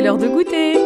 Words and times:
l'heure 0.00 0.16
de 0.16 0.28
goûter 0.28 0.78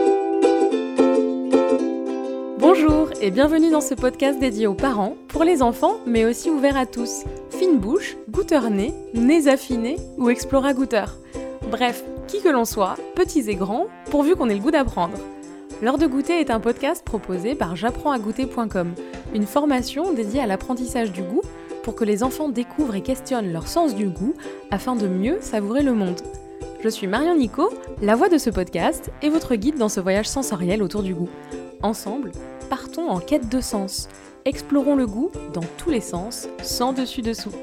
Bonjour 2.59 3.11
et 3.21 3.31
bienvenue 3.31 3.71
dans 3.71 3.81
ce 3.81 3.95
podcast 3.95 4.41
dédié 4.41 4.67
aux 4.67 4.75
parents, 4.75 5.15
pour 5.29 5.45
les 5.45 5.63
enfants, 5.63 5.99
mais 6.05 6.25
aussi 6.25 6.51
ouvert 6.51 6.77
à 6.77 6.85
tous. 6.85 7.23
Fine 7.51 7.79
bouche, 7.79 8.17
goûteur 8.29 8.71
nez, 8.71 8.93
nez 9.13 9.47
affinés 9.47 9.97
ou 10.19 10.31
explora 10.31 10.75
goûteur. 10.75 11.17
Bref, 11.71 12.03
qui 12.27 12.43
que 12.43 12.49
l'on 12.49 12.65
soit, 12.65 12.97
petits 13.15 13.49
et 13.49 13.55
grands, 13.55 13.87
pourvu 14.11 14.35
qu'on 14.35 14.49
ait 14.49 14.55
le 14.55 14.61
goût 14.61 14.73
d'apprendre. 14.73 15.19
L'heure 15.81 15.99
de 15.99 16.07
goûter 16.07 16.41
est 16.41 16.51
un 16.51 16.59
podcast 16.59 17.05
proposé 17.05 17.55
par 17.55 17.77
j'apprends-à-goûter.com, 17.77 18.95
une 19.33 19.47
formation 19.47 20.13
dédiée 20.13 20.41
à 20.41 20.47
l'apprentissage 20.47 21.13
du 21.13 21.23
goût 21.23 21.43
pour 21.85 21.95
que 21.95 22.05
les 22.05 22.25
enfants 22.25 22.49
découvrent 22.49 22.97
et 22.97 23.03
questionnent 23.03 23.53
leur 23.53 23.69
sens 23.69 23.95
du 23.95 24.09
goût 24.09 24.35
afin 24.73 24.97
de 24.97 25.07
mieux 25.07 25.39
savourer 25.41 25.83
le 25.83 25.93
monde. 25.93 26.21
Je 26.85 26.91
suis 26.91 27.07
Marion 27.07 27.35
Nico, 27.35 27.73
la 28.03 28.15
voix 28.15 28.29
de 28.29 28.37
ce 28.37 28.51
podcast 28.51 29.11
et 29.23 29.31
votre 29.31 29.55
guide 29.55 29.79
dans 29.79 29.89
ce 29.89 30.01
voyage 30.01 30.29
sensoriel 30.29 30.83
autour 30.83 31.03
du 31.03 31.15
goût. 31.15 31.31
Ensemble, 31.81 32.31
partons 32.69 33.09
en 33.09 33.21
quête 33.21 33.49
de 33.49 33.63
sens. 33.63 34.07
Explorons 34.45 34.95
le 34.95 35.07
goût 35.07 35.31
dans 35.55 35.65
tous 35.79 35.89
les 35.89 36.03
sens, 36.03 36.47
sans 36.63 36.93
dessus-dessous. 36.93 37.55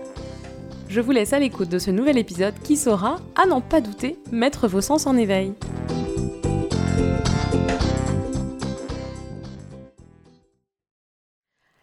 Je 0.89 1.01
vous 1.01 1.11
laisse 1.11 1.33
à 1.33 1.39
l'écoute 1.39 1.69
de 1.69 1.77
ce 1.77 1.91
nouvel 1.91 2.17
épisode 2.17 2.55
qui 2.63 2.75
saura, 2.75 3.17
à 3.35 3.45
n'en 3.45 3.61
pas 3.61 3.79
douter, 3.79 4.17
mettre 4.31 4.67
vos 4.67 4.81
sens 4.81 5.05
en 5.05 5.15
éveil. 5.15 5.53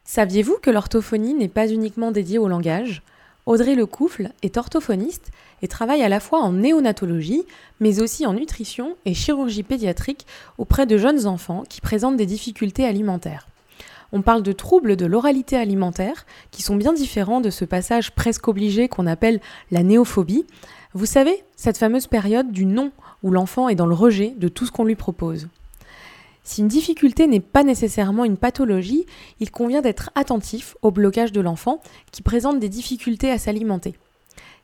Saviez-vous 0.02 0.56
que 0.61 0.70
l'orthophonie 0.70 1.34
n'est 1.34 1.47
pas 1.47 1.69
uniquement 1.69 2.11
dédiée 2.11 2.39
au 2.39 2.48
langage? 2.48 3.00
Audrey 3.48 3.75
Lecoufle 3.75 4.33
est 4.43 4.59
orthophoniste 4.59 5.30
et 5.62 5.69
travaille 5.69 6.02
à 6.02 6.11
la 6.11 6.20
fois 6.20 6.41
en 6.41 6.52
néonatologie, 6.52 7.45
mais 7.80 8.02
aussi 8.02 8.27
en 8.27 8.34
nutrition 8.34 8.95
et 9.06 9.14
chirurgie 9.14 9.62
pédiatrique 9.62 10.27
auprès 10.59 10.84
de 10.84 10.98
jeunes 10.98 11.27
enfants 11.27 11.64
qui 11.67 11.81
présentent 11.81 12.19
des 12.19 12.27
difficultés 12.27 12.84
alimentaires. 12.84 13.48
On 14.12 14.20
parle 14.20 14.42
de 14.42 14.53
troubles 14.53 14.97
de 14.97 15.06
l'oralité 15.06 15.56
alimentaire, 15.56 16.27
qui 16.50 16.61
sont 16.61 16.77
bien 16.77 16.92
différents 16.92 17.41
de 17.41 17.48
ce 17.48 17.64
passage 17.64 18.14
presque 18.14 18.48
obligé 18.48 18.89
qu'on 18.89 19.06
appelle 19.06 19.41
la 19.70 19.83
néophobie. 19.83 20.45
Vous 20.92 21.06
savez, 21.06 21.42
cette 21.56 21.78
fameuse 21.78 22.06
période 22.06 22.53
du 22.53 22.67
non, 22.67 22.92
où 23.23 23.30
l'enfant 23.30 23.70
est 23.70 23.75
dans 23.75 23.86
le 23.86 23.95
rejet 23.95 24.34
de 24.36 24.48
tout 24.48 24.67
ce 24.67 24.73
qu'on 24.73 24.84
lui 24.84 24.95
propose. 24.95 25.48
Si 26.49 26.63
une 26.63 26.69
difficulté 26.69 27.27
n'est 27.27 27.41
pas 27.41 27.63
nécessairement 27.63 28.25
une 28.25 28.39
pathologie, 28.39 29.05
il 29.39 29.51
convient 29.51 29.83
d'être 29.83 30.11
attentif 30.15 30.79
au 30.81 30.91
blocage 30.91 31.31
de 31.31 31.43
l'enfant 31.43 31.83
qui 32.11 32.23
présente 32.23 32.59
des 32.59 32.71
difficultés 32.71 33.31
à 33.31 33.37
s'alimenter. 33.37 33.93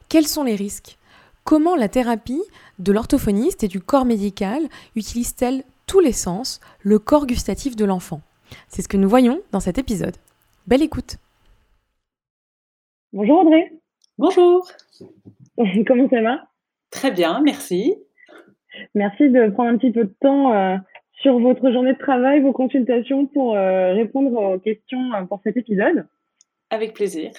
Quels 0.09 0.27
sont 0.27 0.45
les 0.45 0.55
risques? 0.55 0.97
Comment 1.45 1.77
la 1.77 1.91
thérapie 1.91 2.41
de 2.79 2.91
l'orthophoniste 2.91 3.65
et 3.65 3.69
du 3.69 3.83
corps 3.83 4.07
médical 4.07 4.63
utilise-t-elle 4.97 5.63
tous 5.87 6.01
les 6.01 6.15
sens, 6.15 6.63
le 6.81 6.99
corps 6.99 7.27
gustatif 7.27 7.77
de 7.77 7.85
l'enfant? 7.85 8.23
C'est 8.69 8.81
ce 8.81 8.89
que 8.89 8.97
nous 8.97 9.09
voyons 9.09 9.43
dans 9.53 9.61
cet 9.61 9.77
épisode. 9.77 10.17
Belle 10.67 10.83
écoute 10.83 11.19
Bonjour 13.13 13.41
André 13.41 13.73
Bonjour 14.17 14.67
Comment 15.87 16.09
ça 16.09 16.23
va? 16.23 16.49
Très 16.91 17.11
bien, 17.11 17.43
merci. 17.43 17.95
Merci 18.95 19.29
de 19.29 19.51
prendre 19.51 19.69
un 19.69 19.77
petit 19.77 19.93
peu 19.93 20.05
de 20.05 20.15
temps 20.19 20.51
euh, 20.55 20.77
sur 21.25 21.39
votre 21.39 21.73
journée 21.73 21.95
de 21.95 21.99
travail, 21.99 22.43
vos 22.43 22.53
consultations 22.53 23.25
pour 23.25 23.57
euh, 23.57 23.95
répondre 23.95 24.37
aux 24.37 24.59
questions 24.59 25.15
euh, 25.15 25.23
pour 25.23 25.41
cet 25.43 25.57
épisode? 25.57 26.07
Avec 26.69 26.93
plaisir. 26.93 27.31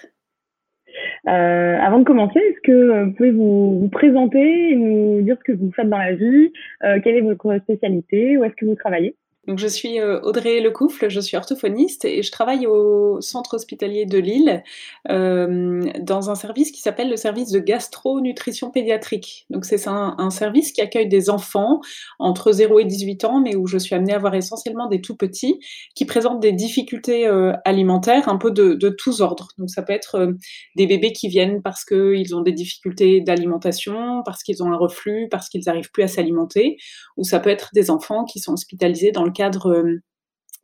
Euh, 1.27 1.77
avant 1.79 1.99
de 1.99 2.03
commencer, 2.03 2.39
est-ce 2.39 2.61
que 2.61 3.03
vous 3.03 3.11
pouvez 3.13 3.31
vous, 3.31 3.79
vous, 3.81 3.89
présenter 3.89 4.71
et 4.71 4.75
nous 4.75 5.21
dire 5.21 5.37
ce 5.37 5.43
que 5.43 5.55
vous 5.55 5.71
faites 5.71 5.89
dans 5.89 5.99
la 5.99 6.15
vie, 6.15 6.51
quelle 6.81 7.15
est 7.15 7.21
votre 7.21 7.59
spécialité, 7.59 8.37
où 8.37 8.43
est-ce 8.43 8.55
que 8.55 8.65
vous 8.65 8.75
travaillez? 8.75 9.15
Donc, 9.47 9.59
je 9.59 9.67
suis 9.67 9.99
euh, 9.99 10.19
Audrey 10.21 10.59
Lecoufle, 10.59 11.07
je 11.09 11.19
suis 11.19 11.37
orthophoniste 11.37 12.03
et 12.03 12.23
je 12.23 12.31
travaille 12.31 12.65
au 12.65 13.21
centre 13.21 13.53
hospitalier 13.55 14.05
de 14.05 14.17
Lille 14.17 14.63
euh, 15.09 15.81
dans 15.99 16.31
un 16.31 16.35
service 16.35 16.71
qui 16.71 16.81
s'appelle 16.81 17.09
le 17.09 17.17
service 17.17 17.51
de 17.51 17.59
gastro-nutrition 17.59 18.71
pédiatrique. 18.71 19.45
Donc, 19.51 19.65
c'est 19.65 19.87
un, 19.87 20.15
service 20.31 20.71
qui 20.71 20.81
accueille 20.81 21.07
des 21.07 21.29
enfants 21.29 21.79
entre 22.17 22.51
0 22.51 22.79
et 22.79 22.85
18 22.85 23.25
ans, 23.25 23.39
mais 23.39 23.55
où 23.55 23.67
je 23.67 23.77
suis 23.77 23.93
amenée 23.93 24.13
à 24.13 24.17
voir 24.17 24.33
essentiellement 24.33 24.87
des 24.87 24.99
tout 24.99 25.15
petits 25.15 25.59
qui 25.93 26.05
présentent 26.05 26.39
des 26.39 26.51
difficultés 26.51 27.27
euh, 27.27 27.53
alimentaires 27.65 28.27
un 28.27 28.37
peu 28.37 28.49
de, 28.49 28.73
de, 28.73 28.89
tous 28.89 29.21
ordres. 29.21 29.49
Donc, 29.59 29.69
ça 29.69 29.83
peut 29.83 29.93
être 29.93 30.15
euh, 30.15 30.33
des 30.75 30.87
bébés 30.87 31.13
qui 31.13 31.27
viennent 31.27 31.61
parce 31.61 31.85
qu'ils 31.85 32.35
ont 32.35 32.41
des 32.41 32.51
difficultés 32.51 33.21
d'alimentation, 33.21 34.23
parce 34.25 34.41
qu'ils 34.41 34.63
ont 34.63 34.71
un 34.71 34.77
reflux, 34.77 35.27
parce 35.29 35.49
qu'ils 35.49 35.61
n'arrivent 35.67 35.91
plus 35.91 36.03
à 36.03 36.07
s'alimenter, 36.07 36.77
ou 37.15 37.23
ça 37.23 37.39
peut 37.39 37.51
être 37.51 37.69
des 37.75 37.91
enfants 37.91 38.25
qui 38.25 38.39
sont 38.39 38.53
hospitalisés 38.53 39.11
dans 39.11 39.23
le 39.23 39.34
cadre 39.35 39.71
euh, 39.71 40.01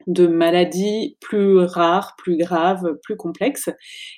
de 0.08 0.28
maladies 0.28 1.18
plus 1.22 1.59
rares, 1.59 2.16
plus 2.18 2.38
graves, 2.38 2.98
plus 3.04 3.16
complexes. 3.16 3.70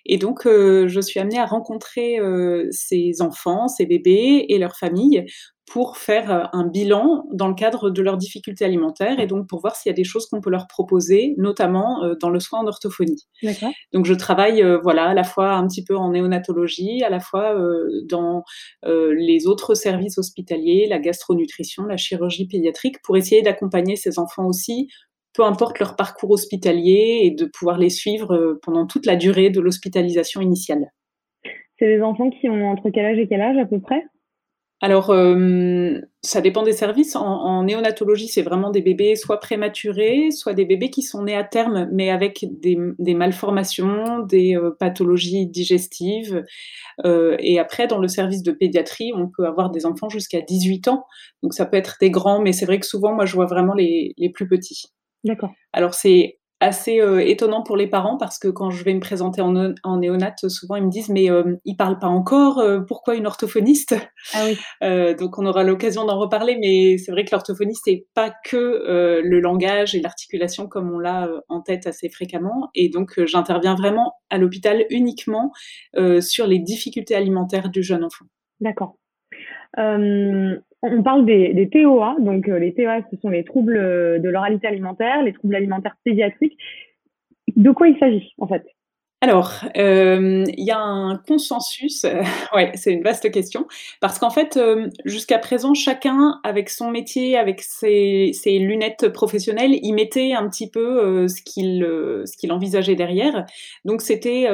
Et 0.05 0.17
donc, 0.17 0.45
euh, 0.45 0.87
je 0.87 1.01
suis 1.01 1.19
amenée 1.19 1.39
à 1.39 1.45
rencontrer 1.45 2.19
euh, 2.19 2.67
ces 2.71 3.21
enfants, 3.21 3.67
ces 3.67 3.85
bébés 3.85 4.45
et 4.49 4.57
leurs 4.57 4.77
familles 4.77 5.25
pour 5.65 5.97
faire 5.97 6.49
un 6.53 6.67
bilan 6.67 7.25
dans 7.31 7.47
le 7.47 7.53
cadre 7.55 7.89
de 7.89 8.01
leurs 8.01 8.17
difficultés 8.17 8.65
alimentaires 8.65 9.19
et 9.19 9.27
donc 9.27 9.47
pour 9.47 9.61
voir 9.61 9.75
s'il 9.75 9.89
y 9.89 9.93
a 9.93 9.95
des 9.95 10.03
choses 10.03 10.27
qu'on 10.27 10.41
peut 10.41 10.49
leur 10.49 10.67
proposer, 10.67 11.33
notamment 11.37 12.03
dans 12.19 12.29
le 12.29 12.39
soin 12.39 12.59
en 12.59 12.67
orthophonie. 12.67 13.27
Donc 13.93 14.05
je 14.05 14.13
travaille 14.13 14.63
voilà 14.83 15.05
à 15.05 15.13
la 15.13 15.23
fois 15.23 15.53
un 15.53 15.65
petit 15.67 15.83
peu 15.83 15.95
en 15.95 16.11
néonatologie, 16.11 17.03
à 17.03 17.09
la 17.09 17.19
fois 17.19 17.55
dans 18.09 18.43
les 18.83 19.47
autres 19.47 19.73
services 19.73 20.17
hospitaliers, 20.17 20.87
la 20.89 20.99
gastronutrition, 20.99 21.85
la 21.85 21.97
chirurgie 21.97 22.47
pédiatrique, 22.47 23.01
pour 23.01 23.17
essayer 23.17 23.41
d'accompagner 23.41 23.95
ces 23.95 24.19
enfants 24.19 24.45
aussi 24.45 24.89
peu 25.35 25.43
importe 25.43 25.79
leur 25.79 25.95
parcours 25.95 26.31
hospitalier 26.31 27.21
et 27.23 27.31
de 27.31 27.45
pouvoir 27.45 27.77
les 27.79 27.89
suivre 27.89 28.59
pendant 28.61 28.85
toute 28.85 29.05
la 29.05 29.15
durée 29.15 29.49
de 29.49 29.59
l'hospitalisation 29.59 30.41
initiale. 30.41 30.91
C'est 31.79 31.87
des 31.87 32.03
enfants 32.03 32.29
qui 32.29 32.47
ont 32.49 32.69
entre 32.69 32.91
quel 32.91 33.05
âge 33.05 33.17
et 33.17 33.27
quel 33.27 33.41
âge 33.41 33.57
à 33.57 33.65
peu 33.65 33.79
près? 33.79 34.03
Alors, 34.83 35.11
euh, 35.11 35.97
ça 36.23 36.41
dépend 36.41 36.61
des 36.61 36.73
services. 36.73 37.15
En, 37.15 37.63
néonatologie, 37.63 38.27
c'est 38.27 38.41
vraiment 38.41 38.69
des 38.69 38.81
bébés 38.81 39.15
soit 39.15 39.39
prématurés, 39.39 40.29
soit 40.31 40.53
des 40.53 40.65
bébés 40.65 40.89
qui 40.89 41.03
sont 41.03 41.23
nés 41.23 41.37
à 41.37 41.45
terme, 41.45 41.87
mais 41.93 42.09
avec 42.09 42.45
des, 42.59 42.75
malformations, 43.13 44.19
des 44.19 44.57
euh, 44.57 44.71
pathologies 44.77 45.47
digestives. 45.47 46.43
Euh, 47.05 47.37
et 47.39 47.59
après, 47.59 47.87
dans 47.87 47.97
le 47.97 48.09
service 48.09 48.43
de 48.43 48.51
pédiatrie, 48.51 49.13
on 49.15 49.29
peut 49.29 49.45
avoir 49.45 49.69
des 49.69 49.85
enfants 49.85 50.09
jusqu'à 50.09 50.41
18 50.41 50.89
ans. 50.89 51.05
Donc, 51.43 51.53
ça 51.53 51.65
peut 51.65 51.77
être 51.77 51.95
des 52.01 52.11
grands, 52.11 52.41
mais 52.41 52.51
c'est 52.51 52.65
vrai 52.65 52.77
que 52.77 52.85
souvent, 52.85 53.13
moi, 53.13 53.25
je 53.25 53.35
vois 53.35 53.45
vraiment 53.45 53.75
les, 53.75 54.13
les 54.17 54.31
plus 54.31 54.49
petits. 54.49 54.87
D'accord. 55.23 55.53
Alors, 55.71 55.93
c'est 55.93 56.39
assez 56.63 57.01
euh, 57.01 57.19
étonnant 57.19 57.61
pour 57.61 57.75
les 57.75 57.87
parents 57.87 58.17
parce 58.17 58.39
que 58.39 58.47
quand 58.47 58.69
je 58.69 58.83
vais 58.85 58.93
me 58.93 59.01
présenter 59.01 59.41
en, 59.41 59.73
en 59.83 59.97
néonat, 59.97 60.33
souvent 60.47 60.77
ils 60.77 60.85
me 60.85 60.89
disent 60.89 61.09
mais 61.09 61.29
euh, 61.29 61.57
ils 61.65 61.75
parlent 61.75 61.99
pas 61.99 62.07
encore, 62.07 62.59
euh, 62.59 62.79
pourquoi 62.79 63.15
une 63.15 63.27
orthophoniste? 63.27 63.95
Ah 64.33 64.45
oui. 64.45 64.57
Donc 65.19 65.37
on 65.37 65.45
aura 65.45 65.63
l'occasion 65.63 66.05
d'en 66.05 66.17
reparler, 66.17 66.57
mais 66.59 66.97
c'est 66.97 67.11
vrai 67.11 67.25
que 67.25 67.31
l'orthophoniste 67.31 67.87
n'est 67.87 68.05
pas 68.13 68.33
que 68.45 69.21
le 69.23 69.39
langage 69.39 69.95
et 69.95 70.01
l'articulation 70.01 70.67
comme 70.67 70.91
on 70.91 70.99
l'a 70.99 71.29
en 71.49 71.61
tête 71.61 71.87
assez 71.87 72.09
fréquemment, 72.09 72.69
et 72.75 72.89
donc 72.89 73.23
j'interviens 73.25 73.75
vraiment 73.75 74.13
à 74.29 74.37
l'hôpital 74.37 74.85
uniquement 74.89 75.51
sur 76.21 76.47
les 76.47 76.59
difficultés 76.59 77.15
alimentaires 77.15 77.69
du 77.69 77.83
jeune 77.83 78.03
enfant. 78.03 78.25
D'accord. 78.59 78.95
Euh, 79.79 80.57
on 80.81 81.03
parle 81.03 81.25
des, 81.25 81.69
TOA, 81.71 82.17
donc 82.19 82.47
euh, 82.47 82.59
les 82.59 82.73
TOA, 82.73 83.01
ce 83.09 83.17
sont 83.17 83.29
les 83.29 83.43
troubles 83.43 83.75
de 83.75 84.29
l'oralité 84.29 84.67
alimentaire, 84.67 85.23
les 85.23 85.33
troubles 85.33 85.55
alimentaires 85.55 85.95
pédiatriques. 86.03 86.57
De 87.55 87.71
quoi 87.71 87.87
il 87.87 87.97
s'agit 87.99 88.33
en 88.37 88.47
fait? 88.47 88.65
Alors, 89.23 89.53
euh, 89.77 90.43
il 90.57 90.65
y 90.65 90.71
a 90.71 90.81
un 90.81 91.15
consensus, 91.15 92.05
ouais, 92.53 92.73
c'est 92.75 92.91
une 92.91 93.03
vaste 93.03 93.31
question, 93.31 93.67
parce 94.01 94.19
qu'en 94.19 94.29
fait, 94.29 94.57
euh, 94.57 94.89
jusqu'à 95.05 95.39
présent, 95.39 95.73
chacun, 95.73 96.41
avec 96.43 96.69
son 96.69 96.91
métier, 96.91 97.37
avec 97.37 97.61
ses, 97.61 98.33
lunettes 98.45 99.07
professionnelles, 99.13 99.79
il 99.81 99.93
mettait 99.93 100.33
un 100.33 100.49
petit 100.49 100.69
peu 100.69 101.01
euh, 101.01 101.27
ce 101.29 101.41
qu'il 101.41 101.87
qu'il 102.37 102.51
envisageait 102.51 102.95
derrière. 102.95 103.45
Donc, 103.85 104.01
c'était 104.01 104.49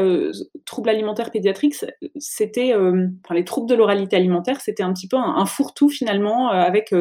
troubles 0.65 0.89
alimentaires 0.89 1.31
pédiatriques, 1.31 1.83
c'était, 2.19 2.75
enfin, 2.75 3.33
les 3.33 3.45
troubles 3.45 3.69
de 3.71 3.73
l'oralité 3.73 4.17
alimentaire, 4.17 4.61
c'était 4.61 4.83
un 4.83 4.93
petit 4.93 5.07
peu 5.07 5.17
un 5.17 5.47
fourre-tout 5.47 5.89
finalement 5.89 6.49
avec 6.49 6.93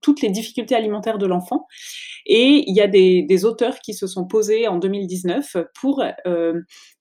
toutes 0.00 0.20
les 0.20 0.30
difficultés 0.30 0.74
alimentaires 0.74 1.18
de 1.18 1.26
l'enfant. 1.26 1.66
Et 2.26 2.64
il 2.66 2.74
y 2.76 2.80
a 2.80 2.86
des, 2.86 3.44
auteurs 3.44 3.80
qui 3.80 3.94
se 3.94 4.06
sont 4.06 4.26
posés 4.26 4.68
en 4.68 4.78
2019 4.78 5.56
pour 5.80 6.02
euh, 6.26 6.60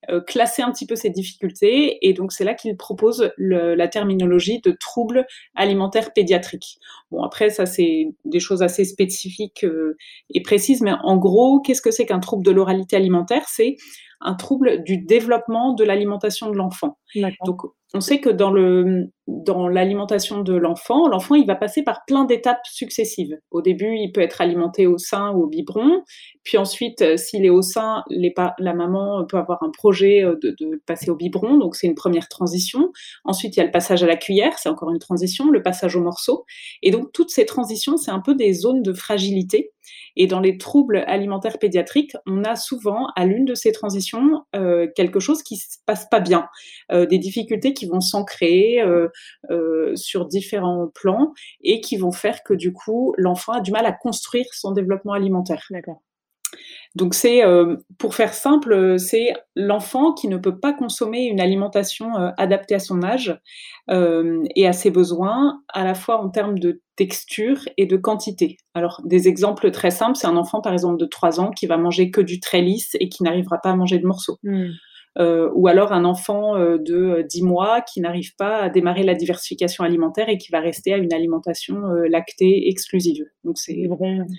euh, 0.09 0.21
classer 0.21 0.63
un 0.63 0.71
petit 0.71 0.87
peu 0.87 0.95
ces 0.95 1.09
difficultés. 1.09 2.07
Et 2.07 2.13
donc, 2.13 2.31
c'est 2.31 2.43
là 2.43 2.53
qu'ils 2.53 2.75
proposent 2.77 3.31
la 3.37 3.87
terminologie 3.87 4.61
de 4.61 4.71
troubles 4.71 5.27
alimentaires 5.55 6.13
pédiatriques. 6.13 6.79
Bon, 7.11 7.21
après, 7.21 7.49
ça, 7.49 7.65
c'est 7.65 8.07
des 8.25 8.39
choses 8.39 8.63
assez 8.63 8.85
spécifiques 8.85 9.63
euh, 9.63 9.97
et 10.33 10.41
précises. 10.41 10.81
Mais 10.81 10.93
en 11.03 11.17
gros, 11.17 11.59
qu'est-ce 11.59 11.81
que 11.81 11.91
c'est 11.91 12.05
qu'un 12.05 12.19
trouble 12.19 12.43
de 12.43 12.51
l'oralité 12.51 12.95
alimentaire? 12.95 13.43
C'est 13.47 13.75
un 14.21 14.35
trouble 14.35 14.83
du 14.83 14.97
développement 14.97 15.73
de 15.73 15.83
l'alimentation 15.83 16.49
de 16.49 16.55
l'enfant. 16.55 16.97
Donc, 17.45 17.61
on 17.93 17.99
sait 17.99 18.21
que 18.21 18.29
dans 18.29 18.51
le, 18.51 19.09
dans 19.27 19.67
l'alimentation 19.67 20.41
de 20.41 20.53
l'enfant, 20.53 21.09
l'enfant 21.09 21.35
il 21.35 21.45
va 21.45 21.55
passer 21.55 21.83
par 21.83 22.05
plein 22.05 22.23
d'étapes 22.23 22.65
successives. 22.65 23.37
Au 23.51 23.61
début, 23.61 23.97
il 23.97 24.13
peut 24.13 24.21
être 24.21 24.39
alimenté 24.39 24.87
au 24.87 24.97
sein 24.97 25.31
ou 25.31 25.43
au 25.43 25.47
biberon, 25.47 26.01
puis 26.43 26.57
ensuite, 26.57 27.01
euh, 27.01 27.17
s'il 27.17 27.45
est 27.45 27.49
au 27.49 27.61
sein, 27.61 28.03
les 28.09 28.33
la 28.59 28.73
maman 28.73 29.25
peut 29.25 29.37
avoir 29.37 29.61
un 29.61 29.71
projet 29.71 30.23
euh, 30.23 30.35
de, 30.41 30.55
de 30.57 30.81
passer 30.85 31.09
au 31.09 31.15
biberon, 31.15 31.57
donc 31.57 31.75
c'est 31.75 31.87
une 31.87 31.95
première 31.95 32.29
transition. 32.29 32.93
Ensuite, 33.25 33.57
il 33.57 33.59
y 33.59 33.61
a 33.61 33.65
le 33.65 33.71
passage 33.71 34.03
à 34.03 34.07
la 34.07 34.15
cuillère, 34.15 34.57
c'est 34.57 34.69
encore 34.69 34.91
une 34.91 34.99
transition, 34.99 35.49
le 35.51 35.61
passage 35.61 35.97
au 35.97 36.01
morceau. 36.01 36.45
Et 36.83 36.91
donc 36.91 37.11
toutes 37.11 37.29
ces 37.29 37.45
transitions, 37.45 37.97
c'est 37.97 38.11
un 38.11 38.21
peu 38.21 38.35
des 38.35 38.53
zones 38.53 38.83
de 38.83 38.93
fragilité. 38.93 39.71
Et 40.15 40.27
dans 40.27 40.39
les 40.39 40.57
troubles 40.57 41.03
alimentaires 41.07 41.59
pédiatriques, 41.59 42.15
on 42.25 42.43
a 42.43 42.55
souvent 42.55 43.07
à 43.15 43.25
l'une 43.25 43.45
de 43.45 43.55
ces 43.55 43.71
transitions 43.71 44.43
euh, 44.55 44.87
quelque 44.95 45.19
chose 45.19 45.43
qui 45.43 45.57
se 45.57 45.77
passe 45.85 46.07
pas 46.09 46.19
bien, 46.19 46.47
euh, 46.91 47.05
des 47.05 47.17
difficultés 47.17 47.73
qui 47.73 47.85
vont 47.85 48.01
s'ancrer 48.01 48.81
euh, 48.81 49.07
euh, 49.49 49.95
sur 49.95 50.25
différents 50.25 50.87
plans 50.93 51.33
et 51.63 51.81
qui 51.81 51.97
vont 51.97 52.11
faire 52.11 52.43
que 52.43 52.53
du 52.53 52.73
coup 52.73 53.13
l'enfant 53.17 53.53
a 53.53 53.61
du 53.61 53.71
mal 53.71 53.85
à 53.85 53.91
construire 53.91 54.45
son 54.53 54.71
développement 54.71 55.13
alimentaire. 55.13 55.65
D'accord. 55.69 56.01
Donc 56.95 57.13
c'est, 57.13 57.45
euh, 57.45 57.77
pour 57.97 58.15
faire 58.15 58.33
simple, 58.33 58.99
c'est 58.99 59.33
l'enfant 59.55 60.13
qui 60.13 60.27
ne 60.27 60.37
peut 60.37 60.59
pas 60.59 60.73
consommer 60.73 61.23
une 61.23 61.39
alimentation 61.39 62.17
euh, 62.17 62.31
adaptée 62.37 62.75
à 62.75 62.79
son 62.79 63.01
âge 63.01 63.39
euh, 63.89 64.43
et 64.55 64.67
à 64.67 64.73
ses 64.73 64.91
besoins, 64.91 65.61
à 65.69 65.85
la 65.85 65.93
fois 65.93 66.21
en 66.21 66.29
termes 66.29 66.59
de 66.59 66.81
texture 66.97 67.59
et 67.77 67.85
de 67.85 67.95
quantité. 67.95 68.57
Alors 68.73 69.01
des 69.05 69.29
exemples 69.29 69.71
très 69.71 69.91
simples, 69.91 70.17
c'est 70.17 70.27
un 70.27 70.35
enfant 70.35 70.59
par 70.59 70.73
exemple 70.73 70.97
de 70.97 71.05
3 71.05 71.39
ans 71.39 71.51
qui 71.51 71.65
va 71.65 71.77
manger 71.77 72.11
que 72.11 72.21
du 72.21 72.41
très 72.41 72.61
lisse 72.61 72.97
et 72.99 73.07
qui 73.07 73.23
n'arrivera 73.23 73.59
pas 73.59 73.71
à 73.71 73.75
manger 73.75 73.97
de 73.97 74.05
morceaux. 74.05 74.37
Mmh. 74.43 74.71
Euh, 75.19 75.49
ou 75.55 75.67
alors 75.67 75.91
un 75.91 76.05
enfant 76.05 76.55
euh, 76.55 76.77
de 76.77 77.25
10 77.27 77.43
mois 77.43 77.81
qui 77.81 77.99
n'arrive 77.99 78.33
pas 78.37 78.59
à 78.59 78.69
démarrer 78.69 79.03
la 79.03 79.13
diversification 79.13 79.83
alimentaire 79.83 80.29
et 80.29 80.37
qui 80.37 80.51
va 80.53 80.61
rester 80.61 80.93
à 80.93 80.97
une 80.97 81.11
alimentation 81.13 81.85
euh, 81.87 82.07
lactée 82.07 82.69
exclusive. 82.69 83.25
Donc 83.43 83.57
c'est 83.57 83.75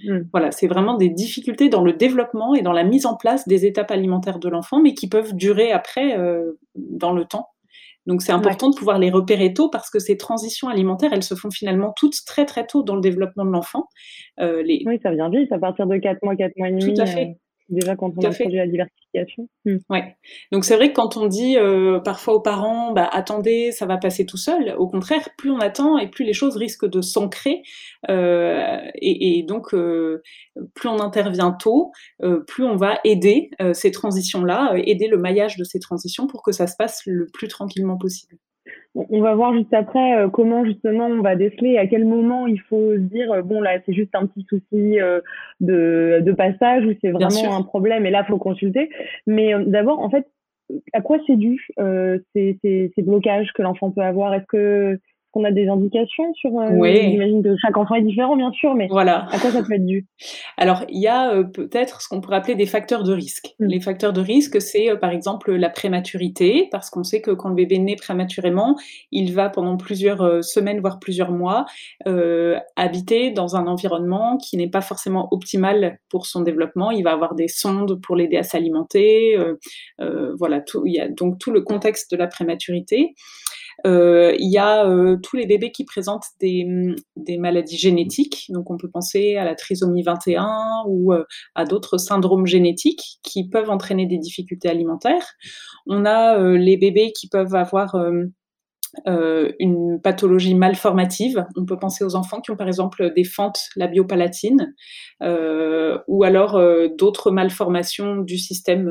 Mmh. 0.04 0.19
voilà, 0.32 0.50
c'est 0.50 0.66
vraiment 0.66 0.96
des 0.96 1.10
difficultés 1.10 1.69
dans 1.69 1.84
le 1.84 1.92
développement 1.92 2.54
et 2.54 2.62
dans 2.62 2.72
la 2.72 2.84
mise 2.84 3.04
en 3.04 3.16
place 3.16 3.46
des 3.46 3.66
étapes 3.66 3.90
alimentaires 3.90 4.38
de 4.38 4.48
l'enfant, 4.48 4.80
mais 4.80 4.94
qui 4.94 5.08
peuvent 5.08 5.34
durer 5.34 5.72
après 5.72 6.19
euh, 6.19 6.58
dans 6.74 7.12
le 7.12 7.26
temps. 7.26 7.48
Donc 8.06 8.22
c'est 8.22 8.32
important 8.32 8.70
de 8.70 8.74
pouvoir 8.74 8.98
les 8.98 9.10
repérer 9.10 9.54
tôt 9.54 9.69
parce 9.69 9.88
que 9.88 9.98
ces 10.00 10.16
transitions 10.16 10.69
alimentaires, 10.69 11.12
elles 11.12 11.22
se 11.22 11.34
font 11.34 11.50
finalement 11.50 11.92
toutes 11.96 12.16
très 12.26 12.46
très 12.46 12.66
tôt 12.66 12.82
dans 12.82 12.96
le 12.96 13.00
développement 13.00 13.44
de 13.44 13.50
l'enfant. 13.50 13.88
Euh, 14.40 14.62
les... 14.62 14.82
Oui, 14.86 14.98
ça 15.02 15.12
vient 15.12 15.28
vite, 15.28 15.52
à 15.52 15.58
partir 15.58 15.86
de 15.86 15.96
4 15.98 16.19
mois, 16.24 16.34
4 16.34 16.56
mois 16.56 16.69
et 16.69 16.72
demi. 16.72 16.94
Tout 16.94 17.00
à 17.00 17.06
fait. 17.06 17.26
euh, 17.26 17.34
déjà 17.72 17.96
quand 17.96 18.12
on 18.16 18.24
a 18.24 18.32
fait. 18.32 18.44
la 18.44 18.66
diversification. 18.66 19.48
Mmh. 19.64 19.76
Ouais. 19.90 20.16
Donc 20.52 20.64
c'est 20.64 20.76
vrai 20.76 20.90
que 20.90 20.94
quand 20.94 21.16
on 21.16 21.26
dit 21.26 21.56
euh, 21.56 22.00
parfois 22.00 22.34
aux 22.34 22.40
parents, 22.40 22.92
bah, 22.92 23.08
attendez, 23.10 23.72
ça 23.72 23.86
va 23.86 23.96
passer 23.96 24.26
tout 24.26 24.36
seul. 24.36 24.74
Au 24.78 24.88
contraire, 24.88 25.28
plus 25.36 25.50
on 25.50 25.58
attend 25.58 25.98
et 25.98 26.08
plus 26.08 26.24
les 26.24 26.32
choses 26.32 26.56
risquent 26.56 26.88
de 26.88 27.00
s'ancrer. 27.00 27.62
Euh, 28.10 28.78
et, 28.94 29.38
et 29.38 29.42
donc 29.42 29.74
euh, 29.74 30.22
plus 30.74 30.88
on 30.88 31.00
intervient 31.00 31.52
tôt, 31.52 31.92
plus 32.46 32.64
on 32.64 32.76
va 32.76 32.98
aider 33.04 33.50
ces 33.72 33.90
transitions-là, 33.90 34.74
aider 34.76 35.08
le 35.08 35.19
maillage 35.19 35.56
de 35.56 35.64
ces 35.64 35.80
transitions 35.80 36.26
pour 36.26 36.42
que 36.42 36.52
ça 36.52 36.66
se 36.66 36.76
passe 36.76 37.02
le 37.06 37.26
plus 37.32 37.48
tranquillement 37.48 37.98
possible. 37.98 38.36
On 38.94 39.20
va 39.20 39.34
voir 39.34 39.54
juste 39.54 39.72
après 39.72 40.19
euh, 40.19 40.28
comment 40.28 40.64
justement 40.66 41.06
on 41.06 41.22
va 41.22 41.34
déceler 41.34 41.78
à 41.78 41.86
quel 41.86 42.04
moment 42.04 42.46
il 42.46 42.60
faut 42.60 42.92
se 42.92 42.98
dire 42.98 43.32
euh, 43.32 43.42
bon 43.42 43.62
là 43.62 43.78
c'est 43.86 43.94
juste 43.94 44.14
un 44.14 44.26
petit 44.26 44.44
souci 44.48 45.00
euh, 45.00 45.20
de, 45.60 46.20
de 46.22 46.32
passage 46.32 46.84
ou 46.84 46.92
c'est 47.00 47.10
vraiment 47.10 47.56
un 47.56 47.62
problème 47.62 48.04
et 48.04 48.10
là 48.10 48.24
faut 48.24 48.36
consulter. 48.36 48.90
Mais 49.26 49.54
d'abord 49.64 50.00
en 50.00 50.10
fait 50.10 50.26
à 50.92 51.00
quoi 51.00 51.19
c'est 51.26 51.36
dû 51.36 51.66
euh, 51.78 52.19
ces, 52.34 52.58
ces, 52.62 52.92
ces 52.94 53.02
blocages 53.02 53.52
que 53.54 53.62
l'enfant 53.62 53.90
peut 53.90 54.02
avoir? 54.02 54.34
Est-ce 54.34 54.46
que 54.46 54.98
qu'on 55.32 55.44
a 55.44 55.50
des 55.50 55.67
indications 55.69 56.32
sur 56.34 56.50
euh, 56.61 56.69
Oui. 56.73 57.11
J'imagine 57.11 57.43
que 57.43 57.56
chaque 57.56 57.76
enfant 57.76 57.94
est 57.96 58.02
différent 58.02 58.37
bien 58.37 58.52
sûr, 58.52 58.75
mais 58.75 58.87
Voilà. 58.88 59.26
à 59.32 59.38
quoi 59.38 59.50
ça 59.50 59.62
peut 59.62 59.75
être 59.75 59.84
dû? 59.87 60.06
Alors, 60.56 60.84
il 60.88 61.00
y 61.00 61.08
a 61.08 61.32
euh, 61.34 61.44
peut-être 61.44 62.02
ce 62.02 62.08
qu'on 62.08 62.20
pourrait 62.20 62.37
appeler 62.37 62.55
des 62.55 62.67
facteurs 62.67 63.02
de 63.02 63.12
risque. 63.12 63.55
Mm. 63.58 63.67
Les 63.67 63.81
facteurs 63.81 64.12
de 64.12 64.20
risque, 64.20 64.61
c'est 64.61 64.90
euh, 64.90 64.96
par 64.96 65.11
exemple 65.11 65.52
la 65.55 65.70
prématurité, 65.70 66.69
parce 66.70 66.90
qu'on 66.90 67.02
sait 67.02 67.20
que 67.20 67.31
quand 67.31 67.49
le 67.49 67.55
bébé 67.55 67.79
naît 67.79 67.96
prématurément, 67.96 68.76
il 69.11 69.32
va 69.32 69.49
pendant 69.49 69.76
plusieurs 69.76 70.23
euh, 70.23 70.43
semaines, 70.43 70.81
voire 70.81 70.99
plusieurs 70.99 71.32
mois, 71.32 71.64
habiter 72.76 73.31
dans 73.31 73.56
un 73.56 73.67
environnement 73.67 74.37
qui 74.37 74.56
n'est 74.56 74.69
pas 74.69 74.81
forcément 74.81 75.29
optimal 75.31 75.99
pour 76.08 76.26
son 76.26 76.43
développement. 76.43 76.90
Il 76.90 77.05
va 77.05 77.12
avoir 77.12 77.34
des 77.34 77.49
sondes 77.49 78.00
pour 78.00 78.17
l'aider 78.17 78.37
à 78.37 78.43
s'alimenter. 78.43 79.37
voilà, 80.38 80.61
tout, 80.61 80.84
il 80.87 80.94
y 80.94 81.00
a 81.00 81.08
donc 81.08 81.38
tout 81.38 81.50
le 81.50 81.62
contexte 81.62 82.11
de 82.11 82.17
la 82.17 82.26
prématurité. 82.26 83.14
Euh, 83.86 84.34
il 84.38 84.50
y 84.50 84.58
a 84.58 84.86
euh, 84.86 85.16
tous 85.22 85.36
les 85.36 85.46
bébés 85.46 85.72
qui 85.72 85.84
présentent 85.84 86.26
des, 86.40 86.64
hum, 86.66 86.96
des 87.16 87.38
maladies 87.38 87.76
génétiques. 87.76 88.46
Donc, 88.50 88.70
on 88.70 88.76
peut 88.76 88.90
penser 88.90 89.36
à 89.36 89.44
la 89.44 89.54
trisomie 89.54 90.02
21 90.02 90.84
ou 90.86 91.12
euh, 91.12 91.24
à 91.54 91.64
d'autres 91.64 91.98
syndromes 91.98 92.46
génétiques 92.46 93.19
qui 93.22 93.48
peuvent 93.48 93.70
entraîner 93.70 94.06
des 94.06 94.19
difficultés 94.19 94.69
alimentaires. 94.69 95.34
On 95.86 96.04
a 96.04 96.38
les 96.56 96.76
bébés 96.76 97.12
qui 97.12 97.28
peuvent 97.28 97.54
avoir 97.54 97.96
une 99.06 100.00
pathologie 100.02 100.54
malformative. 100.54 101.44
On 101.56 101.64
peut 101.64 101.78
penser 101.78 102.04
aux 102.04 102.14
enfants 102.14 102.40
qui 102.40 102.50
ont 102.50 102.56
par 102.56 102.69
exemple 102.69 103.12
des 103.14 103.24
fentes 103.24 103.69
labiopalatines 103.76 104.74
euh, 105.22 105.98
ou 106.08 106.24
alors 106.24 106.60
d'autres 106.96 107.30
malformations 107.30 108.16
du 108.16 108.38
système. 108.38 108.90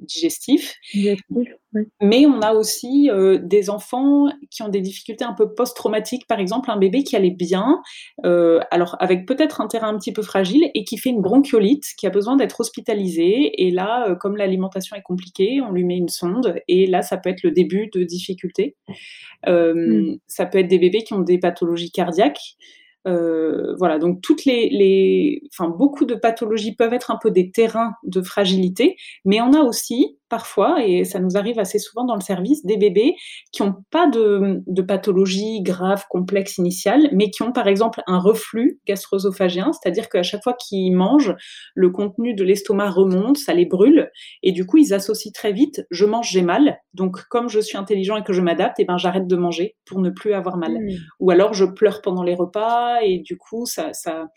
Digestif, 0.00 0.74
oui. 1.74 1.82
Mais 2.00 2.24
on 2.24 2.40
a 2.40 2.54
aussi 2.54 3.10
euh, 3.10 3.38
des 3.42 3.68
enfants 3.68 4.26
qui 4.50 4.62
ont 4.62 4.68
des 4.68 4.80
difficultés 4.80 5.24
un 5.24 5.34
peu 5.34 5.52
post-traumatiques, 5.52 6.26
par 6.26 6.40
exemple 6.40 6.70
un 6.70 6.78
bébé 6.78 7.04
qui 7.04 7.14
allait 7.14 7.30
bien, 7.30 7.82
euh, 8.24 8.60
alors 8.70 8.96
avec 9.00 9.26
peut-être 9.26 9.60
un 9.60 9.66
terrain 9.66 9.88
un 9.88 9.98
petit 9.98 10.12
peu 10.12 10.22
fragile 10.22 10.70
et 10.74 10.84
qui 10.84 10.96
fait 10.96 11.10
une 11.10 11.20
bronchiolite, 11.20 11.84
qui 11.98 12.06
a 12.06 12.10
besoin 12.10 12.36
d'être 12.36 12.60
hospitalisé. 12.60 13.66
Et 13.66 13.70
là, 13.70 14.08
euh, 14.08 14.14
comme 14.14 14.36
l'alimentation 14.36 14.96
est 14.96 15.02
compliquée, 15.02 15.60
on 15.60 15.72
lui 15.72 15.84
met 15.84 15.96
une 15.96 16.08
sonde 16.08 16.54
et 16.68 16.86
là, 16.86 17.02
ça 17.02 17.18
peut 17.18 17.28
être 17.28 17.42
le 17.42 17.50
début 17.50 17.90
de 17.92 18.02
difficultés. 18.02 18.76
Mm. 19.46 20.16
Ça 20.26 20.46
peut 20.46 20.58
être 20.58 20.68
des 20.68 20.78
bébés 20.78 21.02
qui 21.02 21.12
ont 21.12 21.20
des 21.20 21.38
pathologies 21.38 21.90
cardiaques. 21.90 22.56
Euh, 23.06 23.74
voilà, 23.78 23.98
donc 23.98 24.20
toutes 24.22 24.44
les, 24.44 24.68
les, 24.70 25.42
enfin 25.52 25.70
beaucoup 25.70 26.04
de 26.04 26.14
pathologies 26.14 26.74
peuvent 26.74 26.92
être 26.92 27.10
un 27.10 27.18
peu 27.20 27.30
des 27.30 27.50
terrains 27.50 27.92
de 28.04 28.20
fragilité, 28.20 28.96
mais 29.24 29.40
on 29.40 29.52
a 29.52 29.60
aussi 29.60 30.18
parfois, 30.28 30.84
et 30.84 31.04
ça 31.04 31.20
nous 31.20 31.36
arrive 31.36 31.58
assez 31.58 31.78
souvent 31.78 32.04
dans 32.04 32.14
le 32.14 32.20
service, 32.20 32.64
des 32.64 32.76
bébés 32.76 33.14
qui 33.52 33.62
n'ont 33.62 33.76
pas 33.90 34.06
de, 34.08 34.62
de 34.66 34.82
pathologie 34.82 35.62
grave, 35.62 36.04
complexe 36.10 36.58
initiale, 36.58 37.08
mais 37.12 37.30
qui 37.30 37.42
ont 37.42 37.52
par 37.52 37.66
exemple 37.66 38.02
un 38.06 38.18
reflux 38.18 38.78
gastro-œsophagien, 38.86 39.70
c'est-à-dire 39.72 40.08
qu'à 40.08 40.22
chaque 40.22 40.42
fois 40.42 40.52
qu'ils 40.52 40.94
mangent, 40.94 41.34
le 41.74 41.90
contenu 41.90 42.34
de 42.34 42.44
l'estomac 42.44 42.90
remonte, 42.90 43.38
ça 43.38 43.54
les 43.54 43.64
brûle, 43.64 44.10
et 44.42 44.52
du 44.52 44.66
coup 44.66 44.76
ils 44.76 44.92
associent 44.92 45.32
très 45.32 45.52
vite 45.52 45.86
je 45.90 46.04
mange, 46.04 46.30
j'ai 46.30 46.42
mal, 46.42 46.78
donc 46.94 47.26
comme 47.28 47.48
je 47.48 47.60
suis 47.60 47.78
intelligent 47.78 48.16
et 48.16 48.22
que 48.22 48.32
je 48.32 48.42
m'adapte, 48.42 48.78
et 48.80 48.84
ben 48.84 48.98
j'arrête 48.98 49.26
de 49.26 49.36
manger 49.36 49.76
pour 49.86 50.00
ne 50.00 50.10
plus 50.10 50.34
avoir 50.34 50.56
mal. 50.56 50.72
Mmh. 50.72 50.88
Ou 51.20 51.30
alors 51.30 51.54
je 51.54 51.64
pleure 51.64 52.02
pendant 52.02 52.22
les 52.22 52.34
repas, 52.34 52.87
et 53.02 53.18
du 53.18 53.36
coup 53.36 53.66
ça, 53.66 53.92
ça 53.92 54.28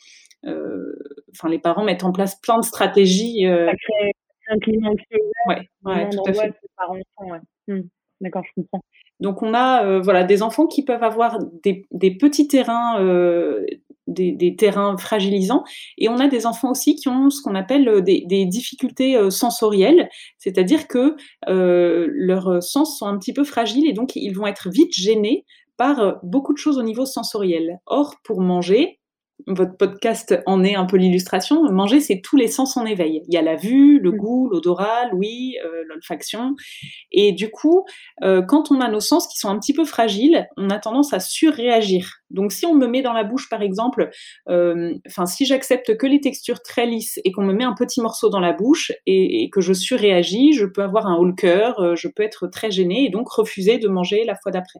euh, 0.46 0.93
enfin 1.36 1.50
les 1.50 1.60
parents 1.60 1.84
mettent 1.84 2.03
en 2.03 2.12
place 2.12 2.36
plein 2.41 2.60
de 2.60 2.65
stratégies. 2.65 3.46
euh, 3.48 3.67
Ça 3.67 3.74
crée 3.75 4.12
un 4.50 4.58
climat 4.60 4.89
anxieux, 4.89 5.20
ouais, 5.48 5.62
tout 5.84 5.89
à 5.89 5.96
fait. 6.05 6.15
d'angoisse 6.15 6.55
par 6.77 6.91
enfant. 6.91 7.31
Ouais. 7.31 7.39
Mmh. 7.67 7.81
D'accord, 8.22 8.43
je 8.46 8.62
comprends. 8.62 8.81
Donc 9.20 9.41
on 9.43 9.53
a 9.53 9.86
euh, 9.86 10.00
voilà 10.01 10.24
des 10.24 10.41
enfants 10.43 10.67
qui 10.67 10.84
peuvent 10.84 11.03
avoir 11.03 11.39
des, 11.63 11.86
des 11.91 12.12
petits 12.17 12.48
terrains, 12.48 13.00
euh, 13.00 13.65
des, 14.08 14.31
des 14.31 14.55
terrains 14.55 14.98
fragilisants, 14.98 15.63
et 15.98 16.10
on 16.10 16.17
a 16.20 16.27
des 16.27 16.46
enfants 16.46 16.72
aussi 16.72 16.96
qui 16.96 17.08
ont 17.08 17.29
ce 17.29 17.41
qu'on 17.41 17.55
appelle 17.55 18.01
des, 18.03 18.25
des 18.27 18.46
difficultés 18.46 19.15
euh, 19.15 19.29
sensorielles, 19.29 20.10
c'est-à-dire 20.38 20.88
que 20.88 21.15
leurs 21.48 22.62
sens 22.63 22.98
sont 22.98 23.05
un 23.08 23.17
petit 23.17 23.34
peu 23.34 23.43
fragiles 23.43 23.88
et 23.88 23.93
donc 23.93 24.15
ils 24.15 24.34
vont 24.34 24.48
être 24.48 24.70
vite 24.70 24.93
gênés 24.93 25.46
euh, 25.89 26.13
beaucoup 26.23 26.53
de 26.53 26.57
choses 26.57 26.77
au 26.77 26.83
niveau 26.83 27.05
sensoriel. 27.05 27.79
Or 27.85 28.15
pour 28.23 28.41
manger 28.41 29.00
votre 29.48 29.77
podcast 29.77 30.36
en 30.45 30.63
est 30.63 30.75
un 30.75 30.86
peu 30.86 30.98
l'illustration. 30.98 31.63
Manger, 31.71 32.00
c'est 32.00 32.21
tous 32.21 32.38
les 32.38 32.48
sens 32.48 32.77
en 32.77 32.86
éveil. 32.86 33.21
Il 33.27 33.33
y 33.33 33.38
a 33.38 33.41
la 33.41 33.55
vue, 33.55 34.00
le 34.00 34.12
Mm. 34.12 34.17
goût, 34.17 34.50
l'odorat, 34.51 35.07
l'ouïe, 35.12 35.57
euh, 35.65 35.83
l'olfaction. 35.88 36.55
Et 37.12 37.31
du 37.31 37.50
coup, 37.50 37.86
euh, 38.24 38.41
quand 38.41 38.71
on 38.71 38.81
a 38.81 38.89
nos 38.89 39.00
sens 39.00 39.27
qui 39.27 39.38
sont 39.38 39.50
un 39.50 39.60
petit 39.60 39.74
peu 39.74 39.86
fragiles, 39.86 40.48
on 40.57 40.69
a 40.69 40.79
tendance 40.79 41.13
à 41.13 41.19
surréagir. 41.19 42.17
Donc, 42.29 42.51
si 42.53 42.65
on 42.65 42.74
me 42.75 42.88
met 42.88 43.01
dans 43.01 43.13
la 43.13 43.24
bouche, 43.25 43.50
par 43.50 43.62
exemple, 43.62 44.10
euh, 44.50 44.93
enfin, 45.07 45.25
si 45.25 45.45
j'accepte 45.45 45.98
que 45.98 46.07
les 46.07 46.21
textures 46.21 46.62
très 46.62 46.86
lisses 46.86 47.19
et 47.25 47.31
qu'on 47.31 47.43
me 47.43 47.53
met 47.53 47.65
un 47.65 47.74
petit 47.74 48.01
morceau 48.01 48.29
dans 48.29 48.39
la 48.39 48.53
bouche 48.53 48.91
et, 49.05 49.43
et 49.43 49.50
que 49.50 49.60
je 49.60 49.74
surréagis, 49.74 50.53
je 50.53 50.65
peux 50.65 50.81
avoir 50.83 51.07
un 51.07 51.15
haut 51.15 51.25
le 51.25 51.33
cœur, 51.33 51.79
euh, 51.81 51.95
je 51.95 52.07
peux 52.07 52.24
être 52.24 52.48
très 52.48 52.71
gênée 52.71 53.05
et 53.05 53.10
donc 53.10 53.29
refuser 53.29 53.79
de 53.79 53.88
manger 53.89 54.24
la 54.25 54.36
fois 54.36 54.51
d'après. 54.51 54.79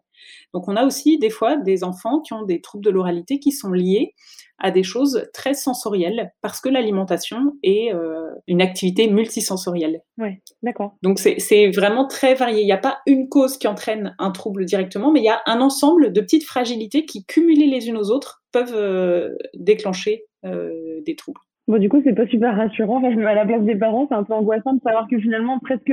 Donc, 0.54 0.68
on 0.70 0.76
a 0.78 0.86
aussi 0.86 1.18
des 1.18 1.30
fois 1.30 1.58
des 1.58 1.84
enfants 1.84 2.22
qui 2.22 2.34
ont 2.34 2.44
des 2.44 2.62
troubles 2.62 2.86
de 2.86 2.90
l'oralité 2.90 3.40
qui 3.40 3.52
sont 3.52 3.72
liés 3.72 4.14
à 4.62 4.72
des 4.72 4.84
choses 4.84 5.28
très 5.34 5.54
sensorielles 5.54 6.32
parce 6.42 6.62
que 6.62 6.70
l'alimentation 6.70 7.54
est 7.64 7.94
euh, 7.94 8.30
une 8.48 8.62
activité 8.62 9.10
multisensorielle. 9.10 10.02
Oui, 10.18 10.38
d'accord. 10.64 10.96
Donc 11.02 11.20
c'est 11.20 11.70
vraiment 11.72 12.08
très 12.08 12.36
varié. 12.36 12.62
Il 12.62 12.66
n'y 12.66 12.72
a 12.72 12.78
pas 12.78 13.00
une 13.08 13.28
cause 13.28 13.58
qui 13.58 13.68
entraîne 13.68 14.16
un 14.20 14.32
trouble 14.32 14.66
directement, 14.66 15.12
mais 15.12 15.20
il 15.20 15.26
y 15.26 15.30
a 15.30 15.42
un 15.48 15.62
ensemble 15.62 16.14
de 16.14 16.22
petites 16.22 16.46
fragilités 16.46 17.06
qui, 17.06 17.26
cumulées 17.26 17.68
les 17.68 17.90
unes 17.90 17.98
aux 17.98 18.12
autres, 18.12 18.44
peuvent 18.52 18.76
euh, 18.76 19.36
déclencher 19.56 20.26
euh, 20.46 21.02
des 21.06 21.16
troubles. 21.16 21.42
Bon, 21.68 21.78
du 21.78 21.90
coup, 21.90 22.02
c'est 22.04 22.14
pas 22.14 22.28
super 22.28 22.56
rassurant. 22.56 23.04
À 23.04 23.34
la 23.36 23.46
place 23.46 23.64
des 23.64 23.76
parents, 23.76 24.08
c'est 24.10 24.16
un 24.16 24.24
peu 24.24 24.34
angoissant 24.34 24.74
de 24.74 24.82
savoir 24.82 25.08
que 25.10 25.20
finalement, 25.20 25.60
presque, 25.60 25.92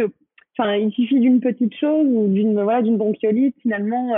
enfin, 0.58 0.74
il 0.74 0.92
suffit 0.92 1.20
d'une 1.20 1.40
petite 1.40 1.74
chose 1.74 2.06
ou 2.08 2.28
d'une 2.28 2.54
voilà, 2.54 2.82
d'une 2.82 2.96
bronchiolite 2.98 3.56
finalement 3.62 4.14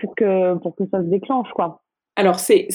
pour 0.00 0.14
que 0.14 0.54
pour 0.58 0.76
que 0.76 0.84
ça 0.90 0.98
se 0.98 1.06
déclenche, 1.06 1.48
quoi. 1.54 1.82
Alors, 2.16 2.40
c'est 2.40 2.68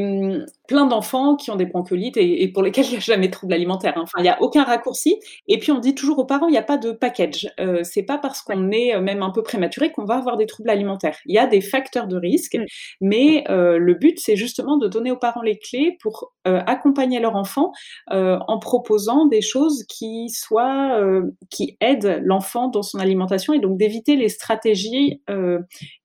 hum, 0.00 0.44
plein 0.72 0.86
d'enfants 0.86 1.36
qui 1.36 1.50
ont 1.50 1.56
des 1.56 1.66
bronchiolites 1.66 2.16
et, 2.16 2.48
pour 2.48 2.62
lesquels 2.62 2.86
il 2.86 2.92
n'y 2.92 2.96
a 2.96 3.00
jamais 3.00 3.26
de 3.26 3.32
trouble 3.32 3.52
alimentaire. 3.52 3.92
Hein. 3.96 4.04
Enfin, 4.04 4.18
il 4.18 4.22
n'y 4.22 4.30
a 4.30 4.40
aucun 4.40 4.64
raccourci. 4.64 5.20
Et 5.46 5.58
puis, 5.58 5.70
on 5.70 5.78
dit 5.80 5.94
toujours 5.94 6.18
aux 6.18 6.24
parents, 6.24 6.48
il 6.48 6.52
n'y 6.52 6.58
a 6.58 6.62
pas 6.62 6.78
de 6.78 6.92
package. 6.92 7.48
Euh, 7.60 7.80
c'est 7.84 8.04
pas 8.04 8.16
parce 8.16 8.40
qu'on 8.40 8.70
est 8.70 8.94
euh, 8.94 9.00
même 9.02 9.22
un 9.22 9.30
peu 9.30 9.42
prématuré 9.42 9.92
qu'on 9.92 10.06
va 10.06 10.14
avoir 10.14 10.38
des 10.38 10.46
troubles 10.46 10.70
alimentaires. 10.70 11.18
Il 11.26 11.34
y 11.34 11.38
a 11.38 11.46
des 11.46 11.60
facteurs 11.60 12.06
de 12.06 12.16
risque, 12.16 12.56
mais 13.02 13.44
euh, 13.50 13.76
le 13.76 13.94
but, 13.94 14.18
c'est 14.18 14.36
justement 14.36 14.78
de 14.78 14.88
donner 14.88 15.10
aux 15.10 15.18
parents 15.18 15.42
les 15.42 15.58
clés 15.58 15.98
pour 16.00 16.32
euh, 16.48 16.62
accompagner 16.66 17.20
leur 17.20 17.36
enfant 17.36 17.72
en 18.10 18.58
proposant 18.58 19.26
des 19.26 19.42
choses 19.42 19.84
qui 19.88 20.28
soient, 20.28 20.98
qui 21.50 21.76
aident 21.80 22.20
l'enfant 22.24 22.68
dans 22.68 22.82
son 22.82 22.98
alimentation 22.98 23.52
et 23.52 23.58
donc 23.58 23.78
d'éviter 23.78 24.16
les 24.16 24.28
stratégies 24.28 25.22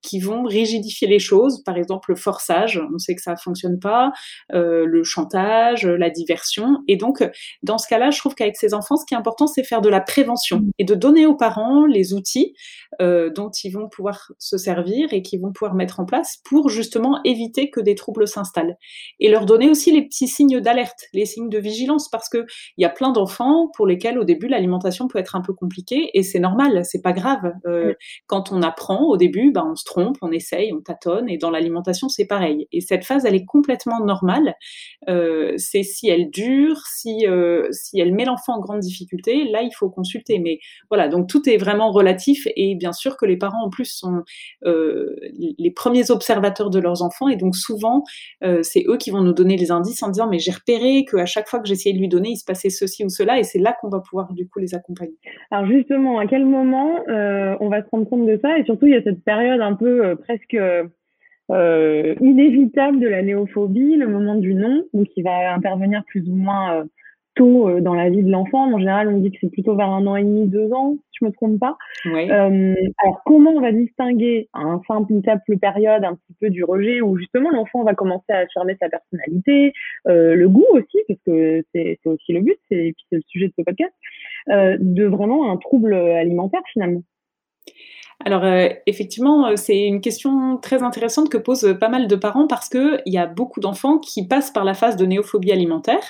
qui 0.02 0.20
vont 0.20 0.44
rigidifier 0.44 1.08
les 1.08 1.20
choses. 1.20 1.64
Par 1.64 1.78
exemple, 1.78 2.12
le 2.12 2.16
forçage, 2.16 2.67
on 2.76 2.98
sait 2.98 3.16
que 3.16 3.22
ça 3.22 3.36
fonctionne 3.38 3.80
pas. 3.80 4.12
Euh, 4.54 4.86
le 4.86 5.04
chantage, 5.04 5.86
la 5.86 6.10
diversion. 6.10 6.80
Et 6.88 6.98
donc, 6.98 7.24
dans 7.64 7.78
ce 7.78 7.88
cas-là, 7.88 8.10
je 8.10 8.20
trouve 8.20 8.36
qu'avec 8.36 8.58
ces 8.58 8.74
enfants, 8.74 8.98
ce 8.98 9.06
qui 9.06 9.14
est 9.14 9.18
important, 9.18 9.48
c'est 9.48 9.64
faire 9.64 9.82
de 9.82 9.90
la 9.90 10.02
prévention 10.02 10.64
et 10.80 10.84
de 10.84 10.96
donner 10.96 11.26
aux 11.26 11.36
parents 11.36 11.86
les 11.86 12.14
outils 12.14 12.54
euh, 13.02 13.30
dont 13.30 13.52
ils 13.64 13.70
vont 13.70 13.90
pouvoir 13.90 14.32
se 14.40 14.58
servir 14.58 15.14
et 15.14 15.22
qu'ils 15.22 15.40
vont 15.40 15.52
pouvoir 15.52 15.76
mettre 15.76 16.00
en 16.00 16.06
place 16.06 16.38
pour 16.44 16.70
justement 16.70 17.20
éviter 17.24 17.70
que 17.70 17.80
des 17.80 17.96
troubles 17.96 18.28
s'installent. 18.28 18.76
Et 19.20 19.30
leur 19.30 19.46
donner 19.46 19.70
aussi 19.70 19.92
les 19.92 20.02
petits 20.02 20.28
signes 20.28 20.60
d'alerte, 20.60 21.06
les 21.14 21.26
signes 21.26 21.50
de 21.50 21.60
vigilance, 21.60 22.10
parce 22.10 22.30
que 22.30 22.46
il 22.78 22.82
y 22.82 22.86
a 22.86 22.90
plein 22.90 23.12
d'enfants 23.12 23.70
pour 23.76 23.86
lesquels 23.86 24.18
au 24.18 24.24
début 24.24 24.48
l'alimentation 24.48 25.08
peut 25.08 25.20
être 25.20 25.36
un 25.36 25.42
peu 25.42 25.54
compliquée 25.54 26.10
et 26.14 26.24
c'est 26.24 26.40
normal, 26.40 26.84
c'est 26.86 27.02
pas 27.02 27.14
grave. 27.14 27.54
Euh, 27.66 27.94
quand 28.26 28.52
on 28.52 28.62
apprend 28.62 29.06
au 29.06 29.18
début, 29.18 29.52
ben, 29.52 29.68
on 29.72 29.76
se 29.76 29.86
trompe, 29.86 30.18
on 30.22 30.32
essaye, 30.32 30.74
on 30.74 30.82
tâtonne 30.82 31.30
et 31.30 31.38
dans 31.38 31.52
l'alimentation 31.52 32.10
c'est 32.10 32.26
pareil. 32.26 32.57
Et 32.72 32.82
cette 32.82 33.06
phase, 33.06 33.26
elle 33.26 33.36
est 33.36 33.46
complètement 33.46 34.04
normale. 34.04 34.56
Euh, 35.10 35.54
c'est 35.58 35.84
si 35.84 36.10
elle 36.10 36.30
dure, 36.30 36.78
si, 36.88 37.26
euh, 37.28 37.68
si 37.72 38.00
elle 38.00 38.14
met 38.14 38.26
l'enfant 38.26 38.56
en 38.56 38.60
grande 38.60 38.80
difficulté, 38.80 39.46
là, 39.46 39.62
il 39.62 39.72
faut 39.72 39.90
consulter. 39.90 40.40
Mais 40.40 40.60
voilà, 40.90 41.08
donc 41.08 41.28
tout 41.28 41.50
est 41.50 41.58
vraiment 41.58 41.92
relatif. 41.92 42.48
Et 42.56 42.76
bien 42.76 42.94
sûr 42.94 43.18
que 43.18 43.26
les 43.26 43.38
parents, 43.38 43.66
en 43.66 43.70
plus, 43.70 43.86
sont 43.86 44.24
euh, 44.66 45.16
les 45.32 45.72
premiers 45.72 46.12
observateurs 46.12 46.70
de 46.70 46.80
leurs 46.80 47.02
enfants. 47.02 47.28
Et 47.28 47.36
donc 47.36 47.56
souvent, 47.56 48.04
c'est 48.62 48.84
eux 48.88 48.98
qui 48.98 49.12
vont 49.12 49.22
nous 49.22 49.34
donner 49.34 49.58
les 49.58 49.72
indices 49.72 50.04
en 50.04 50.10
disant, 50.10 50.28
mais 50.30 50.40
j'ai 50.40 50.52
repéré 50.52 51.06
qu'à 51.10 51.26
chaque 51.26 51.48
fois 51.48 51.60
que 51.60 51.68
j'essayais 51.68 51.94
de 51.94 52.00
lui 52.00 52.08
donner, 52.08 52.30
il 52.30 52.38
se 52.38 52.46
passait 52.46 52.70
ceci 52.70 53.04
ou 53.04 53.10
cela. 53.10 53.40
Et 53.40 53.44
c'est 53.44 53.60
là 53.60 53.76
qu'on 53.80 53.90
va 53.90 54.00
pouvoir 54.00 54.34
du 54.34 54.48
coup 54.48 54.60
les 54.60 54.76
accompagner. 54.76 55.16
Alors 55.52 55.70
justement, 55.70 56.20
à 56.20 56.28
quel 56.28 56.46
moment 56.46 57.04
on 57.08 57.70
va 57.70 57.84
se 57.84 57.90
rendre 57.90 58.10
compte 58.10 58.26
de 58.26 58.40
ça? 58.42 58.58
Et 58.58 58.66
surtout, 58.66 58.88
il 58.88 58.94
y 58.94 58.96
a 58.96 59.04
cette 59.04 59.24
période 59.24 59.62
un 59.62 59.76
peu 59.76 60.16
presque 60.16 60.58
euh, 61.52 62.16
inévitable 62.20 63.00
de 63.00 63.08
la 63.08 63.22
néophobie, 63.22 63.96
le 63.96 64.08
moment 64.08 64.36
du 64.36 64.54
non, 64.54 64.84
donc 64.94 65.08
qui 65.08 65.22
va 65.22 65.54
intervenir 65.54 66.04
plus 66.06 66.28
ou 66.30 66.36
moins 66.36 66.80
euh, 66.80 66.84
tôt 67.36 67.70
euh, 67.70 67.80
dans 67.80 67.94
la 67.94 68.10
vie 68.10 68.24
de 68.24 68.32
l'enfant. 68.32 68.74
En 68.74 68.80
général, 68.80 69.08
on 69.08 69.20
dit 69.20 69.32
que 69.32 69.38
c'est 69.40 69.50
plutôt 69.50 69.76
vers 69.76 69.90
un 69.90 70.06
an 70.08 70.16
et 70.16 70.24
demi, 70.24 70.48
deux 70.48 70.74
ans, 70.74 70.98
si 71.12 71.20
je 71.22 71.26
me 71.26 71.32
trompe 71.32 71.60
pas. 71.60 71.78
Oui. 72.06 72.30
Euh, 72.30 72.76
alors, 72.98 73.22
comment 73.26 73.52
on 73.52 73.62
va 73.62 73.72
distinguer 73.72 74.50
un 74.54 74.82
simple, 74.88 75.14
une 75.14 75.24
simple 75.24 75.58
période 75.58 76.04
un 76.04 76.16
petit 76.16 76.34
peu 76.42 76.50
du 76.50 76.64
rejet 76.64 77.00
où 77.02 77.18
justement 77.18 77.50
l'enfant 77.50 77.84
va 77.84 77.94
commencer 77.94 78.26
à 78.30 78.40
affirmer 78.40 78.76
sa 78.82 78.90
personnalité, 78.90 79.72
euh, 80.08 80.36
le 80.36 80.50
goût 80.50 80.66
aussi, 80.74 80.98
parce 81.08 81.20
que 81.26 81.64
c'est 81.74 82.00
aussi 82.06 82.34
le 82.34 82.42
but, 82.42 82.60
et 82.72 82.94
puis 82.94 83.06
c'est 83.10 83.18
le 83.18 83.24
sujet 83.28 83.48
de 83.48 83.54
ce 83.58 83.64
podcast, 83.64 83.94
de 84.50 85.06
vraiment 85.06 85.52
un 85.52 85.58
trouble 85.58 85.94
alimentaire 85.94 86.62
finalement? 86.72 87.04
Alors 88.26 88.44
euh, 88.44 88.70
effectivement, 88.88 89.48
euh, 89.48 89.56
c'est 89.56 89.80
une 89.80 90.02
question 90.02 90.58
très 90.58 90.82
intéressante 90.82 91.30
que 91.30 91.38
posent 91.38 91.78
pas 91.80 91.88
mal 91.88 92.08
de 92.08 92.16
parents 92.16 92.48
parce 92.48 92.68
que 92.68 93.00
il 93.06 93.14
y 93.14 93.18
a 93.20 93.28
beaucoup 93.28 93.60
d'enfants 93.60 94.00
qui 94.00 94.28
passent 94.28 94.50
par 94.50 94.66
la 94.66 94.74
phase 94.74 94.96
de 94.98 95.06
néophobie 95.06 95.52
alimentaire, 95.52 96.02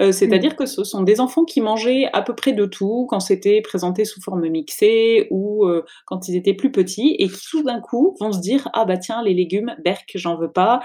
euh, 0.00 0.10
c'est-à-dire 0.10 0.56
que 0.56 0.66
ce 0.66 0.82
sont 0.82 1.02
des 1.04 1.20
enfants 1.20 1.44
qui 1.44 1.60
mangeaient 1.60 2.10
à 2.12 2.22
peu 2.22 2.34
près 2.34 2.52
de 2.52 2.66
tout 2.66 3.06
quand 3.08 3.20
c'était 3.20 3.60
présenté 3.60 4.04
sous 4.04 4.20
forme 4.20 4.48
mixée 4.48 5.28
ou 5.30 5.64
quand 6.06 6.28
ils 6.28 6.36
étaient 6.36 6.54
plus 6.54 6.72
petits 6.72 7.14
et 7.18 7.28
qui 7.28 7.46
tout 7.48 7.62
d'un 7.62 7.80
coup 7.80 8.16
vont 8.20 8.32
se 8.32 8.40
dire 8.40 8.68
ah 8.72 8.84
bah 8.84 8.98
tiens 8.98 9.22
les 9.22 9.34
légumes 9.34 9.74
berk 9.84 10.10
j'en 10.16 10.36
veux 10.36 10.50
pas, 10.50 10.80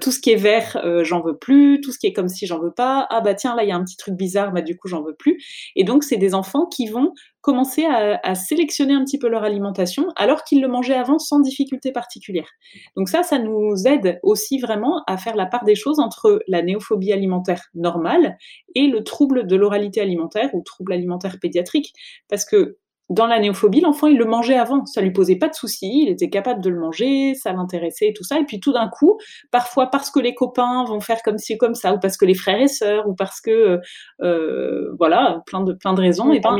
tout 0.00 0.10
ce 0.12 0.20
qui 0.20 0.30
est 0.30 0.36
vert 0.36 0.78
j'en 1.02 1.22
veux 1.22 1.36
plus, 1.36 1.80
tout 1.80 1.90
ce 1.90 1.98
qui 1.98 2.06
est 2.06 2.12
comme 2.12 2.28
si 2.28 2.46
j'en 2.46 2.60
veux 2.60 2.72
pas, 2.72 3.06
ah 3.10 3.20
bah 3.22 3.34
tiens 3.34 3.56
là 3.56 3.62
il 3.62 3.68
y 3.70 3.72
a 3.72 3.76
un 3.76 3.84
petit 3.84 3.96
truc 3.96 4.14
bizarre 4.14 4.52
bah 4.52 4.60
du 4.60 4.76
coup 4.76 4.88
j'en 4.88 5.02
veux 5.02 5.14
plus 5.14 5.42
et 5.74 5.84
donc 5.84 6.04
c'est 6.04 6.16
des 6.16 6.34
enfants 6.34 6.66
qui 6.66 6.86
vont 6.86 7.12
commencer 7.40 7.84
à, 7.84 8.34
sélectionner 8.34 8.94
un 8.94 9.04
petit 9.04 9.18
peu 9.18 9.28
leur 9.28 9.44
alimentation 9.44 10.06
alors 10.16 10.44
qu'ils 10.44 10.60
le 10.60 10.68
mangeaient 10.68 10.94
avant 10.94 11.18
sans 11.18 11.40
difficulté 11.40 11.92
particulière. 11.92 12.48
Donc 12.96 13.08
ça, 13.08 13.22
ça 13.22 13.38
nous 13.38 13.86
aide 13.86 14.18
aussi 14.22 14.58
vraiment 14.58 15.02
à 15.06 15.16
faire 15.16 15.36
la 15.36 15.46
part 15.46 15.64
des 15.64 15.74
choses 15.74 16.00
entre 16.00 16.40
la 16.48 16.62
néophobie 16.62 17.12
alimentaire 17.12 17.62
normale 17.74 18.36
et 18.74 18.88
le 18.88 19.04
trouble 19.04 19.46
de 19.46 19.56
l'oralité 19.56 20.00
alimentaire 20.00 20.50
ou 20.54 20.62
trouble 20.62 20.92
alimentaire 20.92 21.38
pédiatrique. 21.40 21.92
Parce 22.28 22.44
que 22.44 22.78
dans 23.08 23.26
la 23.26 23.40
néophobie, 23.40 23.80
l'enfant, 23.80 24.06
il 24.06 24.18
le 24.18 24.24
mangeait 24.24 24.56
avant, 24.56 24.84
ça 24.86 25.00
lui 25.00 25.12
posait 25.12 25.36
pas 25.36 25.48
de 25.48 25.54
soucis, 25.54 26.02
il 26.04 26.08
était 26.08 26.28
capable 26.28 26.62
de 26.62 26.68
le 26.68 26.78
manger, 26.78 27.34
ça 27.34 27.52
l'intéressait 27.52 28.08
et 28.08 28.12
tout 28.12 28.24
ça. 28.24 28.38
Et 28.38 28.44
puis 28.44 28.60
tout 28.60 28.72
d'un 28.72 28.88
coup, 28.88 29.18
parfois 29.50 29.86
parce 29.86 30.10
que 30.10 30.20
les 30.20 30.34
copains 30.34 30.84
vont 30.84 31.00
faire 31.00 31.22
comme 31.22 31.38
ci 31.38 31.56
comme 31.56 31.74
ça, 31.74 31.94
ou 31.94 31.98
parce 31.98 32.16
que 32.16 32.24
les 32.24 32.34
frères 32.34 32.60
et 32.60 32.68
sœurs, 32.68 33.08
ou 33.08 33.14
parce 33.14 33.40
que 33.40 33.80
euh, 34.22 34.94
voilà, 34.98 35.42
plein 35.46 35.62
de 35.62 35.72
plein 35.72 35.94
de 35.94 36.00
raisons. 36.00 36.32
et 36.32 36.40
ben, 36.40 36.58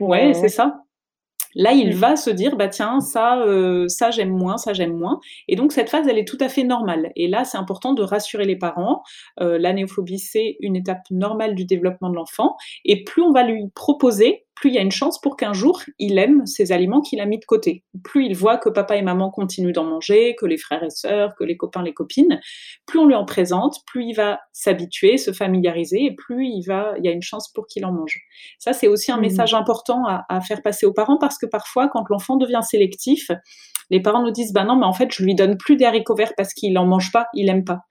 ouais, 0.00 0.30
euh, 0.30 0.32
c'est 0.34 0.48
ça. 0.48 0.80
Là, 1.56 1.72
il 1.72 1.94
va 1.94 2.16
se 2.16 2.28
dire, 2.28 2.54
bah 2.56 2.68
tiens, 2.68 3.00
ça, 3.00 3.38
euh, 3.40 3.88
ça 3.88 4.10
j'aime 4.10 4.28
moins, 4.28 4.58
ça 4.58 4.74
j'aime 4.74 4.92
moins. 4.92 5.20
Et 5.48 5.56
donc 5.56 5.72
cette 5.72 5.88
phase, 5.88 6.06
elle 6.06 6.18
est 6.18 6.28
tout 6.28 6.36
à 6.40 6.50
fait 6.50 6.64
normale. 6.64 7.12
Et 7.16 7.28
là, 7.28 7.46
c'est 7.46 7.56
important 7.56 7.94
de 7.94 8.02
rassurer 8.02 8.44
les 8.44 8.56
parents. 8.56 9.02
Euh, 9.40 9.58
la 9.58 9.72
néophobie, 9.72 10.18
c'est 10.18 10.58
une 10.60 10.76
étape 10.76 11.00
normale 11.10 11.54
du 11.54 11.64
développement 11.64 12.10
de 12.10 12.16
l'enfant. 12.16 12.56
Et 12.84 13.04
plus 13.04 13.22
on 13.22 13.32
va 13.32 13.42
lui 13.42 13.70
proposer 13.74 14.45
plus 14.56 14.70
il 14.70 14.74
y 14.74 14.78
a 14.78 14.82
une 14.82 14.90
chance 14.90 15.20
pour 15.20 15.36
qu'un 15.36 15.52
jour, 15.52 15.82
il 15.98 16.18
aime 16.18 16.46
ces 16.46 16.72
aliments 16.72 17.02
qu'il 17.02 17.20
a 17.20 17.26
mis 17.26 17.38
de 17.38 17.44
côté. 17.44 17.84
Plus 18.02 18.24
il 18.24 18.34
voit 18.34 18.56
que 18.56 18.70
papa 18.70 18.96
et 18.96 19.02
maman 19.02 19.30
continuent 19.30 19.72
d'en 19.72 19.84
manger, 19.84 20.34
que 20.34 20.46
les 20.46 20.56
frères 20.56 20.82
et 20.82 20.90
sœurs, 20.90 21.34
que 21.36 21.44
les 21.44 21.56
copains, 21.56 21.82
les 21.82 21.92
copines, 21.92 22.40
plus 22.86 22.98
on 22.98 23.06
lui 23.06 23.14
en 23.14 23.26
présente, 23.26 23.76
plus 23.86 24.06
il 24.06 24.14
va 24.14 24.40
s'habituer, 24.52 25.18
se 25.18 25.32
familiariser, 25.32 26.06
et 26.06 26.14
plus 26.14 26.46
il, 26.46 26.62
va, 26.62 26.94
il 26.98 27.04
y 27.04 27.08
a 27.08 27.12
une 27.12 27.22
chance 27.22 27.52
pour 27.52 27.66
qu'il 27.66 27.84
en 27.84 27.92
mange. 27.92 28.18
Ça, 28.58 28.72
c'est 28.72 28.88
aussi 28.88 29.12
un 29.12 29.18
mmh. 29.18 29.20
message 29.20 29.54
important 29.54 30.06
à, 30.06 30.24
à, 30.30 30.40
faire 30.40 30.62
passer 30.62 30.86
aux 30.86 30.94
parents, 30.94 31.18
parce 31.18 31.38
que 31.38 31.46
parfois, 31.46 31.88
quand 31.88 32.08
l'enfant 32.08 32.36
devient 32.36 32.62
sélectif, 32.62 33.30
les 33.90 34.00
parents 34.00 34.22
nous 34.22 34.30
disent, 34.30 34.52
bah 34.52 34.64
non, 34.64 34.76
mais 34.76 34.86
en 34.86 34.92
fait, 34.92 35.12
je 35.12 35.22
lui 35.22 35.34
donne 35.34 35.56
plus 35.56 35.76
des 35.76 35.84
haricots 35.84 36.14
verts 36.14 36.34
parce 36.36 36.52
qu'il 36.52 36.72
n'en 36.72 36.86
mange 36.86 37.12
pas, 37.12 37.26
il 37.34 37.48
aime 37.48 37.64
pas. 37.64 37.82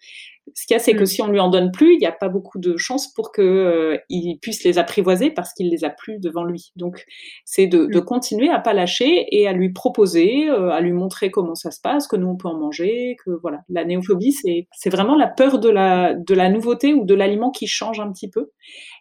Ce 0.53 0.67
qu'il 0.67 0.75
y 0.75 0.77
a, 0.77 0.79
c'est 0.79 0.93
que 0.93 1.03
mm. 1.03 1.07
si 1.07 1.21
on 1.23 1.27
lui 1.27 1.39
en 1.39 1.49
donne 1.49 1.71
plus, 1.71 1.93
il 1.93 1.99
n'y 1.99 2.05
a 2.05 2.11
pas 2.11 2.29
beaucoup 2.29 2.59
de 2.59 2.77
chances 2.77 3.11
pour 3.11 3.31
qu'il 3.31 3.43
euh, 3.43 3.97
puisse 4.41 4.63
les 4.63 4.77
apprivoiser 4.77 5.31
parce 5.31 5.53
qu'il 5.53 5.69
les 5.69 5.83
a 5.83 5.89
plus 5.89 6.19
devant 6.19 6.43
lui. 6.43 6.71
Donc, 6.75 7.03
c'est 7.45 7.65
de, 7.65 7.87
de, 7.87 7.99
mm. 7.99 8.05
continuer 8.05 8.49
à 8.49 8.59
pas 8.59 8.73
lâcher 8.73 9.25
et 9.31 9.47
à 9.47 9.53
lui 9.53 9.73
proposer, 9.73 10.47
euh, 10.49 10.69
à 10.69 10.81
lui 10.81 10.91
montrer 10.91 11.31
comment 11.31 11.55
ça 11.55 11.71
se 11.71 11.81
passe, 11.81 12.07
que 12.07 12.15
nous 12.15 12.27
on 12.27 12.35
peut 12.35 12.47
en 12.47 12.57
manger, 12.57 13.17
que 13.25 13.31
voilà. 13.41 13.61
La 13.69 13.85
néophobie, 13.85 14.33
c'est 14.33 14.67
c'est 14.71 14.91
vraiment 14.91 15.15
la 15.15 15.27
peur 15.27 15.57
de 15.57 15.69
la 15.69 16.13
de 16.13 16.33
la 16.35 16.49
nouveauté 16.49 16.93
ou 16.93 17.05
de 17.05 17.15
l'aliment 17.15 17.49
qui 17.49 17.65
change 17.65 17.99
un 17.99 18.11
petit 18.11 18.29
peu. 18.29 18.51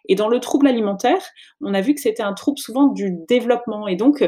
Et 0.09 0.15
dans 0.15 0.29
le 0.29 0.39
trouble 0.39 0.67
alimentaire, 0.67 1.21
on 1.61 1.73
a 1.73 1.81
vu 1.81 1.93
que 1.93 2.01
c'était 2.01 2.23
un 2.23 2.33
trouble 2.33 2.57
souvent 2.57 2.87
du 2.87 3.11
développement 3.27 3.87
et 3.87 3.95
donc 3.95 4.23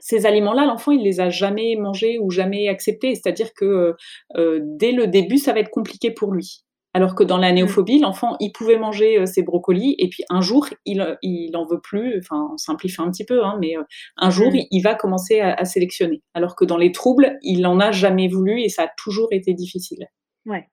ces 0.00 0.26
aliments-là, 0.26 0.66
l'enfant, 0.66 0.92
il 0.92 1.02
les 1.02 1.20
a 1.20 1.30
jamais 1.30 1.76
mangés 1.76 2.18
ou 2.18 2.30
jamais 2.30 2.68
acceptés. 2.68 3.14
C'est-à-dire 3.14 3.52
que 3.54 3.64
euh, 3.64 3.92
euh, 4.36 4.60
dès 4.62 4.92
le 4.92 5.06
début, 5.06 5.38
ça 5.38 5.52
va 5.52 5.60
être 5.60 5.70
compliqué 5.70 6.10
pour 6.10 6.32
lui. 6.32 6.64
Alors 6.94 7.14
que 7.14 7.22
dans 7.22 7.36
la 7.36 7.52
néophobie, 7.52 8.00
l'enfant, 8.00 8.36
il 8.40 8.50
pouvait 8.50 8.78
manger 8.78 9.18
euh, 9.18 9.26
ses 9.26 9.42
brocolis 9.42 9.94
et 9.98 10.08
puis 10.08 10.24
un 10.30 10.40
jour, 10.40 10.68
il, 10.86 11.18
il 11.22 11.56
en 11.56 11.66
veut 11.66 11.80
plus. 11.80 12.18
Enfin, 12.18 12.48
on 12.52 12.56
simplifie 12.56 13.00
un 13.00 13.10
petit 13.10 13.24
peu, 13.24 13.44
hein, 13.44 13.58
mais 13.60 13.74
un 14.16 14.30
jour, 14.30 14.50
il, 14.54 14.66
il, 14.70 14.80
va 14.82 14.94
commencer 14.94 15.40
à, 15.40 15.54
à, 15.54 15.64
sélectionner. 15.64 16.22
Alors 16.34 16.56
que 16.56 16.64
dans 16.64 16.78
les 16.78 16.92
troubles, 16.92 17.38
il 17.42 17.60
n'en 17.60 17.78
a 17.78 17.92
jamais 17.92 18.28
voulu 18.28 18.62
et 18.62 18.68
ça 18.68 18.84
a 18.84 18.88
toujours 18.96 19.28
été 19.32 19.52
difficile. 19.52 20.06
Ouais. 20.46 20.66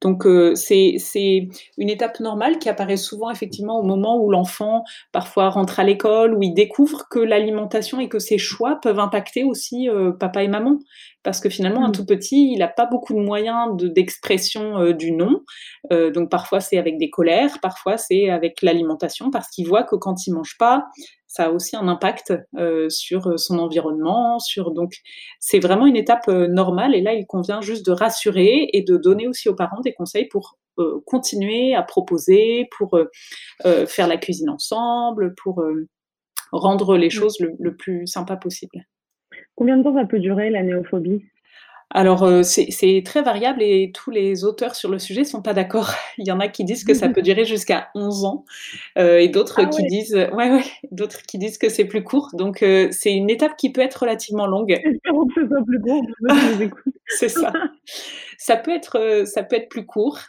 Donc 0.00 0.26
euh, 0.26 0.54
c'est 0.54 1.48
une 1.76 1.90
étape 1.90 2.20
normale 2.20 2.58
qui 2.58 2.68
apparaît 2.68 2.96
souvent 2.96 3.30
effectivement 3.30 3.78
au 3.78 3.82
moment 3.82 4.22
où 4.22 4.30
l'enfant 4.30 4.84
parfois 5.12 5.48
rentre 5.48 5.80
à 5.80 5.84
l'école, 5.84 6.34
où 6.34 6.42
il 6.42 6.54
découvre 6.54 7.08
que 7.10 7.18
l'alimentation 7.18 7.98
et 8.00 8.08
que 8.08 8.18
ses 8.18 8.38
choix 8.38 8.78
peuvent 8.80 9.00
impacter 9.00 9.44
aussi 9.44 9.88
euh, 9.88 10.12
papa 10.12 10.42
et 10.42 10.48
maman. 10.48 10.78
Parce 11.24 11.40
que 11.40 11.50
finalement, 11.50 11.84
un 11.84 11.88
mmh. 11.88 11.92
tout 11.92 12.06
petit, 12.06 12.52
il 12.52 12.58
n'a 12.60 12.68
pas 12.68 12.86
beaucoup 12.86 13.12
de 13.12 13.18
moyens 13.18 13.76
d'expression 13.76 14.78
euh, 14.78 14.92
du 14.92 15.10
non. 15.12 15.42
donc 15.90 16.30
parfois 16.30 16.60
c'est 16.60 16.78
avec 16.78 16.96
des 16.98 17.10
colères, 17.10 17.58
parfois 17.60 17.96
c'est 17.96 18.30
avec 18.30 18.62
l'alimentation, 18.62 19.30
parce 19.30 19.48
qu'il 19.48 19.66
voit 19.66 19.82
que 19.82 19.96
quand 19.96 20.26
il 20.26 20.32
mange 20.32 20.56
pas, 20.58 20.86
ça 21.28 21.44
a 21.44 21.50
aussi 21.50 21.76
un 21.76 21.86
impact 21.88 22.32
euh, 22.56 22.88
sur 22.88 23.38
son 23.38 23.58
environnement, 23.58 24.38
sur 24.38 24.72
donc 24.72 24.94
c'est 25.38 25.60
vraiment 25.60 25.86
une 25.86 25.96
étape 25.96 26.26
euh, 26.28 26.48
normale 26.48 26.94
et 26.94 27.02
là 27.02 27.12
il 27.12 27.26
convient 27.26 27.60
juste 27.60 27.86
de 27.86 27.92
rassurer 27.92 28.70
et 28.72 28.82
de 28.82 28.96
donner 28.96 29.28
aussi 29.28 29.48
aux 29.48 29.54
parents 29.54 29.80
des 29.82 29.92
conseils 29.92 30.26
pour 30.26 30.58
euh, 30.78 31.00
continuer 31.06 31.74
à 31.74 31.82
proposer, 31.82 32.68
pour 32.76 32.98
faire 33.86 34.06
la 34.08 34.16
cuisine 34.16 34.50
ensemble, 34.50 35.34
pour 35.34 35.62
rendre 36.52 36.96
les 36.96 37.08
mmh. 37.08 37.10
choses 37.10 37.40
le, 37.40 37.52
le, 37.58 37.76
plus 37.76 38.06
sympa 38.06 38.36
possible. 38.36 38.86
Combien 39.54 39.76
de 39.76 39.82
temps 39.82 39.94
ça 39.94 40.06
peut 40.06 40.20
durer 40.20 40.50
la 40.50 40.62
néophobie? 40.62 41.24
Alors, 41.90 42.22
euh, 42.22 42.42
c'est 42.42 43.02
très 43.02 43.22
variable 43.22 43.62
et 43.62 43.90
tous 43.94 44.10
les 44.10 44.44
auteurs 44.44 44.74
sur 44.74 44.90
le 44.90 44.98
sujet 44.98 45.24
sont 45.24 45.40
pas 45.40 45.54
d'accord. 45.54 45.94
Il 46.18 46.26
y 46.26 46.32
en 46.32 46.38
a 46.38 46.48
qui 46.48 46.64
disent 46.64 46.84
que 46.84 46.92
ça 46.92 47.08
peut 47.08 47.22
durer 47.22 47.46
jusqu'à 47.46 47.88
11 47.94 48.24
ans 48.24 48.44
euh, 48.98 49.18
et 49.18 49.28
d'autres 49.28 49.60
ah 49.62 49.66
qui 49.66 49.82
disent 49.84 50.14
ouais, 50.14 50.50
ouais, 50.50 50.64
d'autres 50.90 51.22
qui 51.22 51.38
disent 51.38 51.56
que 51.56 51.70
c'est 51.70 51.86
plus 51.86 52.04
court. 52.04 52.30
Donc, 52.34 52.62
euh, 52.62 52.88
c'est 52.90 53.12
une 53.12 53.30
étape 53.30 53.56
qui 53.56 53.72
peut 53.72 53.80
être 53.80 53.96
relativement 53.96 54.46
longue. 54.46 54.72
Espérons 54.72 55.26
que 55.28 55.40
ce 55.40 55.48
soit 55.48 55.64
plus 55.64 55.80
court, 55.80 56.82
C'est 57.06 57.30
ça. 57.30 57.52
Ça 58.38 58.56
peut 58.56 58.70
être, 58.70 59.24
ça 59.26 59.42
peut 59.42 59.56
être 59.56 59.68
plus 59.68 59.84
court 59.84 60.20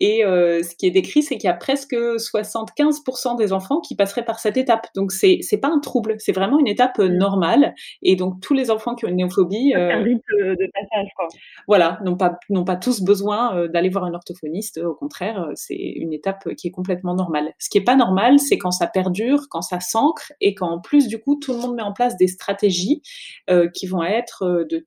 et 0.00 0.22
ce 0.22 0.74
qui 0.76 0.86
est 0.86 0.90
décrit, 0.90 1.22
c'est 1.22 1.36
qu'il 1.38 1.48
y 1.48 1.50
a 1.50 1.54
presque 1.54 1.96
75 2.18 3.02
des 3.38 3.52
enfants 3.52 3.80
qui 3.80 3.94
passeraient 3.94 4.24
par 4.24 4.38
cette 4.38 4.56
étape. 4.56 4.88
Donc, 4.94 5.12
c'est 5.12 5.38
c'est 5.42 5.58
pas 5.58 5.68
un 5.68 5.78
trouble, 5.78 6.16
c'est 6.18 6.32
vraiment 6.32 6.58
une 6.58 6.66
étape, 6.66 6.98
mmh. 6.98 7.06
normale 7.06 7.74
et 8.02 8.16
donc 8.16 8.40
tous 8.40 8.54
les 8.54 8.70
enfants 8.70 8.94
qui 8.94 9.04
ont 9.04 9.08
une 9.08 9.16
néophobie, 9.16 9.74
un 9.74 10.02
rythme 10.02 10.20
de 10.38 10.70
passage 10.72 11.08
voilà, 11.66 11.98
n'ont 12.04 12.16
pas, 12.16 12.38
n'ont 12.50 12.64
pas 12.64 12.76
tous 12.76 13.02
besoin 13.02 13.56
euh, 13.56 13.68
d'aller 13.68 13.88
voir 13.88 14.04
un 14.04 14.14
orthophoniste. 14.14 14.78
Au 14.78 14.94
contraire, 14.94 15.42
euh, 15.42 15.52
c'est 15.54 15.76
une 15.76 16.12
étape 16.12 16.54
qui 16.54 16.68
est 16.68 16.70
complètement 16.70 17.14
normale. 17.14 17.52
Ce 17.58 17.68
qui 17.68 17.78
est 17.78 17.84
pas 17.84 17.96
normal, 17.96 18.38
c'est 18.38 18.58
quand 18.58 18.70
ça 18.70 18.86
perdure, 18.86 19.46
quand 19.50 19.62
ça 19.62 19.80
s'ancre 19.80 20.32
et 20.40 20.54
quand 20.54 20.68
en 20.68 20.80
plus, 20.80 21.08
du 21.08 21.20
coup, 21.20 21.36
tout 21.36 21.52
le 21.52 21.58
monde 21.58 21.74
met 21.74 21.82
en 21.82 21.92
place 21.92 22.16
des 22.16 22.28
stratégies 22.28 23.02
euh, 23.50 23.68
qui 23.68 23.86
vont 23.86 24.02
être, 24.02 24.66
de, 24.68 24.86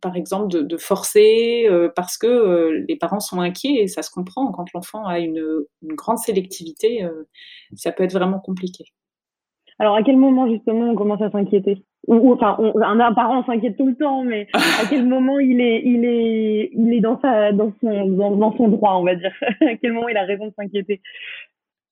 par 0.00 0.16
exemple, 0.16 0.48
de, 0.48 0.76
forcer 0.76 1.68
parce 2.10 2.18
que 2.18 2.84
les 2.88 2.96
parents 2.96 3.20
sont 3.20 3.40
inquiets 3.40 3.82
et 3.82 3.86
ça 3.86 4.02
se 4.02 4.10
comprend. 4.10 4.50
Quand 4.50 4.66
l'enfant 4.74 5.06
a 5.06 5.20
une, 5.20 5.44
une 5.82 5.94
grande 5.94 6.18
sélectivité, 6.18 7.06
ça 7.74 7.92
peut 7.92 8.02
être 8.02 8.12
vraiment 8.12 8.40
compliqué. 8.40 8.84
Alors, 9.80 9.94
à 9.94 10.02
quel 10.02 10.18
moment, 10.18 10.46
justement, 10.46 10.90
on 10.90 10.94
commence 10.94 11.22
à 11.22 11.30
s'inquiéter? 11.30 11.82
Ou, 12.06 12.32
enfin, 12.34 12.58
un, 12.82 13.14
parent 13.14 13.44
s'inquiète 13.46 13.78
tout 13.78 13.86
le 13.86 13.96
temps, 13.96 14.24
mais 14.24 14.46
à 14.52 14.86
quel 14.88 15.06
moment 15.08 15.38
il 15.38 15.60
est, 15.60 15.82
il 15.84 16.04
est, 16.04 16.70
il 16.74 16.92
est 16.92 17.00
dans 17.00 17.18
sa, 17.20 17.52
dans 17.52 17.72
son, 17.80 18.06
dans, 18.06 18.56
son 18.56 18.68
droit, 18.68 18.96
on 18.96 19.04
va 19.04 19.14
dire? 19.14 19.32
à 19.60 19.76
quel 19.76 19.94
moment 19.94 20.08
il 20.08 20.16
a 20.18 20.24
raison 20.24 20.46
de 20.48 20.52
s'inquiéter? 20.54 21.00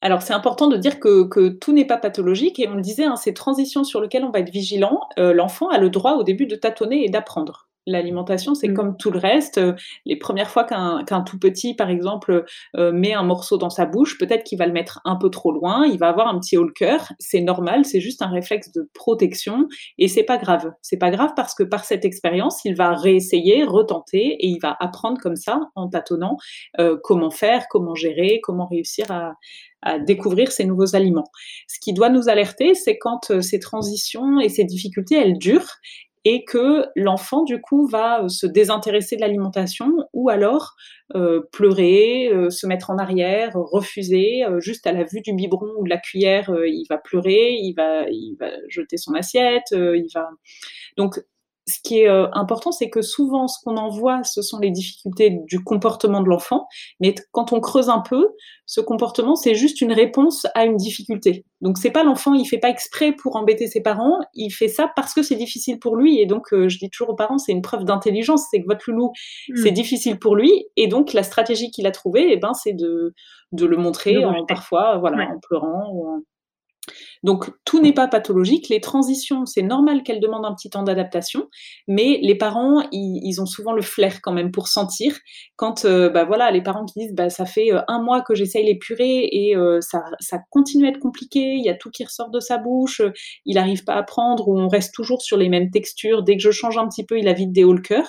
Alors 0.00 0.22
c'est 0.22 0.34
important 0.34 0.68
de 0.68 0.76
dire 0.76 1.00
que, 1.00 1.26
que 1.26 1.48
tout 1.48 1.72
n'est 1.72 1.86
pas 1.86 1.96
pathologique 1.96 2.60
et 2.60 2.68
on 2.68 2.74
le 2.74 2.82
disait, 2.82 3.04
hein, 3.04 3.16
ces 3.16 3.34
transitions 3.34 3.82
sur 3.82 4.00
lesquelles 4.00 4.22
on 4.22 4.30
va 4.30 4.38
être 4.38 4.50
vigilant, 4.50 5.00
euh, 5.18 5.32
l'enfant 5.32 5.70
a 5.70 5.78
le 5.78 5.90
droit 5.90 6.12
au 6.12 6.22
début 6.22 6.46
de 6.46 6.54
tâtonner 6.54 7.04
et 7.04 7.08
d'apprendre. 7.08 7.67
L'alimentation, 7.88 8.54
c'est 8.54 8.68
mmh. 8.68 8.74
comme 8.74 8.96
tout 8.96 9.10
le 9.10 9.18
reste. 9.18 9.60
Les 10.04 10.16
premières 10.16 10.50
fois 10.50 10.64
qu'un 10.64 11.22
tout 11.22 11.38
petit, 11.38 11.74
par 11.74 11.88
exemple, 11.88 12.44
euh, 12.76 12.92
met 12.92 13.14
un 13.14 13.22
morceau 13.22 13.56
dans 13.56 13.70
sa 13.70 13.86
bouche, 13.86 14.18
peut-être 14.18 14.44
qu'il 14.44 14.58
va 14.58 14.66
le 14.66 14.72
mettre 14.72 15.00
un 15.04 15.16
peu 15.16 15.30
trop 15.30 15.52
loin, 15.52 15.86
il 15.86 15.98
va 15.98 16.08
avoir 16.08 16.28
un 16.28 16.38
petit 16.38 16.56
haut 16.56 16.64
le 16.64 16.72
cœur. 16.72 17.12
C'est 17.18 17.40
normal, 17.40 17.84
c'est 17.84 18.00
juste 18.00 18.22
un 18.22 18.28
réflexe 18.28 18.72
de 18.72 18.88
protection 18.94 19.66
et 19.96 20.08
c'est 20.08 20.22
pas 20.22 20.36
grave. 20.36 20.70
C'est 20.82 20.98
pas 20.98 21.10
grave 21.10 21.30
parce 21.34 21.54
que 21.54 21.62
par 21.62 21.84
cette 21.84 22.04
expérience, 22.04 22.64
il 22.64 22.76
va 22.76 22.94
réessayer, 22.94 23.64
retenter 23.64 24.36
et 24.38 24.46
il 24.46 24.58
va 24.60 24.76
apprendre 24.80 25.18
comme 25.20 25.36
ça, 25.36 25.60
en 25.74 25.88
tâtonnant, 25.88 26.36
euh, 26.78 26.98
comment 27.02 27.30
faire, 27.30 27.66
comment 27.70 27.94
gérer, 27.94 28.40
comment 28.42 28.66
réussir 28.66 29.10
à, 29.10 29.32
à 29.82 29.98
découvrir 29.98 30.50
ces 30.52 30.64
nouveaux 30.64 30.96
aliments. 30.96 31.30
Ce 31.68 31.78
qui 31.80 31.92
doit 31.92 32.10
nous 32.10 32.28
alerter, 32.28 32.74
c'est 32.74 32.98
quand 32.98 33.30
euh, 33.30 33.40
ces 33.40 33.60
transitions 33.60 34.40
et 34.40 34.48
ces 34.48 34.64
difficultés, 34.64 35.16
elles 35.16 35.38
durent 35.38 35.76
et 36.24 36.44
que 36.44 36.84
l'enfant, 36.96 37.44
du 37.44 37.60
coup, 37.60 37.86
va 37.86 38.22
euh, 38.22 38.28
se 38.28 38.46
désintéresser 38.46 39.16
de 39.16 39.20
l'alimentation 39.20 39.92
ou 40.12 40.28
alors 40.28 40.74
euh, 41.14 41.42
pleurer, 41.52 42.28
euh, 42.32 42.50
se 42.50 42.66
mettre 42.66 42.90
en 42.90 42.98
arrière, 42.98 43.52
refuser, 43.54 44.44
juste 44.58 44.86
à 44.86 44.92
la 44.92 45.04
vue 45.04 45.20
du 45.20 45.32
biberon 45.32 45.70
ou 45.78 45.84
de 45.84 45.90
la 45.90 45.98
cuillère, 45.98 46.50
il 46.66 46.86
va 46.88 46.98
pleurer, 46.98 47.52
il 47.52 47.74
va, 47.74 48.08
il 48.08 48.36
va 48.38 48.50
jeter 48.68 48.96
son 48.96 49.14
assiette, 49.14 49.70
il 49.72 50.08
va. 50.14 50.28
Donc, 50.96 51.20
ce 51.68 51.78
qui 51.82 52.00
est 52.00 52.08
euh, 52.08 52.26
important, 52.32 52.72
c'est 52.72 52.88
que 52.88 53.02
souvent, 53.02 53.46
ce 53.46 53.58
qu'on 53.62 53.76
en 53.76 53.88
voit, 53.90 54.24
ce 54.24 54.40
sont 54.42 54.58
les 54.58 54.70
difficultés 54.70 55.38
du 55.46 55.62
comportement 55.62 56.22
de 56.22 56.28
l'enfant. 56.28 56.66
Mais 57.00 57.14
quand 57.32 57.52
on 57.52 57.60
creuse 57.60 57.90
un 57.90 58.00
peu, 58.00 58.28
ce 58.64 58.80
comportement, 58.80 59.36
c'est 59.36 59.54
juste 59.54 59.80
une 59.80 59.92
réponse 59.92 60.46
à 60.54 60.64
une 60.64 60.76
difficulté. 60.76 61.44
Donc, 61.60 61.78
c'est 61.78 61.90
pas 61.90 62.04
l'enfant, 62.04 62.34
il 62.34 62.46
fait 62.46 62.58
pas 62.58 62.70
exprès 62.70 63.12
pour 63.12 63.36
embêter 63.36 63.66
ses 63.66 63.82
parents, 63.82 64.18
il 64.34 64.50
fait 64.50 64.68
ça 64.68 64.90
parce 64.96 65.12
que 65.12 65.22
c'est 65.22 65.36
difficile 65.36 65.78
pour 65.78 65.96
lui. 65.96 66.20
Et 66.20 66.26
donc, 66.26 66.52
euh, 66.52 66.68
je 66.68 66.78
dis 66.78 66.88
toujours 66.88 67.10
aux 67.10 67.16
parents, 67.16 67.38
c'est 67.38 67.52
une 67.52 67.62
preuve 67.62 67.84
d'intelligence, 67.84 68.46
c'est 68.50 68.60
que 68.62 68.66
votre 68.66 68.90
loulou, 68.90 69.12
hmm. 69.48 69.56
c'est 69.56 69.72
difficile 69.72 70.18
pour 70.18 70.36
lui. 70.36 70.66
Et 70.76 70.86
donc, 70.86 71.12
la 71.12 71.22
stratégie 71.22 71.70
qu'il 71.70 71.86
a 71.86 71.90
trouvée, 71.90 72.32
eh 72.32 72.36
ben, 72.36 72.54
c'est 72.54 72.72
de, 72.72 73.14
de 73.52 73.66
le 73.66 73.76
montrer 73.76 74.24
en, 74.24 74.46
parfois, 74.46 74.98
voilà, 74.98 75.28
en 75.28 75.38
pleurant 75.38 75.90
ou 75.92 76.08
en 76.08 76.20
donc 77.22 77.50
tout 77.64 77.80
n'est 77.80 77.92
pas 77.92 78.08
pathologique. 78.08 78.68
Les 78.68 78.80
transitions, 78.80 79.46
c'est 79.46 79.62
normal 79.62 80.02
qu'elles 80.02 80.20
demandent 80.20 80.46
un 80.46 80.54
petit 80.54 80.70
temps 80.70 80.82
d'adaptation, 80.82 81.48
mais 81.86 82.18
les 82.22 82.36
parents, 82.36 82.82
ils, 82.92 83.40
ont 83.40 83.46
souvent 83.46 83.72
le 83.72 83.82
flair 83.82 84.20
quand 84.22 84.32
même 84.32 84.50
pour 84.50 84.68
sentir 84.68 85.16
quand, 85.56 85.84
euh, 85.84 86.08
bah 86.08 86.24
voilà, 86.24 86.50
les 86.50 86.62
parents 86.62 86.84
qui 86.84 86.98
disent, 87.00 87.14
bah 87.14 87.30
ça 87.30 87.46
fait 87.46 87.72
euh, 87.72 87.80
un 87.88 88.02
mois 88.02 88.22
que 88.22 88.34
j'essaye 88.34 88.64
les 88.64 88.76
purées 88.76 89.28
et 89.30 89.56
euh, 89.56 89.80
ça, 89.80 90.02
ça 90.20 90.38
continue 90.50 90.86
à 90.86 90.90
être 90.90 90.98
compliqué, 90.98 91.54
il 91.54 91.64
y 91.64 91.68
a 91.68 91.74
tout 91.74 91.90
qui 91.90 92.04
ressort 92.04 92.30
de 92.30 92.40
sa 92.40 92.58
bouche, 92.58 93.02
il 93.44 93.54
n'arrive 93.54 93.84
pas 93.84 93.94
à 93.94 94.02
prendre 94.02 94.48
ou 94.48 94.58
on 94.58 94.68
reste 94.68 94.94
toujours 94.94 95.22
sur 95.22 95.36
les 95.36 95.48
mêmes 95.48 95.70
textures. 95.70 96.22
Dès 96.22 96.36
que 96.36 96.42
je 96.42 96.50
change 96.50 96.78
un 96.78 96.88
petit 96.88 97.04
peu, 97.04 97.18
il 97.18 97.28
a 97.28 97.32
vite 97.32 97.52
des 97.52 97.64
hauts 97.64 97.72
le 97.72 97.82
cœur. 97.82 98.06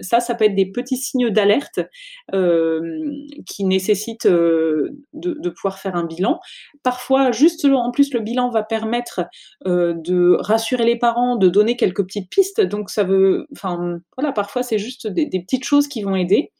ça, 0.00 0.20
ça 0.20 0.34
peut 0.34 0.44
être 0.44 0.54
des 0.54 0.70
petits 0.70 0.96
signaux 0.96 1.30
d'alerte 1.30 1.80
qui 3.46 3.64
nécessitent 3.64 4.26
de, 4.26 4.92
de 5.12 5.50
pouvoir 5.50 5.78
faire 5.78 5.96
un 5.96 6.04
bilan. 6.04 6.40
Parfois, 6.82 7.32
juste 7.32 7.64
en 7.64 7.90
plus, 7.96 8.12
le 8.12 8.20
bilan 8.20 8.50
va 8.50 8.62
permettre 8.62 9.22
euh, 9.66 9.94
de 9.96 10.36
rassurer 10.38 10.84
les 10.84 10.98
parents, 10.98 11.36
de 11.36 11.48
donner 11.48 11.76
quelques 11.76 12.04
petites 12.04 12.28
pistes. 12.30 12.60
Donc, 12.60 12.90
ça 12.90 13.02
veut, 13.04 13.46
enfin, 13.52 13.98
voilà, 14.16 14.32
parfois 14.32 14.62
c'est 14.62 14.78
juste 14.78 15.06
des, 15.06 15.28
petites 15.40 15.64
choses 15.64 15.88
qui 15.88 16.02
vont 16.02 16.14
aider, 16.14 16.52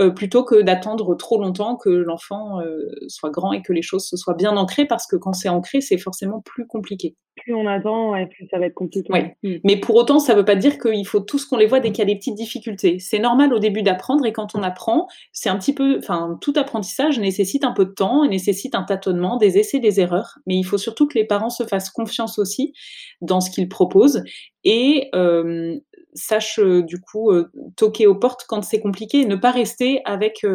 euh, 0.00 0.10
plutôt 0.10 0.44
que 0.44 0.62
d'attendre 0.62 1.16
trop 1.16 1.40
longtemps 1.40 1.76
que 1.76 1.90
l'enfant 1.90 2.60
euh, 2.60 2.88
soit 3.08 3.30
grand 3.30 3.52
et 3.52 3.62
que 3.62 3.72
les 3.72 3.82
choses 3.82 4.06
se 4.06 4.16
soient 4.16 4.34
bien 4.34 4.56
ancrées, 4.56 4.86
parce 4.86 5.06
que 5.06 5.16
quand 5.16 5.32
c'est 5.32 5.48
ancré, 5.48 5.80
c'est 5.80 5.98
forcément 5.98 6.40
plus 6.40 6.66
compliqué. 6.66 7.16
Plus 7.36 7.54
on 7.54 7.66
attend, 7.66 8.12
plus 8.26 8.48
ça 8.50 8.58
va 8.58 8.66
être 8.66 8.74
compliqué. 8.74 9.12
Mm. 9.42 9.54
Mais 9.64 9.76
pour 9.76 9.94
autant, 9.96 10.18
ça 10.18 10.32
ne 10.32 10.38
veut 10.38 10.44
pas 10.44 10.56
dire 10.56 10.78
qu'il 10.78 11.06
faut 11.06 11.20
tous 11.20 11.44
qu'on 11.44 11.56
les 11.56 11.66
voit 11.66 11.80
dès 11.80 11.90
qu'il 11.90 11.98
y 11.98 12.02
a 12.02 12.12
des 12.12 12.16
petites 12.16 12.34
difficultés. 12.34 12.98
C'est 12.98 13.18
normal 13.18 13.52
au 13.52 13.58
début 13.58 13.82
d'apprendre, 13.82 14.24
et 14.24 14.32
quand 14.32 14.54
on 14.54 14.62
apprend, 14.62 15.06
c'est 15.32 15.48
un 15.48 15.58
petit 15.58 15.74
peu, 15.74 15.98
enfin, 15.98 16.38
tout 16.40 16.54
apprentissage 16.56 17.18
nécessite 17.18 17.64
un 17.64 17.72
peu 17.72 17.84
de 17.84 17.92
temps, 17.92 18.24
et 18.24 18.28
nécessite 18.28 18.74
un 18.74 18.84
tâtonnement, 18.84 19.36
des 19.36 19.58
essais, 19.58 19.78
des 19.78 20.00
erreurs. 20.00 20.38
Mais 20.46 20.56
il 20.56 20.64
faut 20.64 20.78
surtout 20.78 21.06
que 21.06 21.18
les 21.18 21.24
parents 21.24 21.50
se 21.50 21.64
fassent 21.64 21.90
confiance 21.90 22.38
aussi 22.38 22.72
dans 23.20 23.40
ce 23.40 23.50
qu'ils 23.50 23.68
proposent 23.68 24.22
et 24.64 25.10
euh, 25.14 25.78
sache 26.16 26.58
euh, 26.58 26.82
du 26.82 27.00
coup 27.00 27.30
euh, 27.30 27.50
toquer 27.76 28.06
aux 28.06 28.14
portes 28.14 28.44
quand 28.48 28.62
c'est 28.62 28.80
compliqué 28.80 29.24
ne 29.24 29.36
pas 29.36 29.50
rester 29.50 30.00
avec 30.04 30.46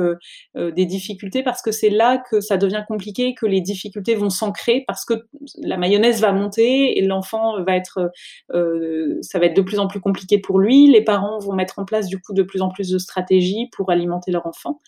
des 0.55 0.85
difficultés 0.85 1.43
parce 1.43 1.61
que 1.61 1.71
c'est 1.71 1.89
là 1.89 2.21
que 2.29 2.41
ça 2.41 2.57
devient 2.57 2.83
compliqué, 2.87 3.33
que 3.33 3.45
les 3.45 3.61
difficultés 3.61 4.15
vont 4.15 4.29
s'ancrer 4.29 4.83
parce 4.87 5.05
que 5.05 5.13
la 5.57 5.77
mayonnaise 5.77 6.21
va 6.21 6.31
monter 6.31 6.97
et 6.97 7.01
l'enfant 7.01 7.61
va 7.63 7.75
être, 7.75 8.11
ça 8.49 9.39
va 9.39 9.45
être 9.45 9.55
de 9.55 9.61
plus 9.61 9.79
en 9.79 9.87
plus 9.87 9.99
compliqué 9.99 10.39
pour 10.39 10.59
lui. 10.59 10.87
Les 10.87 11.03
parents 11.03 11.39
vont 11.39 11.53
mettre 11.53 11.79
en 11.79 11.85
place 11.85 12.07
du 12.07 12.19
coup 12.19 12.33
de 12.33 12.43
plus 12.43 12.61
en 12.61 12.69
plus 12.69 12.89
de 12.89 12.97
stratégies 12.97 13.69
pour 13.71 13.91
alimenter 13.91 14.31
leur 14.31 14.45
enfant 14.45 14.79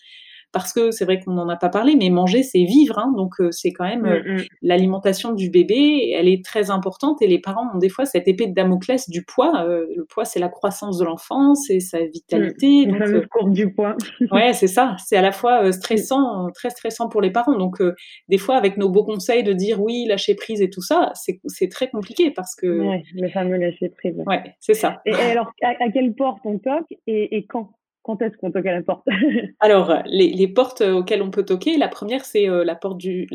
parce 0.54 0.72
que 0.72 0.92
c'est 0.92 1.04
vrai 1.04 1.18
qu'on 1.18 1.32
n'en 1.32 1.48
a 1.48 1.56
pas 1.56 1.68
parlé, 1.68 1.96
mais 1.96 2.08
manger, 2.10 2.44
c'est 2.44 2.62
vivre. 2.62 2.98
Hein, 2.98 3.12
donc, 3.16 3.40
euh, 3.40 3.50
c'est 3.50 3.72
quand 3.72 3.84
même 3.84 4.02
mm, 4.02 4.06
euh, 4.06 4.36
mm. 4.36 4.42
l'alimentation 4.62 5.32
du 5.32 5.50
bébé, 5.50 6.12
elle 6.16 6.28
est 6.28 6.44
très 6.44 6.70
importante 6.70 7.20
et 7.20 7.26
les 7.26 7.40
parents 7.40 7.68
ont 7.74 7.78
des 7.78 7.88
fois 7.88 8.06
cette 8.06 8.28
épée 8.28 8.46
de 8.46 8.54
Damoclès 8.54 9.10
du 9.10 9.24
poids. 9.24 9.64
Euh, 9.66 9.84
le 9.96 10.04
poids, 10.04 10.24
c'est 10.24 10.38
la 10.38 10.48
croissance 10.48 10.98
de 10.98 11.04
l'enfant, 11.04 11.56
c'est 11.56 11.80
sa 11.80 11.98
vitalité. 12.06 12.86
Mm, 12.86 12.98
donc, 12.98 13.26
courbe 13.26 13.52
du 13.52 13.74
poids. 13.74 13.96
ouais, 14.30 14.52
c'est 14.52 14.68
ça. 14.68 14.96
C'est 15.04 15.16
à 15.16 15.22
la 15.22 15.32
fois 15.32 15.72
stressant, 15.72 16.48
très 16.54 16.70
stressant 16.70 17.08
pour 17.08 17.20
les 17.20 17.32
parents. 17.32 17.58
Donc, 17.58 17.82
des 18.28 18.38
fois, 18.38 18.56
avec 18.56 18.76
nos 18.76 18.88
beaux 18.88 19.04
conseils 19.04 19.42
de 19.42 19.52
dire 19.52 19.82
oui, 19.82 20.06
lâcher 20.06 20.36
prise 20.36 20.62
et 20.62 20.70
tout 20.70 20.82
ça, 20.82 21.12
c'est 21.14 21.68
très 21.68 21.88
compliqué 21.88 22.30
parce 22.30 22.54
que. 22.54 22.78
Ouais, 22.78 23.02
le 23.12 23.28
fameux 23.28 23.56
lâcher 23.56 23.88
prise. 23.88 24.22
Ouais, 24.24 24.54
c'est 24.60 24.74
ça. 24.74 25.02
Et, 25.04 25.12
alors, 25.12 25.50
à, 25.62 25.90
quelle 25.92 26.14
porte 26.14 26.38
on 26.44 26.58
toque 26.58 26.92
et, 27.08 27.36
et 27.36 27.44
quand? 27.44 27.70
Quand 28.04 28.20
est-ce 28.20 28.36
qu'on 28.36 28.52
toque 28.52 28.66
à 28.66 28.72
la 28.72 28.82
porte 28.82 29.06
Alors, 29.60 29.94
les, 30.04 30.46
portes 30.46 30.82
auxquelles 30.82 31.22
on 31.22 31.30
peut 31.30 31.44
toquer, 31.44 31.78
la 31.78 31.88
première, 31.88 32.26
c'est 32.26 32.48
euh, 32.48 32.62
la, 32.62 32.74
porte 32.74 32.98
du, 32.98 33.26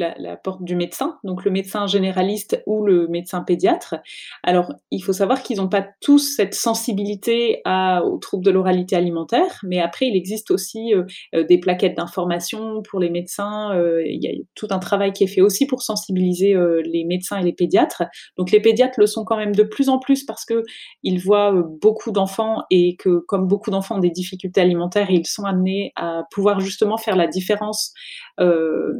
médecin, 0.75 1.17
donc 1.23 1.43
le 1.43 1.49
médecin 1.49 1.87
généraliste 1.87 2.61
ou 2.67 2.85
le 2.85 3.07
médecin 3.07 3.41
pédiatre. 3.41 3.95
Alors, 4.43 4.71
il 4.91 5.03
faut 5.03 5.11
savoir 5.11 5.41
qu'ils 5.41 5.57
n'ont 5.57 5.69
pas 5.69 5.87
tous 6.01 6.35
cette 6.35 6.53
sensibilité 6.53 7.61
aux 7.65 8.17
troubles 8.19 8.45
de 8.45 8.51
l'oralité 8.51 8.95
alimentaire, 8.95 9.59
mais 9.63 9.79
après, 9.79 10.07
il 10.07 10.15
existe 10.15 10.51
aussi 10.51 10.93
euh, 10.93 11.03
euh, 11.33 11.43
des 11.43 11.57
plaquettes 11.57 11.97
d'information 11.97 12.83
pour 12.83 12.99
les 12.99 13.09
médecins. 13.09 13.71
il 14.05 14.23
y 14.23 14.27
a 14.27 14.31
tout 14.53 14.67
un 14.69 14.79
travail 14.79 15.13
qui 15.13 15.23
est 15.23 15.27
fait 15.27 15.41
aussi 15.41 15.65
pour 15.65 15.81
sensibiliser 15.81 16.55
les 16.83 17.05
médecins 17.05 17.39
et 17.39 17.43
les 17.43 17.53
pédiatres. 17.53 18.03
Donc, 18.37 18.51
les 18.51 18.59
pédiatres 18.59 18.99
le 18.99 19.07
sont 19.07 19.25
quand 19.25 19.37
même 19.37 19.55
de 19.55 19.63
plus 19.63 19.89
en 19.89 19.97
plus 19.97 20.23
parce 20.25 20.45
qu'ils 20.45 21.19
voient 21.19 21.51
beaucoup 21.81 22.11
d'enfants 22.11 22.63
et 22.69 22.95
que, 22.97 23.23
comme 23.27 23.47
beaucoup 23.47 23.71
d'enfants 23.71 23.95
ont 23.95 23.99
des 23.99 24.11
difficultés 24.11 24.58
alimentaires, 24.59 25.09
ils 25.09 25.25
sont 25.25 25.43
amenés 25.43 25.91
à 25.95 26.23
pouvoir 26.31 26.59
justement 26.59 26.97
faire 26.97 27.15
la 27.15 27.27
différence 27.27 27.93
euh, 28.39 28.93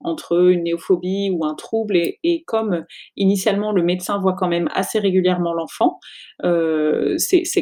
entre 0.00 0.50
une 0.50 0.64
néophobie 0.64 1.30
ou 1.32 1.44
un 1.44 1.54
trouble. 1.54 1.96
Et, 1.96 2.44
comme 2.46 2.84
initialement 3.16 3.72
le 3.72 3.82
médecin 3.82 4.18
voit 4.18 4.34
quand 4.34 4.48
même 4.48 4.68
assez 4.74 4.98
régulièrement 4.98 5.52
l'enfant, 5.52 5.98
euh, 6.44 7.16
c'est 7.18 7.52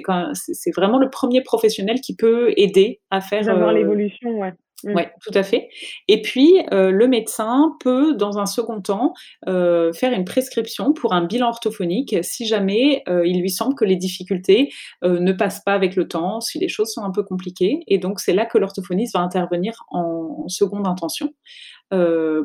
vraiment 0.76 0.98
le 0.98 1.10
premier 1.10 1.42
professionnel 1.42 2.00
qui 2.00 2.16
peut 2.16 2.52
aider 2.56 3.00
à 3.10 3.20
faire... 3.20 3.48
Euh, 3.48 3.72
l'évolution, 3.72 4.30
ouais. 4.38 4.52
Oui, 4.86 5.02
mm. 5.02 5.06
tout 5.22 5.30
à 5.34 5.42
fait. 5.42 5.68
Et 6.08 6.22
puis, 6.22 6.52
euh, 6.72 6.90
le 6.90 7.08
médecin 7.08 7.76
peut, 7.80 8.14
dans 8.14 8.38
un 8.38 8.46
second 8.46 8.80
temps, 8.80 9.14
euh, 9.48 9.92
faire 9.92 10.12
une 10.12 10.24
prescription 10.24 10.92
pour 10.92 11.12
un 11.12 11.24
bilan 11.24 11.48
orthophonique 11.48 12.16
si 12.22 12.46
jamais 12.46 13.02
euh, 13.08 13.26
il 13.26 13.40
lui 13.40 13.50
semble 13.50 13.74
que 13.74 13.84
les 13.84 13.96
difficultés 13.96 14.70
ne 15.02 15.32
passent 15.32 15.62
pas 15.64 15.74
avec 15.74 15.96
le 15.96 16.08
temps, 16.08 16.40
si 16.40 16.58
les 16.58 16.68
choses 16.68 16.92
sont 16.92 17.02
un 17.02 17.10
peu 17.10 17.22
compliquées. 17.22 17.80
Et 17.86 17.98
donc, 17.98 18.20
c'est 18.20 18.32
là 18.32 18.46
que 18.46 18.58
l'orthophoniste 18.58 19.14
va 19.14 19.20
intervenir 19.20 19.84
en 19.90 20.48
seconde 20.48 20.86
intention 20.86 21.32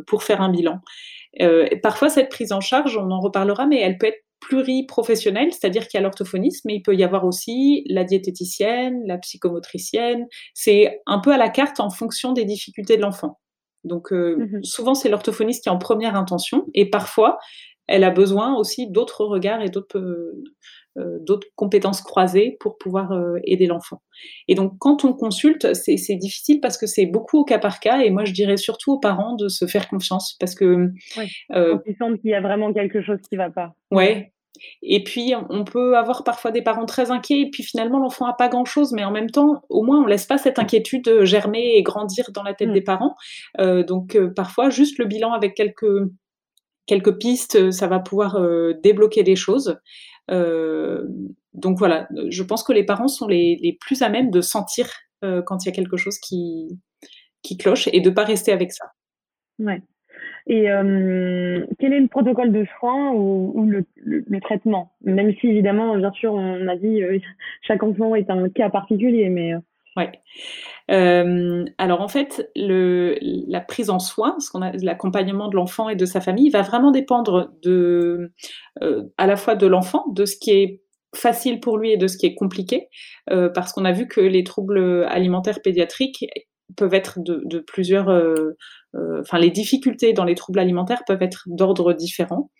pour 0.08 0.24
faire 0.24 0.42
un 0.42 0.50
bilan. 0.50 0.80
parfois, 1.82 2.10
cette 2.10 2.30
prise 2.30 2.52
en 2.52 2.62
charge, 2.62 2.98
on 2.98 3.10
en 3.12 3.20
reparlera, 3.20 3.66
mais 3.66 3.80
elle 3.80 3.98
peut 3.98 4.08
être 4.08 4.24
pluriprofessionnel, 4.40 5.52
c'est-à-dire 5.52 5.88
qu'il 5.88 5.98
y 5.98 6.00
a 6.00 6.04
l'orthophoniste, 6.04 6.66
mais 6.66 6.76
il 6.76 6.82
peut 6.82 6.96
y 6.96 7.04
avoir 7.04 7.26
aussi 7.26 7.84
la 7.88 8.04
diététicienne, 8.04 9.04
la 9.06 9.18
psychomotricienne. 9.18 10.28
C'est 10.54 11.02
un 11.06 11.20
peu 11.20 11.32
à 11.32 11.38
la 11.38 11.50
carte 11.50 11.80
en 11.80 11.90
fonction 11.90 12.34
des 12.34 12.46
difficultés 12.46 12.98
de 12.98 13.02
l'enfant. 13.02 13.40
Donc 13.84 14.12
euh, 14.12 14.36
mmh 14.38 14.64
souvent 14.64 14.94
c'est 14.94 15.10
l'orthophoniste 15.10 15.64
qui 15.64 15.70
est 15.70 15.72
en 15.72 15.78
première 15.78 16.16
intention 16.16 16.66
et 16.74 16.90
parfois 16.90 17.38
elle 17.88 18.04
a 18.04 18.12
besoin 18.12 18.56
aussi 18.56 18.88
d'autres 18.90 19.26
regards 19.26 19.62
et 19.62 19.70
d'autres 19.70 19.98
euh, 19.98 20.44
d'autres 21.22 21.48
compétences 21.56 22.02
croisées 22.02 22.58
pour 22.60 22.78
pouvoir 22.78 23.12
aider 23.44 23.68
l'enfant. 23.68 24.02
Et 24.48 24.56
donc 24.56 24.74
quand 24.80 25.06
on 25.06 25.14
consulte, 25.14 25.74
c'est 25.74 26.16
difficile 26.16 26.60
parce 26.62 26.78
que 26.78 26.88
c'est 26.88 27.06
beaucoup 27.06 27.40
au 27.40 27.44
cas 27.46 27.60
par 27.60 27.80
cas 27.80 28.00
et 28.00 28.10
moi 28.10 28.26
je 28.26 28.34
dirais 28.34 28.58
surtout 28.58 28.94
aux 28.94 29.00
parents 29.00 29.36
de 29.36 29.48
se 29.48 29.66
faire 29.66 29.88
confiance 29.88 30.36
parce 30.40 30.56
que 30.56 30.90
ouais, 31.18 31.28
euh, 31.54 31.78
qu'il 32.22 32.32
y 32.32 32.34
a 32.34 32.42
vraiment 32.42 32.74
quelque 32.74 33.02
chose 33.02 33.20
qui 33.30 33.36
va 33.36 33.50
pas. 33.50 33.74
Ouais, 33.92 34.34
et 34.82 35.04
puis, 35.04 35.34
on 35.50 35.64
peut 35.64 35.98
avoir 35.98 36.24
parfois 36.24 36.52
des 36.52 36.62
parents 36.62 36.86
très 36.86 37.12
inquiets, 37.12 37.42
et 37.42 37.50
puis 37.50 37.64
finalement, 37.64 38.00
l'enfant 38.00 38.28
n'a 38.28 38.34
pas 38.34 38.50
grand-chose, 38.50 38.92
mais 38.94 39.04
en 39.04 39.12
même 39.12 39.30
temps, 39.30 39.64
au 39.70 39.84
moins, 39.84 40.00
on 40.00 40.04
ne 40.04 40.10
laisse 40.10 40.26
pas 40.26 40.38
cette 40.38 40.60
inquiétude 40.60 41.24
germer 41.24 41.76
et 41.76 41.84
grandir 41.84 42.32
dans 42.34 42.44
la 42.44 42.54
tête 42.54 42.70
mmh. 42.70 42.74
des 42.74 42.82
parents. 42.82 43.16
Euh, 43.60 43.84
donc, 43.84 44.16
euh, 44.16 44.32
parfois, 44.34 44.70
juste 44.70 44.98
le 44.98 45.06
bilan 45.06 45.32
avec 45.34 45.56
quelques, 45.56 46.10
quelques 46.86 47.18
pistes, 47.20 47.72
ça 47.72 47.88
va 47.88 48.00
pouvoir 48.00 48.36
euh, 48.36 48.74
débloquer 48.84 49.24
des 49.24 49.36
choses. 49.36 49.78
Donc 50.30 51.78
voilà, 51.78 52.08
je 52.30 52.44
pense 52.44 52.64
que 52.64 52.74
les 52.74 52.84
parents 52.84 53.08
sont 53.08 53.28
les, 53.28 53.78
plus 53.82 54.02
à 54.02 54.10
même 54.10 54.30
de 54.32 54.42
sentir 54.42 54.90
quand 55.22 55.66
il 55.66 55.68
y 55.68 55.70
a 55.70 55.74
quelque 55.74 55.98
chose 55.98 56.18
qui, 56.20 56.80
qui 57.42 57.58
cloche 57.58 57.88
et 57.92 58.02
de 58.02 58.10
ne 58.10 58.16
pas 58.16 58.24
rester 58.24 58.52
avec 58.52 58.72
ça. 58.72 58.86
Ouais. 59.60 59.82
Et 60.48 60.70
euh, 60.70 61.66
quel 61.78 61.94
est 61.94 62.00
le 62.00 62.08
protocole 62.08 62.52
de 62.52 62.66
soins 62.80 63.12
ou, 63.14 63.70
le, 63.70 64.40
traitement? 64.42 64.94
Même 65.04 65.34
si 65.36 65.48
évidemment, 65.48 65.96
bien 65.96 66.12
sûr, 66.12 66.34
on 66.34 66.68
a 66.68 66.76
dit 66.76 67.04
euh, 67.04 67.20
chaque 67.62 67.84
enfant 67.84 68.16
est 68.16 68.30
un 68.30 68.50
cas 68.50 68.70
particulier, 68.70 69.30
mais 69.30 69.54
euh. 69.54 69.60
Euh, 70.92 71.66
alors 71.78 72.02
en 72.02 72.08
fait, 72.08 72.50
la 72.56 73.62
prise 73.62 73.90
en 73.90 74.00
soin, 74.00 74.38
l'accompagnement 74.82 75.48
de 75.48 75.56
l'enfant 75.56 75.90
et 75.90 75.96
de 75.96 76.06
sa 76.06 76.22
famille, 76.22 76.50
va 76.50 76.62
vraiment 76.62 76.92
dépendre 76.92 77.52
euh, 77.66 78.30
à 79.18 79.28
la 79.28 79.36
fois 79.36 79.56
de 79.56 79.68
l'enfant, 79.68 80.06
de 80.12 80.26
ce 80.26 80.36
qui 80.38 80.52
est 80.52 80.82
facile 81.16 81.60
pour 81.60 81.78
lui 81.78 81.92
et 81.92 81.98
de 81.98 82.08
ce 82.08 82.18
qui 82.18 82.26
est 82.26 82.36
compliqué, 82.36 82.88
euh, 83.32 83.50
parce 83.50 83.74
qu'on 83.74 83.86
a 83.86 83.92
vu 83.92 84.08
que 84.08 84.22
les 84.22 84.44
troubles 84.44 85.06
alimentaires 85.06 85.62
pédiatriques 85.62 86.26
peuvent 86.78 86.94
être 86.94 87.20
de, 87.20 87.60
plusieurs, 87.60 88.10
enfin 89.20 89.40
les 89.40 89.50
difficultés 89.50 90.14
dans 90.14 90.24
les 90.24 90.36
troubles 90.36 90.60
alimentaires 90.60 91.04
peuvent 91.08 91.24
être 91.24 91.44
d'ordre 91.48 91.94
différent. 91.94 92.52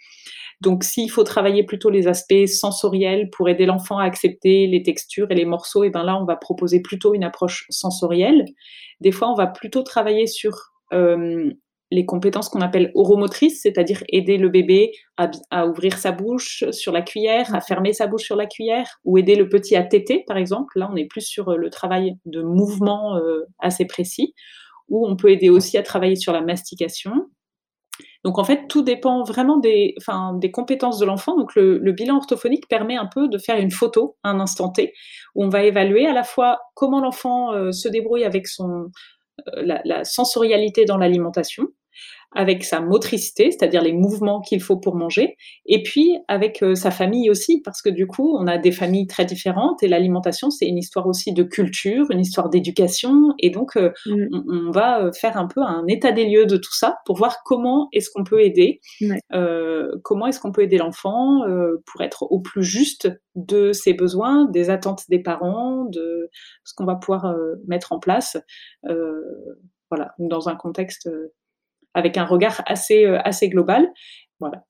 Donc, 0.62 0.84
s'il 0.84 1.10
faut 1.10 1.24
travailler 1.24 1.64
plutôt 1.64 1.90
les 1.90 2.08
aspects 2.08 2.46
sensoriels 2.46 3.30
pour 3.32 3.48
aider 3.48 3.66
l'enfant 3.66 3.98
à 3.98 4.04
accepter 4.04 4.68
les 4.68 4.84
textures 4.84 5.32
et 5.32 5.36
les 5.36 5.46
morceaux, 5.46 5.84
et 5.84 5.88
eh 5.88 5.90
ben 5.90 6.04
là, 6.04 6.18
on 6.22 6.26
va 6.26 6.36
proposer 6.36 6.82
plutôt 6.82 7.14
une 7.14 7.24
approche 7.24 7.66
sensorielle. 7.70 8.46
Des 9.00 9.12
fois, 9.12 9.32
on 9.32 9.36
va 9.36 9.48
plutôt 9.48 9.84
travailler 9.84 10.28
sur 10.28 10.72
euh, 10.92 11.50
les 11.92 12.06
compétences 12.06 12.50
qu'on 12.50 12.62
appelle 12.62 12.92
oromotrices, 12.94 13.62
c'est-à-dire 13.62 14.04
aider 14.10 14.38
le 14.38 14.50
bébé 14.50 14.92
à, 15.18 15.66
ouvrir 15.66 15.98
sa 15.98 16.12
bouche 16.12 16.64
sur 16.72 16.92
la 16.92 17.02
cuillère, 17.02 17.54
à 17.56 17.62
fermer 17.62 17.94
sa 17.94 18.08
bouche 18.08 18.24
sur 18.24 18.36
la 18.36 18.46
cuillère, 18.46 19.00
ou 19.06 19.18
aider 19.18 19.36
le 19.36 19.50
petit 19.50 19.76
à 19.76 19.84
téter, 19.84 20.24
par 20.28 20.38
exemple. 20.38 20.78
Là, 20.78 20.90
on 20.92 20.96
est 20.96 21.08
plus 21.08 21.26
sur 21.26 21.50
euh, 21.50 21.58
le 21.58 21.70
travail 21.70 22.16
de 22.26 22.42
mouvement 22.42 23.18
euh, 23.18 23.46
assez 23.60 23.86
précis, 23.86 24.34
ou 24.88 25.08
on 25.08 25.16
peut 25.16 25.32
aider 25.32 25.50
aussi 25.50 25.78
à 25.78 25.84
travailler 25.84 26.16
sur 26.16 26.34
la 26.34 26.42
mastication. 26.42 27.30
Donc 28.24 28.38
en 28.38 28.44
fait, 28.44 28.68
tout 28.68 28.82
dépend 28.82 29.24
vraiment 29.24 29.58
des, 29.58 29.96
compétences 30.54 31.00
de 31.00 31.06
l'enfant. 31.06 31.38
Donc 31.38 31.56
le, 31.56 31.92
bilan 31.92 32.18
orthophonique 32.18 32.68
permet 32.68 32.98
un 32.98 33.08
peu 33.08 33.28
de 33.28 33.38
faire 33.38 33.58
une 33.58 33.72
photo 33.72 34.18
un 34.24 34.40
instant 34.40 34.70
T, 34.70 34.94
où 35.36 35.46
on 35.46 35.50
va 35.50 35.64
évaluer 35.64 36.06
à 36.06 36.14
la 36.14 36.24
fois 36.24 36.60
comment 36.76 37.00
l'enfant 37.00 37.54
euh, 37.54 37.72
se 37.72 37.88
débrouille 37.88 38.26
avec 38.26 38.48
son, 38.48 38.90
la, 39.56 40.04
sensorialité 40.04 40.86
dans 40.86 40.98
l'alimentation, 40.98 41.68
avec 42.36 42.64
sa 42.64 42.80
motricité, 42.80 43.50
c'est-à-dire 43.52 43.82
les 43.82 43.94
mouvements 43.94 44.42
qu'il 44.42 44.62
faut 44.62 44.78
pour 44.78 44.96
manger, 44.96 45.36
et 45.66 45.82
puis 45.82 46.18
avec 46.28 46.62
euh, 46.62 46.76
sa 46.76 46.92
famille 46.92 47.30
aussi, 47.30 47.62
parce 47.62 47.82
que 47.82 47.90
du 47.90 48.06
coup, 48.06 48.36
on 48.38 48.46
a 48.46 48.58
des 48.58 48.72
familles 48.72 49.08
très 49.08 49.26
différentes, 49.26 49.82
et 49.82 49.88
l'alimentation, 49.88 50.52
c'est 50.52 50.68
une 50.68 50.78
histoire 50.78 51.08
aussi 51.08 51.34
de 51.34 51.44
culture, 51.44 52.12
une 52.12 52.20
histoire 52.20 52.50
d'éducation, 52.50 53.34
et 53.40 53.50
donc 53.50 53.76
euh, 53.78 53.92
mm. 54.06 54.44
on, 54.48 54.72
va 54.72 55.06
euh, 55.06 55.12
faire 55.12 55.38
un 55.38 55.48
peu 55.48 55.62
un 55.62 55.86
état 55.88 56.12
des 56.12 56.26
lieux 56.26 56.46
de 56.46 56.58
tout 56.58 56.74
ça 56.74 56.98
pour 57.06 57.18
voir 57.18 57.38
comment 57.44 57.90
est-ce 57.94 58.10
qu'on 58.12 58.24
peut 58.24 58.42
aider, 58.42 58.80
comment 60.04 60.28
est-ce 60.28 60.40
qu'on 60.40 60.52
peut 60.52 60.62
aider 60.62 60.78
l'enfant 60.78 61.42
pour 61.86 62.02
être 62.02 62.24
au 62.24 62.40
plus 62.40 62.64
juste 62.64 63.10
de 63.36 63.74
ses 63.74 63.94
besoins, 63.94 64.46
des 64.46 64.70
attentes 64.70 65.04
des 65.10 65.20
parents, 65.20 65.86
de 65.86 66.30
ce 66.64 66.74
qu'on 66.76 66.86
va 66.86 66.96
pouvoir 66.96 67.36
mettre 67.68 67.92
en 67.92 68.00
place. 68.00 68.38
voilà, 69.90 70.14
dans 70.20 70.50
un 70.50 70.56
contexte 70.56 71.10
avec 72.00 72.18
un 72.18 72.26
regard 72.26 72.62
assez, 72.66 73.06
euh, 73.06 73.20
assez 73.24 73.50
global. 73.50 73.88
Voilà. 74.40 74.64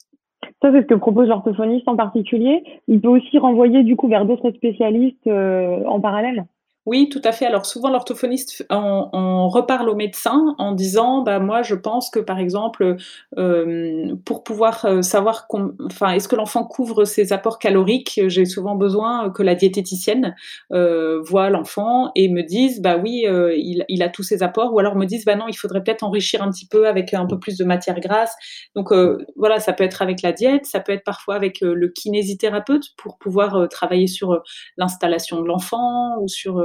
Ça, 0.61 0.71
c'est 0.71 0.81
ce 0.81 0.87
que 0.87 0.95
propose 0.95 1.29
l'orthophoniste 1.29 1.87
en 1.87 1.95
particulier. 1.95 2.63
Il 2.87 2.99
peut 2.99 3.07
aussi 3.07 3.37
renvoyer 3.37 3.83
du 3.83 3.95
coup 3.95 4.07
vers 4.07 4.25
d'autres 4.25 4.51
spécialistes 4.51 5.27
euh, 5.27 5.83
en 5.85 6.01
parallèle 6.01 6.45
oui, 6.85 7.09
tout 7.09 7.21
à 7.23 7.33
fait. 7.33 7.45
Alors 7.45 7.65
souvent 7.65 7.89
l'orthophoniste 7.89 8.65
on, 8.69 9.47
reparle 9.49 9.89
au 9.89 9.95
médecin 9.95 10.55
en 10.57 10.71
disant 10.71 11.21
bah 11.23 11.39
moi 11.39 11.61
je 11.61 11.75
pense 11.75 12.09
que 12.09 12.19
par 12.19 12.39
exemple 12.39 12.95
euh, 13.37 14.15
pour 14.25 14.43
pouvoir 14.43 14.85
euh, 14.85 15.01
savoir 15.01 15.47
enfin 15.85 16.11
est-ce 16.13 16.27
que 16.27 16.35
l'enfant 16.35 16.63
couvre 16.63 17.03
ses 17.05 17.33
apports 17.33 17.59
caloriques, 17.59 18.21
j'ai 18.27 18.45
souvent 18.45 18.75
besoin 18.75 19.29
que 19.29 19.43
la 19.43 19.55
diététicienne 19.55 20.35
euh, 20.71 21.21
voit 21.21 21.49
l'enfant 21.49 22.11
et 22.15 22.29
me 22.29 22.43
dise 22.43 22.81
bah 22.81 22.97
oui 22.97 23.25
il, 23.27 24.03
a 24.03 24.09
tous 24.09 24.23
ses 24.23 24.41
apports 24.41 24.73
ou 24.73 24.79
alors 24.79 24.95
me 24.95 25.05
dise 25.05 25.25
bah 25.25 25.35
non 25.35 25.47
il 25.47 25.55
faudrait 25.55 25.83
peut-être 25.83 26.03
enrichir 26.03 26.41
un 26.41 26.49
petit 26.49 26.67
peu 26.67 26.87
avec 26.87 27.13
un 27.13 27.25
peu 27.25 27.39
plus 27.39 27.57
de 27.57 27.65
matière 27.65 27.99
grasse. 27.99 28.35
Donc 28.75 28.93
voilà 29.35 29.59
ça 29.59 29.73
peut 29.73 29.83
être 29.83 30.01
avec 30.01 30.21
la 30.21 30.31
diète, 30.31 30.65
ça 30.65 30.79
peut 30.79 30.93
être 30.93 31.03
parfois 31.03 31.35
avec 31.35 31.59
le 31.61 31.87
kinésithérapeute 31.89 32.95
pour 32.97 33.17
pouvoir 33.17 33.67
travailler 33.69 34.07
sur 34.07 34.41
l'installation 34.77 35.41
de 35.41 35.47
l'enfant 35.47 36.17
ou 36.21 36.27
sur 36.27 36.63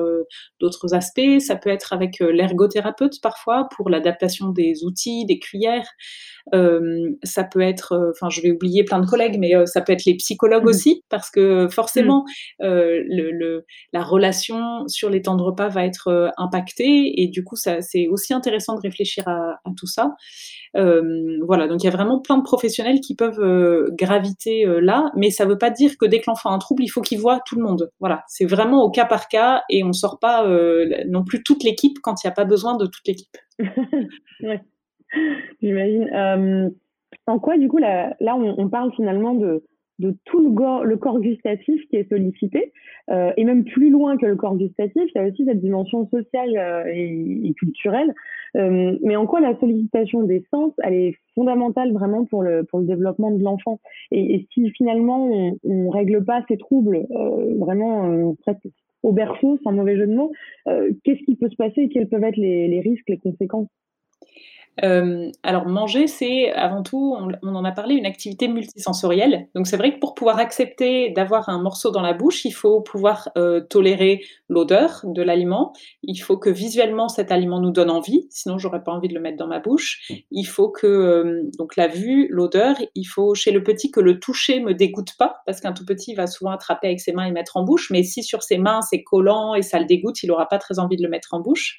d'autres 0.61 0.95
aspects. 0.95 1.39
Ça 1.39 1.57
peut 1.57 1.71
être 1.71 1.93
avec 1.93 2.21
euh, 2.21 2.33
l'ergothérapeute 2.33 3.21
parfois 3.23 3.69
pour 3.77 3.91
l'adaptation 3.91 4.49
des 4.49 4.85
outils, 4.85 5.25
des 5.27 5.39
cuillères. 5.39 5.89
Euh, 6.55 7.11
ça 7.23 7.45
peut 7.45 7.61
être, 7.61 7.93
euh, 7.93 8.11
enfin, 8.15 8.29
je 8.31 8.43
vais 8.43 8.53
oublier 8.53 8.85
plein 8.85 9.01
de 9.01 9.07
collègues, 9.07 9.39
mais 9.39 9.53
ça 9.67 9.81
peut 9.81 9.93
être 9.93 10.05
les 10.05 10.17
psychologues 10.17 10.65
mmh. 10.65 10.69
aussi, 10.69 11.03
parce 11.09 11.31
que 11.31 11.69
forcément, 11.69 12.25
mmh. 12.61 12.65
le, 12.67 13.65
la 13.93 14.03
relation 14.03 14.87
sur 14.87 15.11
les 15.11 15.23
temps 15.23 15.37
de 15.37 15.43
repas 15.43 15.69
va 15.69 15.85
être 15.85 16.33
impactée, 16.37 17.23
et 17.23 17.29
du 17.29 17.45
coup, 17.45 17.57
ça, 17.57 17.81
c'est 17.81 18.09
aussi 18.09 18.35
intéressant 18.35 18.75
de 18.75 18.81
réfléchir 18.81 19.27
à, 19.27 19.55
à 19.65 19.71
tout 19.77 19.87
ça. 19.87 20.11
Euh, 20.77 21.39
voilà, 21.47 21.69
donc 21.69 21.83
il 21.83 21.87
y 21.87 21.89
a 21.89 21.93
vraiment 21.93 22.21
plein 22.21 22.37
de 22.37 22.43
professionnels 22.43 23.01
qui 23.01 23.15
peuvent 23.15 23.41
graviter 23.93 24.65
là, 24.81 25.11
mais 25.17 25.31
ça 25.31 25.45
ne 25.45 25.51
veut 25.51 25.59
pas 25.59 25.71
dire 25.71 25.97
que 25.99 26.07
dès 26.07 26.19
que 26.19 26.25
l'enfant 26.29 26.51
a 26.51 26.55
un 26.55 26.59
trouble, 26.59 26.83
il 26.83 26.89
faut 26.89 27.01
qu'il 27.01 27.19
voit 27.19 27.41
tout 27.47 27.57
le 27.57 27.63
monde. 27.63 27.91
Voilà, 28.01 28.23
c'est 28.29 28.45
vraiment 28.45 28.83
au 28.83 28.91
cas 28.91 29.07
par 29.07 29.29
cas 29.29 29.63
et 29.71 29.83
on, 29.85 29.93
ne 29.95 29.99
sort 29.99 30.19
pas 30.19 30.47
non 31.07 31.25
plus 31.25 31.43
toute 31.43 31.65
l'équipe 31.65 31.99
quand 32.03 32.23
il 32.23 32.27
n'y 32.27 32.33
a 32.33 32.35
pas 32.35 32.45
besoin 32.45 32.77
de 32.77 32.87
toute 32.87 33.07
l'équipe. 33.07 33.37
J'imagine. 35.63 36.73
en 37.27 37.39
quoi, 37.39 37.57
du 37.59 37.69
coup, 37.69 37.79
là, 37.79 38.17
là 38.21 38.37
on 38.37 38.69
parle 38.69 38.93
finalement 38.95 39.35
de, 39.35 39.63
tout 40.25 40.41
le, 40.41 40.97
corps 40.97 41.21
gustatif 41.21 41.89
qui 41.89 41.97
est 41.97 42.09
sollicité, 42.09 42.73
euh, 43.11 43.33
et 43.37 43.45
même 43.45 43.65
plus 43.65 43.91
loin 43.91 44.17
que 44.17 44.27
le 44.27 44.37
corps 44.37 44.57
gustatif, 44.57 45.03
il 45.15 45.19
y 45.19 45.19
a 45.19 45.29
aussi 45.29 45.45
cette 45.45 45.61
dimension 45.61 46.09
sociale 46.09 46.57
euh, 46.57 46.85
et, 46.93 47.53
culturelle. 47.57 48.13
Euh, 48.57 48.97
mais 49.03 49.17
en 49.17 49.27
quoi 49.27 49.41
la 49.41 49.59
sollicitation 49.59 50.23
des 50.23 50.45
sens, 50.51 50.73
elle 50.83 50.95
est 50.95 51.15
fondamentale 51.35 51.93
vraiment 51.93 52.25
pour 52.25 52.43
le, 52.43 52.67
développement 52.83 53.31
de 53.31 53.43
l'enfant? 53.43 53.81
Et, 54.11 54.47
si 54.53 54.71
finalement 54.71 55.29
on, 55.29 55.59
on 55.65 55.91
règle 55.91 56.25
pas 56.25 56.45
ces 56.49 56.57
troubles 56.57 57.07
euh, 57.11 57.55
vraiment 57.59 58.11
euh, 58.11 58.33
presque 58.43 58.69
au 59.05 59.13
berceau, 59.13 59.59
sans 59.63 59.73
mauvais 59.73 59.97
jeu 59.97 60.07
de 60.07 60.15
mots, 60.15 60.33
qu'est-ce 60.67 61.23
qui 61.25 61.37
peut 61.37 61.49
se 61.49 61.57
passer 61.57 61.83
et 61.83 61.89
quels 61.89 62.09
peuvent 62.09 62.25
être 62.25 62.37
les 62.37 62.81
risques, 62.81 63.09
les 63.09 63.19
conséquences? 63.19 63.69
Euh, 64.83 65.31
alors 65.43 65.67
manger, 65.67 66.07
c'est 66.07 66.51
avant 66.53 66.83
tout, 66.83 67.17
on, 67.43 67.55
en 67.55 67.65
a 67.65 67.73
parlé, 67.73 67.95
une 67.95 68.07
activité 68.07 68.49
multisensorielle. 68.49 69.49
Donc 69.55 69.67
c'est 69.67 69.77
vrai 69.77 69.95
que 69.95 70.01
pour 70.01 70.15
pouvoir 70.15 70.39
accepter 70.39 71.11
d'avoir 71.11 71.49
un 71.49 71.63
morceau 71.63 71.91
dans 71.91 72.03
la 72.03 72.13
bouche, 72.13 72.45
il 72.45 72.51
faut 72.51 72.81
pouvoir 72.81 73.29
euh, 73.39 73.61
tolérer 73.61 74.23
l'odeur 74.49 75.01
de 75.05 75.23
l'aliment. 75.23 75.73
Il 76.03 76.17
faut 76.17 76.39
que 76.39 76.51
visuellement 76.51 77.09
cet 77.09 77.31
aliment 77.31 77.61
nous 77.61 77.71
donne 77.71 77.91
envie, 77.91 78.27
sinon 78.31 78.59
j'aurais 78.59 78.83
pas 78.83 78.93
envie 78.93 79.09
de 79.09 79.15
le 79.15 79.21
mettre 79.21 79.37
dans 79.37 79.47
ma 79.47 79.61
bouche. 79.61 80.11
Il 80.31 80.45
faut 80.45 80.71
que 80.71 80.87
euh, 80.87 81.43
donc 81.59 81.77
la 81.77 81.87
vue, 81.87 82.27
l'odeur. 82.31 82.77
Il 82.95 83.05
faut 83.05 83.35
chez 83.35 83.53
le 83.53 83.63
petit 83.63 83.91
que 83.91 84.01
le 84.01 84.19
toucher 84.19 84.61
me 84.61 84.75
dégoûte 84.75 85.17
pas, 85.19 85.37
parce 85.47 85.61
qu'un 85.61 85.73
tout 85.73 85.85
petit 85.85 86.15
va 86.15 86.27
souvent 86.27 86.51
attraper 86.51 86.89
avec 86.89 87.01
ses 87.01 87.13
mains 87.13 87.27
et 87.27 87.33
mettre 87.33 87.57
en 87.57 87.63
bouche. 87.63 87.91
Mais 87.91 88.03
si 88.03 88.23
sur 88.23 88.43
ses 88.43 88.59
mains 88.59 88.81
c'est 88.83 89.03
collant 89.03 89.55
et 89.55 89.63
ça 89.63 89.79
le 89.79 89.85
dégoûte, 89.85 90.23
il 90.23 90.33
aura 90.33 90.47
pas 90.47 90.59
très 90.59 90.79
envie 90.79 90.97
de 90.97 91.03
le 91.03 91.09
mettre 91.09 91.35
en 91.35 91.41
bouche. 91.41 91.79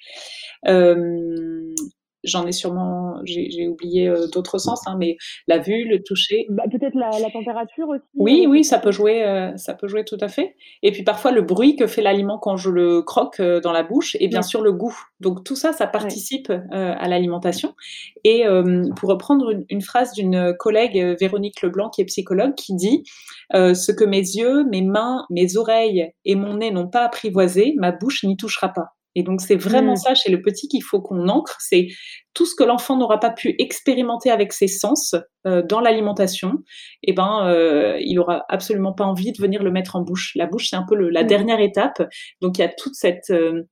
J'en 2.26 2.46
ai 2.46 2.52
sûrement, 2.52 3.20
j'ai 3.24 3.68
oublié 3.68 4.08
euh, 4.08 4.28
d'autres 4.28 4.58
sens, 4.58 4.88
hein, 4.88 4.96
mais 5.00 5.18
la 5.48 5.60
vue, 5.60 5.86
le 5.88 6.04
toucher. 6.04 6.46
Bah, 6.50 6.64
Peut-être 6.72 6.96
la, 6.96 7.10
la, 7.20 7.30
température 7.30 7.88
aussi. 7.90 8.04
Oui, 8.16 8.44
euh, 8.46 8.50
oui, 8.50 8.64
ça 8.64 8.80
peut 8.80 8.92
jouer, 8.92 9.24
euh, 9.24 9.56
ça 9.58 9.74
peut 9.74 9.88
jouer 9.88 10.04
tout 10.04 10.18
à 10.20 10.28
fait. 10.28 10.56
Et 10.84 10.92
puis 10.92 11.04
parfois 11.04 11.32
le 11.32 11.42
bruit 11.42 11.76
que 11.76 11.88
fait 11.88 12.02
l'aliment 12.02 12.38
quand 12.38 12.58
je 12.58 12.70
le 12.70 13.02
croque 13.02 13.42
dans 13.42 13.72
la 13.72 13.84
bouche, 13.84 14.18
et 14.20 14.28
bien 14.28 14.42
sûr 14.42 14.62
le 14.62 14.72
goût. 14.72 14.98
Donc 15.20 15.44
tout 15.44 15.56
ça, 15.56 15.74
ça 15.74 15.88
participe 15.88 16.52
à 16.72 17.08
l'alimentation. 17.08 17.74
Et 18.24 18.44
pour 18.96 19.10
reprendre 19.10 19.52
une, 19.52 19.66
une 19.70 19.82
phrase 19.82 20.14
d'une 20.14 20.54
collègue, 20.58 21.16
Véronique 21.20 21.62
Leblanc, 21.62 21.90
qui 21.90 22.02
est 22.02 22.06
psychologue, 22.06 22.56
qui 22.56 22.76
dit 22.76 23.04
ce 23.54 23.92
que 23.92 24.04
mes 24.04 24.18
yeux, 24.18 24.64
mes 24.66 24.82
mains, 24.82 25.26
mes 25.30 25.58
oreilles 25.58 26.12
et 26.26 26.36
mon 26.36 26.56
nez 26.56 26.72
n'ont 26.72 26.88
pas 26.88 27.06
apprivoisé, 27.06 27.74
ma 27.78 27.92
bouche 27.92 28.24
n'y 28.24 28.38
touchera 28.38 28.70
pas. 28.70 28.95
Et 29.16 29.24
donc 29.24 29.42
c'est 29.42 29.56
vraiment 29.56 29.94
mmh. 29.94 29.98
ça 29.98 30.16
chez 30.16 30.30
le 30.30 30.42
petit 30.42 30.68
qu'il 30.68 30.84
faut 30.84 31.02
qu'on 31.02 31.28
ancre, 31.30 31.58
c'est 31.60 31.88
tout 32.34 32.46
ce 32.46 32.54
que 32.54 32.64
l'enfant 32.64 32.98
n'aura 32.98 33.20
pas 33.20 33.32
pu 33.32 33.56
expérimenter 33.60 34.30
avec 34.30 34.52
ses 34.52 34.68
sens 34.68 35.16
euh, 35.48 35.62
dans 35.64 35.80
l'alimentation, 35.80 36.64
et 37.02 37.12
eh 37.12 37.14
ben 37.14 37.48
euh, 37.48 37.98
il 38.02 38.20
aura 38.20 38.44
absolument 38.50 38.94
pas 38.94 39.06
envie 39.06 39.32
de 39.32 39.42
venir 39.42 39.64
le 39.64 39.72
mettre 39.72 39.96
en 39.96 40.02
bouche. 40.02 40.34
La 40.36 40.48
bouche 40.48 40.70
c'est 40.70 40.76
un 40.76 40.86
peu 40.88 40.96
le, 40.96 41.10
la 41.10 41.24
mmh. 41.24 41.28
dernière 41.28 41.60
étape, 41.62 42.04
donc 42.42 42.58
il 42.58 42.62
y 42.62 42.66
a 42.66 42.70
toute 42.70 42.96
cette 42.96 43.30
euh, 43.32 43.64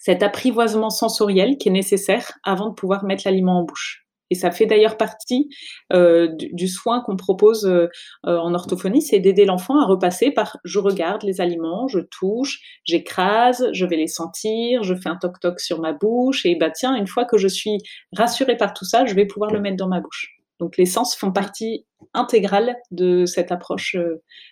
cet 0.00 0.22
apprivoisement 0.22 0.90
sensoriel 0.90 1.58
qui 1.58 1.68
est 1.68 1.72
nécessaire 1.72 2.32
avant 2.42 2.70
de 2.70 2.74
pouvoir 2.74 3.04
mettre 3.04 3.24
l'aliment 3.26 3.60
en 3.60 3.64
bouche. 3.64 4.07
Et 4.30 4.34
ça 4.34 4.50
fait 4.50 4.66
d'ailleurs 4.66 4.96
partie 4.96 5.48
euh, 5.92 6.28
du, 6.28 6.68
soin 6.68 7.02
qu'on 7.02 7.16
propose 7.16 7.66
euh, 7.66 7.88
euh, 8.26 8.38
en 8.38 8.54
orthophonie, 8.54 9.02
c'est 9.02 9.20
d'aider 9.20 9.44
l'enfant 9.44 9.80
à 9.80 9.86
repasser 9.86 10.30
par 10.30 10.58
je 10.64 10.78
regarde 10.78 11.22
les 11.22 11.40
aliments, 11.40 11.88
je 11.88 12.00
touche, 12.00 12.60
j'écrase, 12.84 13.68
je 13.72 13.86
vais 13.86 13.96
les 13.96 14.06
sentir, 14.06 14.82
je 14.82 14.94
fais 14.94 15.08
un 15.08 15.16
toc-toc 15.16 15.60
sur 15.60 15.80
ma 15.80 15.92
bouche, 15.92 16.44
et 16.44 16.56
bah 16.56 16.70
tiens, 16.70 16.94
une 16.94 17.06
fois 17.06 17.24
que 17.24 17.38
je 17.38 17.48
suis 17.48 17.78
rassurée 18.12 18.56
par 18.56 18.74
tout 18.74 18.84
ça, 18.84 19.06
je 19.06 19.14
vais 19.14 19.26
pouvoir 19.26 19.52
le 19.52 19.60
mettre 19.60 19.76
dans 19.76 19.88
ma 19.88 20.00
bouche. 20.00 20.36
Donc 20.60 20.76
les 20.76 20.86
sens 20.86 21.16
font 21.16 21.32
partie 21.32 21.86
intégrale 22.14 22.76
de 22.90 23.26
cette 23.26 23.52
approche 23.52 23.96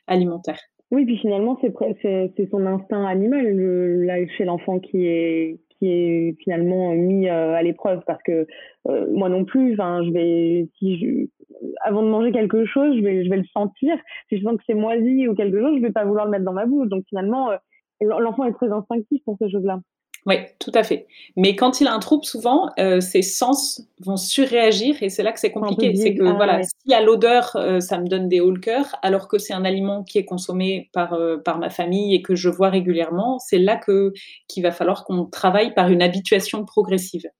alimentaire. 0.07 0.61
Oui, 0.93 1.05
puis 1.05 1.19
finalement, 1.19 1.59
c'est 1.61 2.49
son 2.51 2.65
instinct 2.65 3.05
animal 3.05 3.57
là, 4.05 4.25
chez 4.39 4.45
l'enfant 4.45 4.79
qui 4.79 5.05
est, 5.07 5.59
est 5.83 6.37
finalement 6.43 6.93
mis 6.93 7.29
euh, 7.29 7.55
à 7.55 7.63
l'épreuve 7.63 8.03
parce 8.07 8.23
que 8.23 8.47
euh, 8.89 9.07
moi 9.13 9.29
non 9.29 9.45
plus 9.45 9.77
je 9.77 10.13
vais 10.13 10.69
si 10.79 11.31
avant 11.85 12.03
de 12.03 12.09
manger 12.09 12.33
quelque 12.33 12.65
chose 12.65 12.97
je 12.97 13.03
vais 13.03 13.25
je 13.25 13.31
vais 13.31 13.39
le 13.39 13.45
sentir. 13.53 13.97
Si 14.29 14.39
je 14.39 14.43
sens 14.43 14.57
que 14.57 14.63
c'est 14.67 14.75
moisi 14.75 15.29
ou 15.29 15.35
quelque 15.35 15.61
chose 15.61 15.77
je 15.77 15.83
vais 15.83 15.93
pas 15.93 16.05
vouloir 16.05 16.25
le 16.27 16.31
mettre 16.31 16.45
dans 16.45 16.53
ma 16.53 16.67
bouche. 16.67 16.89
Donc 16.89 17.05
finalement 17.09 17.51
euh, 17.51 17.57
l'enfant 18.01 18.45
est 18.45 18.53
très 18.53 18.71
instinctif 18.71 19.23
pour 19.25 19.37
ces 19.41 19.51
choses 19.51 19.65
là 19.65 19.81
oui, 20.27 20.35
tout 20.59 20.73
à 20.75 20.83
fait. 20.83 21.07
Mais 21.37 21.55
quand 21.55 21.81
il 21.81 21.87
a 21.87 21.95
un 21.95 22.01
trouble, 22.01 22.25
souvent, 22.25 22.69
euh, 22.81 23.01
ses 23.01 23.23
sens 23.23 23.87
vont 24.01 24.17
surréagir 24.17 25.01
et 25.01 25.09
c'est 25.09 25.23
là 25.23 25.31
que 25.31 25.39
c'est 25.39 25.53
compliqué. 25.53 25.95
C'est 25.95 26.17
que, 26.17 26.25
ah 26.25 26.33
voilà, 26.33 26.63
s'il 26.65 26.91
y 26.91 26.95
a 26.95 27.01
l'odeur, 27.01 27.53
euh, 27.55 27.79
ça 27.79 28.01
me 28.01 28.09
donne 28.09 28.29
des 28.29 28.41
hauts 28.41 28.51
le 28.51 28.59
cœur, 28.59 28.97
alors 29.03 29.29
que 29.29 29.39
c'est 29.39 29.55
un 29.55 29.65
aliment 29.65 30.03
qui 30.03 30.19
est 30.19 30.25
consommé 30.25 30.91
par, 30.93 31.13
euh, 31.13 31.37
par 31.37 31.59
ma 31.59 31.71
famille 31.71 32.13
et 32.17 32.23
que 32.23 32.35
je 32.35 32.49
vois 32.49 32.71
régulièrement, 32.71 33.39
c'est 33.39 33.59
là 33.59 33.77
que, 33.77 34.13
qu'il 34.49 34.65
va 34.65 34.73
falloir 34.73 35.05
qu'on 35.05 35.27
travaille 35.27 35.73
par 35.75 35.91
une 35.91 36.03
habituation 36.03 36.65
progressive. 36.65 37.31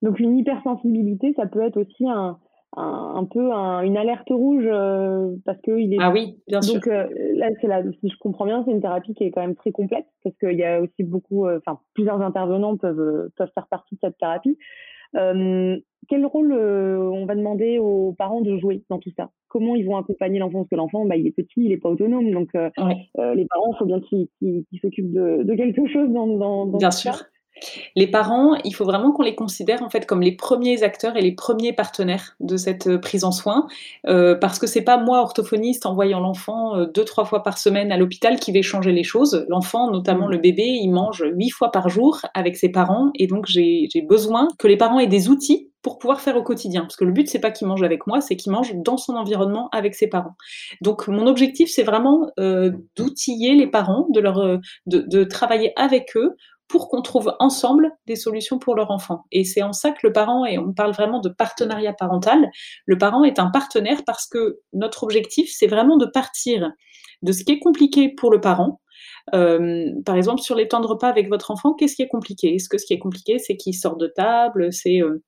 Donc, 0.00 0.18
une 0.18 0.38
hypersensibilité, 0.38 1.34
ça 1.36 1.46
peut 1.46 1.62
être 1.62 1.76
aussi 1.76 2.08
un, 2.08 2.38
un, 2.74 3.24
peu 3.24 3.52
une 3.84 3.96
alerte 3.96 4.28
rouge 4.30 4.66
euh, 4.66 5.34
parce 5.44 5.60
que 5.62 5.78
il 5.78 5.94
est. 5.94 5.98
Ah 6.00 6.10
oui, 6.10 6.38
bien 6.46 6.60
sûr. 6.60 6.74
Donc 6.74 6.86
euh, 6.88 7.06
là, 7.34 7.48
c'est 7.60 7.66
là, 7.66 7.82
si 8.00 8.08
je 8.08 8.18
comprends 8.18 8.44
bien, 8.44 8.62
c'est 8.64 8.72
une 8.72 8.80
thérapie 8.80 9.14
qui 9.14 9.24
est 9.24 9.30
quand 9.30 9.40
même 9.40 9.54
très 9.54 9.72
complète 9.72 10.06
parce 10.22 10.36
qu'il 10.36 10.56
y 10.56 10.64
a 10.64 10.80
aussi 10.80 11.02
beaucoup, 11.02 11.46
euh, 11.46 11.58
enfin 11.58 11.80
plusieurs 11.94 12.20
intervenants 12.20 12.76
peuvent 12.76 13.30
peuvent 13.36 13.50
faire 13.54 13.66
partie 13.68 13.94
de 13.94 14.00
cette 14.02 14.18
thérapie. 14.18 14.58
quel 15.14 16.26
rôle 16.26 16.52
on 16.52 17.26
va 17.26 17.34
demander 17.34 17.78
aux 17.78 18.14
parents 18.18 18.42
de 18.42 18.56
jouer 18.58 18.82
dans 18.90 18.98
tout 18.98 19.12
ça? 19.16 19.30
Comment 19.48 19.74
ils 19.74 19.86
vont 19.86 19.96
accompagner 19.96 20.38
l'enfant? 20.38 20.58
Parce 20.58 20.68
que 20.68 20.76
l'enfant, 20.76 21.06
bah, 21.06 21.16
il 21.16 21.26
est 21.26 21.32
petit, 21.32 21.64
il 21.64 21.68
n'est 21.70 21.78
pas 21.78 21.88
autonome, 21.88 22.30
donc 22.30 22.50
les 22.54 23.46
parents, 23.46 23.72
il 23.72 23.76
faut 23.78 23.86
bien 23.86 24.00
qu'ils 24.00 24.64
s'occupent 24.82 25.12
de, 25.12 25.42
de, 25.44 25.54
quelque 25.54 25.86
chose 25.86 26.10
dans, 26.10 26.26
dans, 26.26 26.66
dans 26.66 26.78
bien 26.78 26.90
sûr. 26.90 27.14
Les 27.94 28.06
parents, 28.06 28.54
il 28.64 28.74
faut 28.74 28.84
vraiment 28.84 29.12
qu'on 29.12 29.22
les 29.22 29.34
considère 29.34 29.82
en 29.82 29.88
fait 29.88 30.06
comme 30.06 30.20
les 30.20 30.32
premiers 30.32 30.82
acteurs 30.82 31.16
et 31.16 31.22
les 31.22 31.32
premiers 31.32 31.72
partenaires 31.72 32.36
de 32.40 32.56
cette 32.56 32.86
euh, 32.86 32.98
prise 32.98 33.24
en 33.24 33.32
soin, 33.32 33.66
euh, 34.06 34.34
parce 34.34 34.58
que 34.58 34.66
c'est 34.66 34.82
pas 34.82 34.98
moi 34.98 35.20
orthophoniste 35.20 35.86
envoyant 35.86 36.20
l'enfant 36.20 36.76
euh, 36.76 36.86
deux 36.86 37.04
trois 37.04 37.24
fois 37.24 37.42
par 37.42 37.58
semaine 37.58 37.92
à 37.92 37.96
l'hôpital 37.96 38.38
qui 38.38 38.52
vais 38.52 38.62
changer 38.62 38.92
les 38.92 39.04
choses. 39.04 39.46
L'enfant, 39.48 39.90
notamment 39.90 40.28
le 40.28 40.38
bébé, 40.38 40.64
il 40.64 40.90
mange 40.90 41.24
huit 41.34 41.50
fois 41.50 41.70
par 41.72 41.88
jour 41.88 42.20
avec 42.34 42.56
ses 42.56 42.68
parents, 42.68 43.10
et 43.14 43.26
donc 43.26 43.46
j'ai 43.46 43.88
besoin 44.08 44.48
que 44.58 44.68
les 44.68 44.76
parents 44.76 44.98
aient 44.98 45.06
des 45.06 45.28
outils 45.28 45.70
pour 45.80 45.98
pouvoir 45.98 46.20
faire 46.20 46.36
au 46.36 46.42
quotidien. 46.42 46.82
Parce 46.82 46.96
que 46.96 47.04
le 47.04 47.12
but, 47.12 47.28
c'est 47.28 47.38
pas 47.38 47.52
qu'il 47.52 47.68
mange 47.68 47.82
avec 47.82 48.06
moi, 48.08 48.20
c'est 48.20 48.36
qu'il 48.36 48.50
mange 48.50 48.74
dans 48.74 48.96
son 48.96 49.14
environnement 49.14 49.68
avec 49.70 49.94
ses 49.94 50.08
parents. 50.08 50.34
Donc, 50.80 51.06
mon 51.06 51.28
objectif, 51.28 51.70
c'est 51.70 51.84
vraiment 51.84 52.28
d'outiller 52.96 53.54
les 53.54 53.68
parents, 53.68 54.08
de 54.10 54.18
leur, 54.18 54.58
de, 54.86 54.98
de 54.98 55.24
travailler 55.24 55.72
avec 55.76 56.16
eux 56.16 56.34
pour 56.68 56.88
qu'on 56.88 57.02
trouve 57.02 57.34
ensemble 57.38 57.90
des 58.06 58.16
solutions 58.16 58.58
pour 58.58 58.74
leur 58.74 58.90
enfant. 58.90 59.24
Et 59.32 59.44
c'est 59.44 59.62
en 59.62 59.72
ça 59.72 59.92
que 59.92 60.04
le 60.04 60.12
parent, 60.12 60.44
et 60.44 60.58
on 60.58 60.72
parle 60.72 60.92
vraiment 60.92 61.20
de 61.20 61.28
partenariat 61.28 61.92
parental, 61.92 62.50
le 62.86 62.98
parent 62.98 63.24
est 63.24 63.38
un 63.38 63.50
partenaire 63.50 64.02
parce 64.04 64.26
que 64.26 64.60
notre 64.72 65.04
objectif, 65.04 65.50
c'est 65.52 65.66
vraiment 65.66 65.96
de 65.96 66.06
partir 66.06 66.72
de 67.22 67.32
ce 67.32 67.44
qui 67.44 67.52
est 67.52 67.58
compliqué 67.58 68.12
pour 68.16 68.30
le 68.30 68.40
parent. 68.40 68.80
Euh, 69.34 69.90
par 70.04 70.16
exemple, 70.16 70.40
sur 70.40 70.54
les 70.54 70.68
temps 70.68 70.80
de 70.80 70.86
repas 70.86 71.08
avec 71.08 71.28
votre 71.28 71.50
enfant, 71.50 71.74
qu'est-ce 71.74 71.96
qui 71.96 72.02
est 72.02 72.08
compliqué? 72.08 72.54
Est-ce 72.54 72.68
que 72.68 72.78
ce 72.78 72.86
qui 72.86 72.94
est 72.94 72.98
compliqué, 72.98 73.38
c'est 73.38 73.56
qu'il 73.56 73.74
sort 73.74 73.96
de 73.96 74.06
table, 74.06 74.72
c'est 74.72 75.02
euh, 75.02 75.22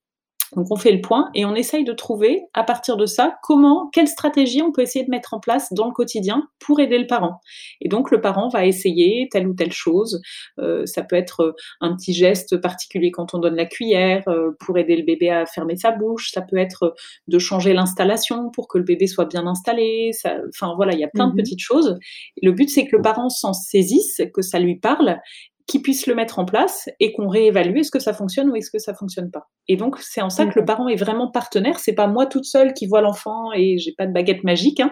donc 0.56 0.66
on 0.70 0.76
fait 0.76 0.92
le 0.92 1.00
point 1.00 1.28
et 1.34 1.44
on 1.44 1.54
essaye 1.54 1.84
de 1.84 1.92
trouver 1.92 2.42
à 2.54 2.64
partir 2.64 2.96
de 2.96 3.06
ça 3.06 3.36
comment, 3.42 3.90
quelle 3.92 4.08
stratégie 4.08 4.62
on 4.62 4.72
peut 4.72 4.82
essayer 4.82 5.04
de 5.04 5.10
mettre 5.10 5.34
en 5.34 5.40
place 5.40 5.72
dans 5.72 5.86
le 5.86 5.92
quotidien 5.92 6.48
pour 6.58 6.80
aider 6.80 6.98
le 6.98 7.06
parent. 7.06 7.40
Et 7.80 7.88
donc 7.88 8.10
le 8.10 8.20
parent 8.20 8.48
va 8.48 8.64
essayer 8.64 9.28
telle 9.30 9.46
ou 9.46 9.54
telle 9.54 9.72
chose. 9.72 10.20
Euh, 10.58 10.86
ça 10.86 11.02
peut 11.02 11.16
être 11.16 11.40
euh, 11.40 11.52
un 11.80 11.94
petit 11.94 12.12
geste 12.12 12.56
particulier 12.58 13.10
quand 13.10 13.34
on 13.34 13.38
donne 13.38 13.56
la 13.56 13.66
cuillère 13.66 14.22
euh, 14.28 14.52
pour 14.60 14.78
aider 14.78 14.96
le 14.96 15.04
bébé 15.04 15.30
à 15.30 15.44
fermer 15.46 15.76
sa 15.76 15.92
bouche. 15.92 16.30
Ça 16.32 16.42
peut 16.42 16.56
être 16.56 16.94
de 17.26 17.38
changer 17.38 17.74
l'installation 17.74 18.50
pour 18.50 18.68
que 18.68 18.78
le 18.78 18.84
bébé 18.84 19.06
soit 19.06 19.26
bien 19.26 19.46
installé. 19.46 20.10
Ça, 20.12 20.36
enfin 20.48 20.74
voilà, 20.76 20.94
il 20.94 21.00
y 21.00 21.04
a 21.04 21.08
plein 21.08 21.28
de 21.28 21.32
mmh 21.32 21.36
petites 21.38 21.60
choses. 21.60 21.98
le 22.42 22.50
but 22.52 22.68
c'est 22.68 22.86
que 22.86 22.96
le 22.96 23.02
parent 23.02 23.28
s'en 23.28 23.52
saisisse, 23.52 24.22
que 24.34 24.42
ça 24.42 24.58
lui 24.58 24.76
parle 24.76 25.20
qui 25.68 25.80
puisse 25.80 26.06
le 26.06 26.14
mettre 26.14 26.38
en 26.38 26.46
place 26.46 26.88
et 26.98 27.12
qu'on 27.12 27.28
réévalue 27.28 27.76
est-ce 27.76 27.90
que 27.90 28.00
ça 28.00 28.14
fonctionne 28.14 28.50
ou 28.50 28.56
est-ce 28.56 28.70
que 28.70 28.78
ça 28.78 28.94
fonctionne 28.94 29.30
pas. 29.30 29.48
Et 29.68 29.76
donc 29.76 29.98
c'est 30.00 30.22
en 30.22 30.30
ça 30.30 30.46
que 30.46 30.58
le 30.58 30.64
parent 30.64 30.88
est 30.88 30.96
vraiment 30.96 31.30
partenaire. 31.30 31.78
C'est 31.78 31.92
pas 31.92 32.08
moi 32.08 32.26
toute 32.26 32.46
seule 32.46 32.72
qui 32.72 32.86
vois 32.86 33.02
l'enfant 33.02 33.52
et 33.54 33.76
j'ai 33.78 33.92
pas 33.92 34.06
de 34.06 34.12
baguette 34.12 34.42
magique. 34.44 34.80
Hein. 34.80 34.90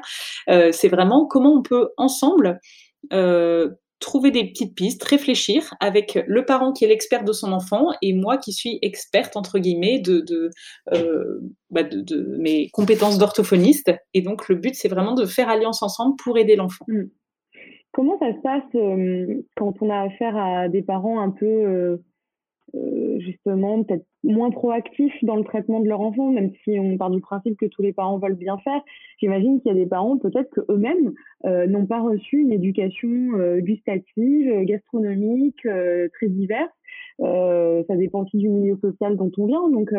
Euh, 0.51 0.71
c'est 0.73 0.89
vraiment 0.89 1.27
comment 1.27 1.55
on 1.55 1.63
peut 1.63 1.89
ensemble 1.97 2.61
euh, 3.15 3.71
trouver 4.01 4.31
des 4.31 4.45
petites 4.45 4.75
pistes, 4.75 5.03
réfléchir 5.03 5.73
avec 5.81 6.23
le 6.27 6.45
parent 6.45 6.75
qui 6.75 6.85
est 6.85 6.89
l'expert 6.89 7.25
de 7.25 7.33
son 7.33 7.53
enfant 7.53 7.87
et 8.03 8.13
moi 8.13 8.37
qui 8.37 8.53
suis 8.53 8.79
experte 8.83 9.35
entre 9.39 9.59
guillemets 9.59 9.99
de, 9.99 10.21
de, 10.21 10.51
euh, 10.93 11.41
bah 11.71 11.85
de, 11.85 12.03
de 12.03 12.37
mes 12.39 12.69
compétences 12.69 13.17
d'orthophoniste. 13.17 13.93
Et 14.13 14.21
donc 14.21 14.51
le 14.51 14.57
but 14.57 14.75
c'est 14.75 14.89
vraiment 14.89 15.15
de 15.15 15.25
faire 15.25 15.49
alliance 15.49 15.83
ensemble 15.83 16.17
pour 16.23 16.37
aider 16.37 16.55
l'enfant. 16.55 16.85
Mmh. 16.89 17.05
Comment 17.97 18.19
ça 18.19 18.31
se 18.35 18.41
passe 18.41 19.43
quand 19.57 19.73
on 19.81 19.89
a 19.89 20.03
affaire 20.03 20.37
à 20.37 20.69
des 20.69 20.83
parents 20.83 21.19
un 21.19 21.31
peu 21.31 21.99
euh, 22.75 23.21
justement 23.21 23.85
peut-être 23.85 24.05
moins 24.23 24.51
proactifs 24.51 25.15
dans 25.23 25.37
le 25.37 25.45
traitement 25.45 25.81
de 25.81 25.89
leur 25.89 26.01
enfant, 26.01 26.31
même 26.31 26.51
si 26.63 26.79
on 26.79 26.99
part 26.99 27.11
du 27.11 27.21
principe 27.21 27.57
que 27.57 27.67
tous 27.67 27.81
les 27.81 27.93
parents 27.93 28.19
veulent 28.19 28.35
bien 28.35 28.59
faire. 28.59 28.83
J'imagine 29.19 29.61
qu'il 29.61 29.73
y 29.73 29.75
a 29.75 29.79
des 29.79 29.87
parents 29.87 30.19
peut-être 30.19 30.51
que 30.51 30.61
eux-mêmes 30.69 31.13
euh, 31.47 31.67
n'ont 31.67 31.87
pas 31.87 32.01
reçu 32.01 32.41
une 32.41 32.53
éducation 32.53 33.09
euh, 33.39 33.61
gustative, 33.61 34.65
gastronomique, 34.65 35.63
très 36.13 36.29
diverse. 36.29 36.71
ça 37.21 37.97
dépend 37.97 38.25
aussi 38.25 38.37
du 38.37 38.49
milieu 38.49 38.77
social 38.83 39.17
dont 39.17 39.31
on 39.39 39.47
vient. 39.47 39.71
Donc, 39.71 39.91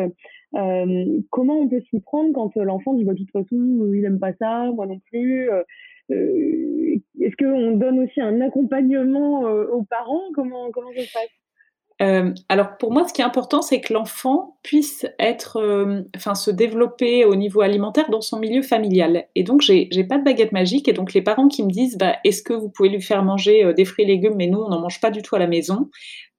comment 1.30 1.58
on 1.58 1.68
peut 1.68 1.82
s'y 1.90 2.00
prendre 2.00 2.32
quand 2.32 2.54
l'enfant 2.56 2.94
dit 2.94 3.04
bah, 3.04 3.14
de 3.14 3.18
toute 3.18 3.32
façon 3.32 3.90
il 3.92 4.04
aime 4.04 4.20
pas 4.20 4.34
ça, 4.34 4.70
moi 4.72 4.86
non 4.86 5.00
plus. 5.10 5.48
Est-ce 6.10 7.36
qu'on 7.36 7.76
donne 7.76 8.00
aussi 8.00 8.20
un 8.20 8.40
accompagnement 8.40 9.42
aux 9.42 9.84
parents? 9.84 10.32
Comment 10.34 10.70
comment 10.70 10.92
ça 10.92 11.02
se 11.02 11.12
passe? 11.12 11.37
Euh, 12.00 12.32
alors 12.48 12.76
pour 12.78 12.92
moi, 12.92 13.06
ce 13.08 13.12
qui 13.12 13.22
est 13.22 13.24
important, 13.24 13.60
c'est 13.60 13.80
que 13.80 13.92
l'enfant 13.92 14.56
puisse 14.62 15.06
être, 15.18 15.56
euh, 15.56 16.02
se 16.34 16.50
développer 16.50 17.24
au 17.24 17.34
niveau 17.34 17.60
alimentaire 17.60 18.08
dans 18.10 18.20
son 18.20 18.38
milieu 18.38 18.62
familial. 18.62 19.26
Et 19.34 19.42
donc 19.42 19.62
j'ai, 19.62 19.88
j'ai 19.90 20.04
pas 20.04 20.18
de 20.18 20.24
baguette 20.24 20.52
magique. 20.52 20.88
Et 20.88 20.92
donc 20.92 21.12
les 21.12 21.22
parents 21.22 21.48
qui 21.48 21.64
me 21.64 21.70
disent, 21.70 21.98
bah, 21.98 22.16
est-ce 22.24 22.42
que 22.42 22.52
vous 22.52 22.70
pouvez 22.70 22.88
lui 22.88 23.02
faire 23.02 23.24
manger 23.24 23.64
euh, 23.64 23.72
des 23.72 23.84
fruits 23.84 24.04
et 24.04 24.08
légumes, 24.08 24.36
mais 24.36 24.46
nous 24.46 24.60
on 24.60 24.68
n'en 24.68 24.80
mange 24.80 25.00
pas 25.00 25.10
du 25.10 25.22
tout 25.22 25.34
à 25.34 25.38
la 25.38 25.48
maison. 25.48 25.90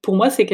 Pour 0.02 0.16
moi, 0.16 0.30
c'est, 0.30 0.48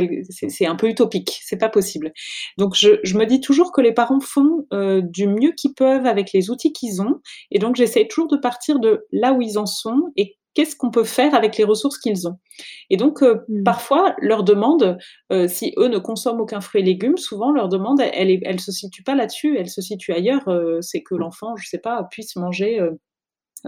c'est, 0.49 0.67
un 0.67 0.75
peu 0.75 0.89
utopique, 0.89 1.39
c'est 1.41 1.57
pas 1.57 1.69
possible. 1.69 2.13
Donc 2.59 2.75
je, 2.75 2.99
je, 3.05 3.17
me 3.17 3.27
dis 3.27 3.41
toujours 3.41 3.71
que 3.71 3.81
les 3.81 3.93
parents 3.93 4.19
font 4.19 4.67
du 4.73 5.29
mieux 5.29 5.53
qu'ils 5.53 5.73
peuvent 5.73 6.05
avec 6.05 6.33
les 6.33 6.51
outils 6.51 6.73
qu'ils 6.73 7.01
ont. 7.01 7.21
Et 7.53 7.61
donc 7.61 7.77
j'essaie 7.77 8.09
toujours 8.09 8.27
de 8.27 8.39
partir 8.39 8.81
de 8.81 9.07
là 9.13 9.35
où 9.35 9.43
ils 9.43 9.57
en 9.57 9.67
sont 9.67 10.11
qu'est-ce 10.57 10.75
qu'on 10.75 10.91
peut 10.91 11.05
faire 11.05 11.35
avec 11.35 11.59
les 11.59 11.65
ressources 11.65 11.99
qu'ils 11.99 12.27
ont. 12.27 12.39
Et 12.89 12.97
donc, 12.97 13.23
euh, 13.23 13.45
mmh. 13.49 13.63
parfois, 13.63 14.17
leur 14.19 14.43
demande, 14.43 14.99
euh, 15.31 15.47
si 15.47 15.75
eux 15.77 15.89
ne 15.89 15.99
consomment 15.99 16.41
aucun 16.41 16.61
fruit 16.61 16.81
et 16.81 16.85
légumes, 16.85 17.19
souvent 17.19 17.53
leur 17.53 17.69
demande, 17.69 18.01
elle, 18.01 18.41
elle, 18.43 18.59
se 18.59 18.73
situe 18.73 19.03
pas 19.03 19.15
là-dessus, 19.15 19.57
elle 19.59 19.69
se 19.69 19.83
situe 19.83 20.13
ailleurs. 20.13 20.49
Euh, 20.49 20.81
c'est 20.81 21.03
que 21.03 21.15
l'enfant, 21.15 21.55
je 21.57 21.69
sais 21.69 21.79
pas, 21.79 22.05
puisse 22.11 22.35
manger 22.37 22.81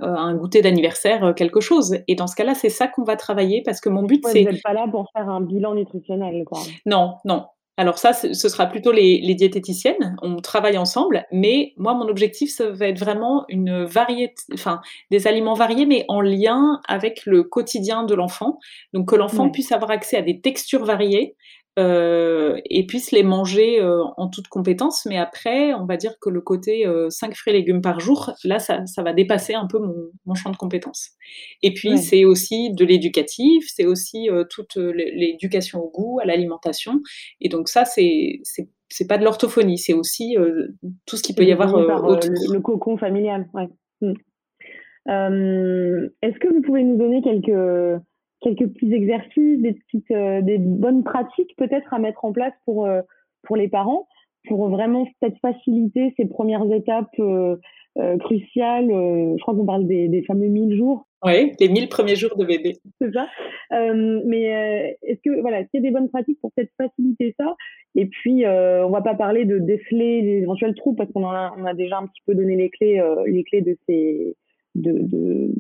un 0.00 0.34
goûter 0.36 0.62
d'anniversaire, 0.62 1.34
quelque 1.36 1.60
chose. 1.60 1.98
Et 2.06 2.14
dans 2.14 2.26
ce 2.26 2.36
cas-là, 2.36 2.54
c'est 2.54 2.68
ça 2.68 2.88
qu'on 2.88 3.04
va 3.04 3.16
travailler 3.16 3.62
parce 3.64 3.80
que 3.80 3.88
mon 3.88 4.04
but, 4.04 4.24
c'est. 4.26 4.44
Vous 4.44 4.50
n'êtes 4.50 4.62
pas 4.62 4.72
là 4.72 4.86
pour 4.90 5.10
faire 5.12 5.28
un 5.28 5.40
bilan 5.40 5.74
nutritionnel, 5.74 6.44
quoi. 6.44 6.60
Non, 6.86 7.16
non. 7.24 7.46
Alors 7.78 7.96
ça, 7.96 8.12
ce 8.12 8.34
sera 8.34 8.66
plutôt 8.66 8.90
les, 8.90 9.34
diététiciennes. 9.36 10.16
On 10.20 10.40
travaille 10.40 10.76
ensemble, 10.76 11.24
mais 11.30 11.74
moi, 11.76 11.94
mon 11.94 12.08
objectif, 12.08 12.50
ça 12.50 12.70
va 12.70 12.88
être 12.88 12.98
vraiment 12.98 13.44
une 13.48 13.84
variété, 13.84 14.34
enfin, 14.52 14.80
des 15.12 15.28
aliments 15.28 15.54
variés, 15.54 15.86
mais 15.86 16.04
en 16.08 16.20
lien 16.20 16.80
avec 16.88 17.24
le 17.24 17.44
quotidien 17.44 18.02
de 18.02 18.16
l'enfant. 18.16 18.58
Donc 18.94 19.10
que 19.10 19.14
l'enfant 19.14 19.48
puisse 19.48 19.70
avoir 19.70 19.92
accès 19.92 20.16
à 20.16 20.22
des 20.22 20.40
textures 20.40 20.84
variées, 20.84 21.36
euh, 21.78 22.60
et 22.64 22.86
puissent 22.86 23.12
les 23.12 23.22
manger 23.22 23.80
euh, 23.80 24.02
en 24.16 24.28
toute 24.28 24.48
compétence. 24.48 25.06
Mais 25.06 25.16
après, 25.16 25.72
on 25.74 25.86
va 25.86 25.96
dire 25.96 26.18
que 26.20 26.28
le 26.28 26.40
côté 26.40 26.84
5 27.08 27.30
euh, 27.30 27.34
fruits 27.34 27.52
et 27.52 27.56
légumes 27.58 27.80
par 27.80 28.00
jour, 28.00 28.32
là, 28.42 28.58
ça, 28.58 28.84
ça 28.86 29.02
va 29.02 29.12
dépasser 29.12 29.54
un 29.54 29.68
peu 29.68 29.78
mon, 29.78 30.10
mon, 30.26 30.34
champ 30.34 30.50
de 30.50 30.56
compétences. 30.56 31.10
Et 31.62 31.72
puis, 31.72 31.98
c'est 31.98 32.24
aussi 32.24 32.72
de 32.72 32.84
l'éducatif, 32.84 33.64
c'est 33.72 33.86
aussi 33.86 34.28
toute 34.50 34.76
l'éducation 34.76 35.80
au 35.80 35.90
goût, 35.90 36.18
à 36.20 36.24
l'alimentation. 36.24 37.00
Et 37.40 37.48
donc 37.48 37.68
ça, 37.68 37.84
c'est 37.84 38.40
c'est 38.90 39.06
pas 39.06 39.18
de 39.18 39.24
l'orthophonie, 39.24 39.78
c'est 39.78 39.92
aussi 39.92 40.36
tout 41.06 41.16
ce 41.16 41.22
qu'il 41.22 41.36
peut 41.36 41.44
y 41.44 41.52
avoir 41.52 41.74
autour. 41.74 42.30
Le, 42.52 42.60
cocon 42.60 42.96
familial, 42.96 43.48
ouais. 43.54 43.68
Hmm. 44.00 44.14
Est-ce 46.22 46.38
que 46.38 46.52
vous 46.52 46.62
pouvez 46.62 46.82
nous 46.82 46.96
donner 46.96 47.22
quelques 47.22 48.00
quelques 48.40 48.68
petits 48.68 48.92
exercices, 48.92 49.60
des 49.60 49.74
petites, 49.74 50.10
euh, 50.10 50.40
des 50.42 50.58
bonnes 50.58 51.04
pratiques 51.04 51.54
peut-être 51.56 51.92
à 51.92 51.98
mettre 51.98 52.24
en 52.24 52.32
place 52.32 52.54
pour 52.64 52.86
euh, 52.86 53.02
pour 53.42 53.56
les 53.56 53.68
parents, 53.68 54.06
pour 54.48 54.68
vraiment 54.68 55.06
peut-être 55.20 55.38
faciliter 55.40 56.12
ces 56.16 56.26
premières 56.26 56.70
étapes 56.72 57.08
euh, 57.18 57.56
cruciales. 58.20 58.88
je 58.88 59.40
crois 59.40 59.54
qu'on 59.54 59.66
parle 59.66 59.86
des, 59.86 60.08
des, 60.08 60.22
fameux 60.22 60.46
1000 60.46 60.76
jours. 60.76 61.08
Oui, 61.24 61.52
les 61.58 61.68
1000 61.68 61.88
premiers 61.88 62.14
jours 62.14 62.36
de 62.36 62.44
bébé. 62.44 62.74
C'est 63.00 63.12
ça. 63.12 63.28
mais 63.72 64.96
est-ce 65.02 65.20
que 65.24 65.40
voilà, 65.40 65.60
est-ce 65.60 65.70
qu'il 65.70 65.82
y 65.82 65.86
a 65.86 65.88
des 65.88 65.92
bonnes 65.92 66.08
pratiques 66.08 66.38
pour 66.40 66.52
peut-être 66.52 66.72
faciliter 66.76 67.34
ça? 67.38 67.56
Et 67.96 68.06
puis, 68.06 68.44
on 68.46 68.90
va 68.90 69.00
pas 69.02 69.14
parler 69.14 69.44
de 69.46 69.58
déceler 69.58 70.22
les 70.22 70.42
éventuels 70.42 70.74
trous 70.74 70.94
parce 70.94 71.10
qu'on 71.12 71.26
a, 71.26 71.52
on 71.58 71.64
a 71.64 71.74
déjà 71.74 71.98
un 71.98 72.06
petit 72.06 72.22
peu 72.24 72.34
donné 72.34 72.54
les 72.54 72.70
clés, 72.70 73.02
les 73.26 73.42
clés 73.42 73.62
de 73.62 73.76
ces 73.88 74.36
de, 74.74 75.52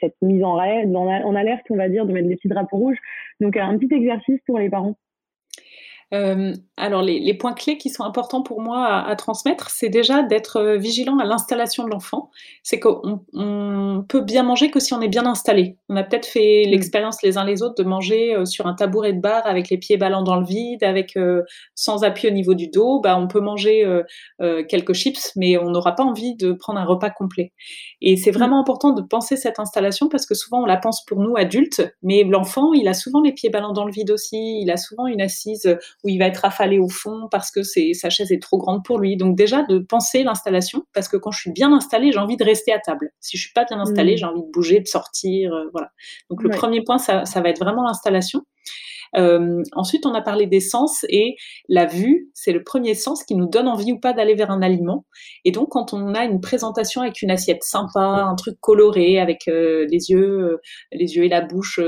cette 0.00 0.16
mise 0.22 0.42
en, 0.42 0.56
en 0.56 1.34
alerte, 1.34 1.66
on 1.70 1.76
va 1.76 1.88
dire, 1.88 2.06
de 2.06 2.12
mettre 2.12 2.28
des 2.28 2.36
petits 2.36 2.48
drapeaux 2.48 2.76
rouges. 2.76 2.98
Donc, 3.40 3.56
un 3.56 3.78
petit 3.78 3.94
exercice 3.94 4.40
pour 4.46 4.58
les 4.58 4.68
parents. 4.68 4.96
Euh, 6.12 6.52
alors, 6.76 7.00
les, 7.00 7.34
points 7.34 7.54
clés 7.54 7.78
qui 7.78 7.88
sont 7.88 8.04
importants 8.04 8.42
pour 8.42 8.60
moi 8.60 8.86
à, 8.86 9.16
transmettre, 9.16 9.70
c'est 9.70 9.88
déjà 9.88 10.22
d'être 10.22 10.56
euh, 10.58 10.76
vigilant 10.76 11.18
à 11.18 11.24
l'installation 11.24 11.84
de 11.84 11.90
l'enfant. 11.90 12.30
C'est 12.62 12.80
qu'on 12.80 13.24
on 13.32 14.04
peut 14.06 14.20
bien 14.20 14.42
manger 14.42 14.70
que 14.70 14.78
si 14.78 14.92
on 14.92 15.00
est 15.00 15.08
bien 15.08 15.24
installé. 15.24 15.78
On 15.88 15.96
a 15.96 16.02
peut-être 16.02 16.26
fait 16.26 16.64
mm. 16.66 16.70
l'expérience 16.70 17.22
les 17.22 17.38
uns 17.38 17.44
les 17.44 17.62
autres 17.62 17.82
de 17.82 17.88
manger 17.88 18.34
euh, 18.34 18.44
sur 18.44 18.66
un 18.66 18.74
tabouret 18.74 19.14
de 19.14 19.20
bar 19.20 19.46
avec 19.46 19.70
les 19.70 19.78
pieds 19.78 19.96
ballants 19.96 20.22
dans 20.22 20.38
le 20.38 20.44
vide, 20.44 20.84
avec 20.84 21.18
sans 21.74 22.04
appui 22.04 22.28
au 22.28 22.30
niveau 22.30 22.54
du 22.54 22.68
dos. 22.68 23.00
Bah, 23.00 23.16
on 23.18 23.26
peut 23.26 23.40
manger 23.40 23.84
quelques 24.68 24.92
chips, 24.92 25.32
mais 25.36 25.58
on 25.58 25.70
n'aura 25.70 25.94
pas 25.94 26.04
envie 26.04 26.34
de 26.36 26.52
prendre 26.52 26.78
un 26.78 26.84
repas 26.84 27.10
complet. 27.10 27.52
Et 28.00 28.16
c'est 28.16 28.30
vraiment 28.30 28.60
important 28.60 28.92
de 28.92 29.02
penser 29.02 29.36
cette 29.36 29.58
installation 29.58 30.08
parce 30.08 30.26
que 30.26 30.34
souvent 30.34 30.62
on 30.62 30.66
la 30.66 30.76
pense 30.76 31.04
pour 31.04 31.20
nous 31.20 31.36
adultes, 31.36 31.82
mais 32.02 32.24
l'enfant, 32.24 32.72
il 32.72 32.88
a 32.88 32.94
souvent 32.94 33.20
les 33.20 33.32
pieds 33.32 33.50
ballants 33.50 33.72
dans 33.72 33.84
le 33.84 33.92
vide 33.92 34.10
aussi. 34.10 34.60
Il 34.60 34.70
a 34.70 34.76
souvent 34.76 35.06
une 35.06 35.20
assise 35.20 35.76
où 36.04 36.08
il 36.08 36.18
va 36.18 36.26
être 36.26 36.44
affalé 36.44 36.78
au 36.78 36.88
fond 36.88 37.28
parce 37.30 37.50
que 37.50 37.62
sa 37.62 38.10
chaise 38.10 38.32
est 38.32 38.42
trop 38.42 38.58
grande 38.58 38.84
pour 38.84 38.98
lui. 38.98 39.16
Donc 39.16 39.36
déjà 39.36 39.62
de 39.62 39.78
penser 39.78 40.22
l'installation, 40.24 40.84
parce 40.92 41.08
que 41.08 41.16
quand 41.16 41.30
je 41.30 41.40
suis 41.40 41.52
bien 41.52 41.72
installée, 41.72 42.12
j'ai 42.12 42.18
envie 42.18 42.36
de 42.36 42.44
rester 42.44 42.72
à 42.72 42.78
table. 42.78 43.10
Si 43.20 43.36
je 43.36 43.42
suis 43.42 43.52
pas 43.52 43.64
bien 43.64 43.80
installée, 43.80 44.14
mmh. 44.14 44.18
j'ai 44.18 44.24
envie 44.24 44.42
de 44.42 44.50
bouger, 44.50 44.80
de 44.80 44.86
sortir, 44.86 45.52
euh, 45.52 45.64
voilà. 45.72 45.90
Donc 46.30 46.42
le 46.42 46.50
premier 46.50 46.82
point, 46.82 46.98
ça, 46.98 47.24
ça 47.24 47.40
va 47.40 47.48
être 47.50 47.60
vraiment 47.60 47.84
l'installation. 47.84 48.42
Euh, 49.16 49.62
ensuite, 49.72 50.06
on 50.06 50.14
a 50.14 50.22
parlé 50.22 50.46
des 50.46 50.60
sens 50.60 51.04
et 51.08 51.36
la 51.68 51.86
vue, 51.86 52.30
c'est 52.34 52.52
le 52.52 52.62
premier 52.62 52.94
sens 52.94 53.24
qui 53.24 53.34
nous 53.34 53.46
donne 53.46 53.68
envie 53.68 53.92
ou 53.92 53.98
pas 53.98 54.12
d'aller 54.12 54.34
vers 54.34 54.50
un 54.50 54.62
aliment. 54.62 55.04
Et 55.44 55.50
donc, 55.50 55.70
quand 55.70 55.92
on 55.92 56.14
a 56.14 56.24
une 56.24 56.40
présentation 56.40 57.02
avec 57.02 57.22
une 57.22 57.30
assiette 57.30 57.62
sympa, 57.62 58.00
un 58.00 58.34
truc 58.34 58.56
coloré 58.60 59.18
avec 59.18 59.48
euh, 59.48 59.86
les 59.90 60.10
yeux, 60.10 60.40
euh, 60.40 60.60
les 60.92 61.16
yeux 61.16 61.24
et 61.24 61.28
la 61.28 61.40
bouche 61.40 61.80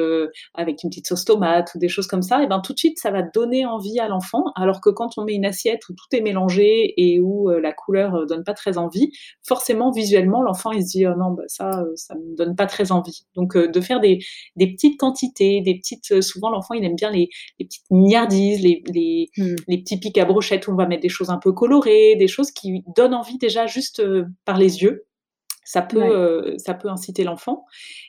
avec 0.55 0.83
une 0.83 0.91
petite 0.91 1.07
sauce 1.07 1.25
tomate 1.25 1.75
ou 1.75 1.79
des 1.79 1.89
choses 1.89 2.07
comme 2.07 2.23
ça, 2.23 2.43
et 2.43 2.47
ben 2.47 2.61
tout 2.61 2.73
de 2.73 2.79
suite, 2.79 2.99
ça 2.99 3.11
va 3.11 3.23
donner 3.23 3.67
envie 3.67 3.99
à 4.01 4.09
l'enfant. 4.09 4.45
Alors 4.57 4.81
que 4.81 4.91
quand 4.91 5.17
on 5.17 5.25
met 5.25 5.35
une 5.35 5.47
assiette 5.47 5.89
où 5.89 5.95
tout 5.95 6.17
est 6.17 6.21
mélangé 6.21 6.95
et 6.97 7.21
où 7.21 7.49
la 7.51 7.73
couleur 7.73 8.27
donne 8.27 8.45
pas 8.45 8.55
très 8.55 8.79
envie, 8.79 9.11
forcément 9.47 9.91
visuellement, 9.91 10.43
l'enfant 10.43 10.73
il 10.73 10.83
se 10.83 10.93
dit 10.93 11.07
oh 11.07 11.15
non, 11.17 11.33
bah, 11.33 11.45
ça, 11.47 11.85
ça 11.97 12.15
me 12.15 12.37
donne 12.37 12.57
pas 12.57 12.67
très 12.67 12.93
envie. 12.93 13.27
Donc 13.35 13.57
de 13.57 13.81
faire 13.81 14.01
des, 14.01 14.19
des 14.57 14.73
petites 14.73 14.99
quantités, 14.99 15.61
des 15.61 15.75
petites. 15.77 16.23
souvent, 16.23 16.51
l'enfant 16.51 16.75
il 16.75 16.85
aime 16.85 16.97
bien 16.97 17.11
les, 17.15 17.29
petites 17.59 17.91
mignardises, 17.91 18.63
les, 18.63 19.31
hmm. 19.37 19.55
les, 19.69 19.79
petits 19.79 19.99
pics 19.99 20.19
à 20.19 20.25
brochette 20.25 20.69
où 20.69 20.73
on 20.73 20.77
va 20.77 20.87
mettre 20.87 21.03
des 21.03 21.09
choses 21.09 21.31
un 21.31 21.39
peu 21.39 21.53
colorées, 21.53 22.17
des 22.17 22.29
choses 22.29 22.51
qui 22.51 22.83
donnent 22.97 23.15
envie 23.15 23.39
déjà 23.39 23.67
juste 23.67 24.01
euh, 24.01 24.25
par 24.45 24.59
les 24.59 24.83
yeux 24.83 25.07
ça 25.65 25.83
peut, 25.83 26.03
euh, 26.03 26.57
ça 26.59 26.75
peut 26.75 26.89
inciter 26.89 27.25
l'enfant. 27.25 27.65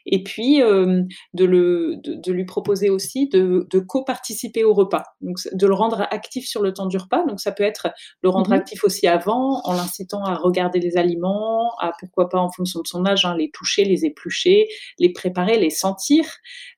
Et 0.06 0.24
puis, 0.24 0.62
euh, 0.62 1.04
de, 1.34 1.46
le, 1.46 1.96
de, 2.04 2.32
lui 2.32 2.46
proposer 2.46 2.90
aussi 2.90 3.30
de, 3.30 3.66
de 3.72 3.80
co-participer 3.80 4.64
au 4.64 4.74
repas, 4.74 5.04
donc 5.22 5.38
de 5.52 5.66
le 5.66 5.74
rendre 5.74 6.06
actif 6.12 6.46
sur 6.46 6.62
le 6.62 6.74
temps 6.74 6.86
du 6.86 6.98
repas. 6.98 7.26
Donc, 7.26 7.40
ça 7.40 7.52
peut 7.52 7.64
être 7.64 7.88
le 8.22 8.30
rendre 8.30 8.50
mmh 8.50 8.54
actif 8.54 8.84
aussi 8.84 9.08
avant, 9.08 9.62
en 9.64 9.74
l'incitant 9.74 10.24
à 10.24 10.36
regarder 10.36 10.80
les 10.80 10.98
aliments, 10.98 11.72
à 11.80 11.92
pourquoi 12.00 12.30
pas 12.30 12.40
en 12.40 12.50
fonction 12.50 12.82
de 12.82 12.88
son 12.88 13.06
âge, 13.06 13.26
hein, 13.26 13.36
les 13.36 13.50
toucher, 13.52 13.86
les 13.86 14.06
éplucher, 14.06 14.68
les 15.00 15.12
préparer, 15.12 15.58
les 15.58 15.70
sentir. 15.70 16.26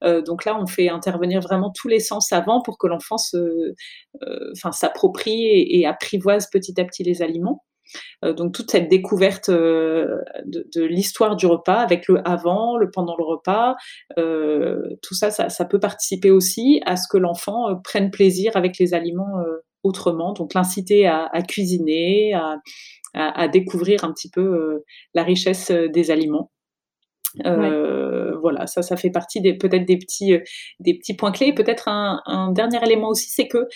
Euh, 0.03 0.21
donc 0.21 0.45
là, 0.45 0.59
on 0.59 0.67
fait 0.67 0.89
intervenir 0.89 1.41
vraiment 1.41 1.71
tous 1.71 1.87
les 1.87 1.99
sens 1.99 2.31
avant 2.31 2.61
pour 2.61 2.77
que 2.77 2.87
l'enfant 2.87 3.17
se, 3.17 3.73
enfin, 4.53 4.71
s'approprie 4.71 5.65
et 5.69 5.85
apprivoise 5.85 6.49
petit 6.49 6.79
à 6.79 6.85
petit 6.85 7.03
les 7.03 7.21
aliments. 7.21 7.63
Euh, 8.23 8.33
donc 8.33 8.53
toute 8.53 8.71
cette 8.71 8.89
découverte 8.89 9.49
euh, 9.49 10.17
de, 10.45 10.83
l'histoire 10.83 11.35
du 11.35 11.45
repas 11.45 11.79
avec 11.79 12.07
le 12.07 12.27
avant, 12.27 12.77
le 12.77 12.89
pendant 12.91 13.15
le 13.17 13.23
repas, 13.23 13.75
euh, 14.17 14.81
tout 15.01 15.13
ça, 15.13 15.31
ça, 15.31 15.65
peut 15.65 15.79
participer 15.79 16.31
aussi 16.31 16.81
à 16.85 16.95
ce 16.95 17.07
que 17.09 17.17
l'enfant 17.17 17.79
prenne 17.83 18.11
plaisir 18.11 18.55
avec 18.55 18.77
les 18.79 18.93
aliments 18.93 19.43
autrement. 19.83 20.33
Donc 20.33 20.53
l'inciter 20.53 21.07
à, 21.07 21.29
cuisiner, 21.47 22.33
à, 23.13 23.47
découvrir 23.47 24.03
un 24.03 24.11
petit 24.13 24.29
peu 24.29 24.83
la 25.13 25.23
richesse 25.23 25.71
des 25.71 26.11
aliments. 26.11 26.51
Voilà, 27.43 28.67
ça, 28.67 28.81
ça 28.81 28.95
fait 28.95 29.09
partie 29.09 29.41
des 29.41 29.57
peut-être 29.57 29.85
des 29.85 29.97
petits 29.97 30.37
des 30.79 30.97
petits 30.97 31.15
points 31.15 31.31
clés. 31.31 31.53
Peut-être 31.53 31.87
un, 31.87 32.51
dernier 32.53 32.81
élément 32.83 33.09
aussi, 33.09 33.29
c'est 33.29 33.47
que 33.47 33.67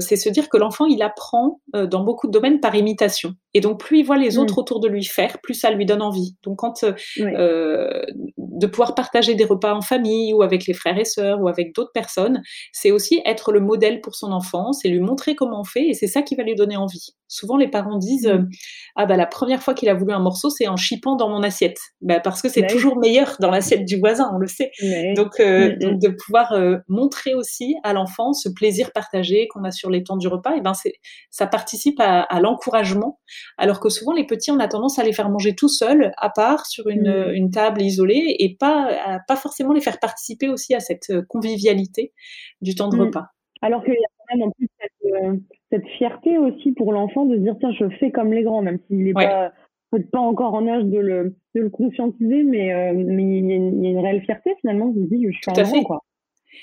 c'est 0.00 0.16
se 0.16 0.28
dire 0.28 0.48
que 0.48 0.56
l'enfant 0.56 0.86
il 0.86 1.02
apprend 1.02 1.60
dans 1.72 2.02
beaucoup 2.02 2.26
de 2.26 2.32
domaines 2.32 2.60
par 2.60 2.74
imitation. 2.74 3.34
Et 3.54 3.60
donc, 3.60 3.80
plus 3.80 4.00
il 4.00 4.04
voit 4.04 4.16
les 4.16 4.38
autres 4.38 4.56
mmh. 4.56 4.60
autour 4.60 4.80
de 4.80 4.88
lui 4.88 5.04
faire, 5.04 5.38
plus 5.42 5.54
ça 5.54 5.70
lui 5.70 5.84
donne 5.84 6.02
envie. 6.02 6.36
Donc, 6.44 6.58
quand 6.58 6.84
euh, 6.84 8.02
de 8.38 8.66
pouvoir 8.66 8.94
partager 8.94 9.34
des 9.34 9.44
repas 9.44 9.74
en 9.74 9.80
famille 9.80 10.32
ou 10.32 10.42
avec 10.42 10.66
les 10.66 10.74
frères 10.74 10.98
et 10.98 11.04
sœurs 11.04 11.40
ou 11.40 11.48
avec 11.48 11.74
d'autres 11.74 11.92
personnes, 11.92 12.42
c'est 12.72 12.90
aussi 12.90 13.20
être 13.24 13.52
le 13.52 13.60
modèle 13.60 14.00
pour 14.00 14.14
son 14.14 14.30
enfant, 14.30 14.72
c'est 14.72 14.88
lui 14.88 15.00
montrer 15.00 15.34
comment 15.34 15.60
on 15.60 15.64
fait 15.64 15.88
et 15.88 15.94
c'est 15.94 16.06
ça 16.06 16.22
qui 16.22 16.36
va 16.36 16.44
lui 16.44 16.54
donner 16.54 16.76
envie. 16.76 17.14
Souvent, 17.26 17.56
les 17.56 17.68
parents 17.68 17.98
disent 17.98 18.28
mmh. 18.28 18.48
Ah, 18.96 19.06
bah, 19.06 19.16
la 19.16 19.26
première 19.26 19.62
fois 19.62 19.74
qu'il 19.74 19.88
a 19.88 19.94
voulu 19.94 20.12
un 20.12 20.20
morceau, 20.20 20.50
c'est 20.50 20.68
en 20.68 20.76
chipant 20.76 21.16
dans 21.16 21.28
mon 21.28 21.42
assiette. 21.42 21.78
Bah, 22.00 22.20
parce 22.20 22.42
que 22.42 22.48
c'est 22.48 22.66
toujours 22.66 22.98
meilleur 22.98 23.36
dans 23.40 23.50
l'assiette 23.50 23.84
du 23.84 23.98
voisin, 23.98 24.30
on 24.34 24.38
le 24.38 24.46
sait. 24.46 24.70
Donc, 25.16 25.40
euh, 25.40 25.76
mmh, 25.80 25.98
de 25.98 26.08
pouvoir 26.08 26.52
euh, 26.52 26.76
montrer 26.88 27.34
aussi 27.34 27.76
à 27.82 27.92
l'enfant 27.92 28.32
ce 28.32 28.48
plaisir 28.48 28.92
partagé 28.92 29.48
qu'on 29.48 29.64
a 29.64 29.70
sur 29.70 29.90
les 29.90 30.02
temps 30.02 30.16
du 30.16 30.28
repas, 30.28 30.54
et 30.56 30.60
ben 30.60 30.72
ça 31.30 31.46
participe 31.46 32.00
à, 32.00 32.20
à 32.22 32.40
l'encouragement 32.40 33.18
alors 33.58 33.80
que 33.80 33.88
souvent 33.88 34.12
les 34.12 34.26
petits, 34.26 34.50
on 34.50 34.58
a 34.58 34.68
tendance 34.68 34.98
à 34.98 35.04
les 35.04 35.12
faire 35.12 35.30
manger 35.30 35.54
tout 35.54 35.68
seuls, 35.68 36.12
à 36.16 36.30
part, 36.30 36.66
sur 36.66 36.88
une, 36.88 37.10
mmh. 37.10 37.50
table 37.50 37.82
isolée, 37.82 38.36
et 38.38 38.56
pas, 38.58 39.20
pas 39.26 39.36
forcément 39.36 39.72
les 39.72 39.80
faire 39.80 39.98
participer 39.98 40.48
aussi 40.48 40.74
à 40.74 40.80
cette 40.80 41.10
euh, 41.10 41.22
convivialité 41.28 42.12
du 42.60 42.74
temps 42.74 42.88
de 42.88 42.96
mmh. 42.96 43.00
repas. 43.00 43.26
Alors 43.62 43.84
qu'il 43.84 43.94
y 43.94 43.96
a 43.96 44.08
quand 44.18 44.36
même 44.36 44.48
en 44.48 44.50
plus 44.52 44.68
euh, 45.06 45.36
cette, 45.70 45.86
fierté 45.98 46.38
aussi 46.38 46.72
pour 46.72 46.92
l'enfant 46.92 47.26
de 47.26 47.36
se 47.36 47.40
dire 47.40 47.56
tiens, 47.60 47.72
je 47.72 47.88
fais 47.98 48.10
comme 48.10 48.32
les 48.32 48.42
grands, 48.42 48.62
même 48.62 48.78
s'il 48.86 49.04
n'est 49.04 49.12
pas 49.12 49.52
peut-être 49.90 50.10
pas 50.10 50.20
encore 50.20 50.54
en 50.54 50.66
âge 50.68 50.84
de 50.84 50.98
le, 50.98 51.36
de 51.54 51.60
le 51.60 51.70
conscientiser, 51.70 52.44
mais, 52.44 52.72
euh, 52.72 52.92
mais 52.94 53.38
il, 53.38 53.46
y 53.46 53.52
a 53.52 53.56
une, 53.56 53.98
réelle 53.98 54.22
fierté 54.22 54.54
finalement 54.60 54.86
de 54.86 55.02
se 55.02 55.08
dire 55.08 55.30
je 55.32 55.36
suis 55.36 55.60
un 55.60 55.62
grand. 55.62 55.82
Quoi. 55.82 56.00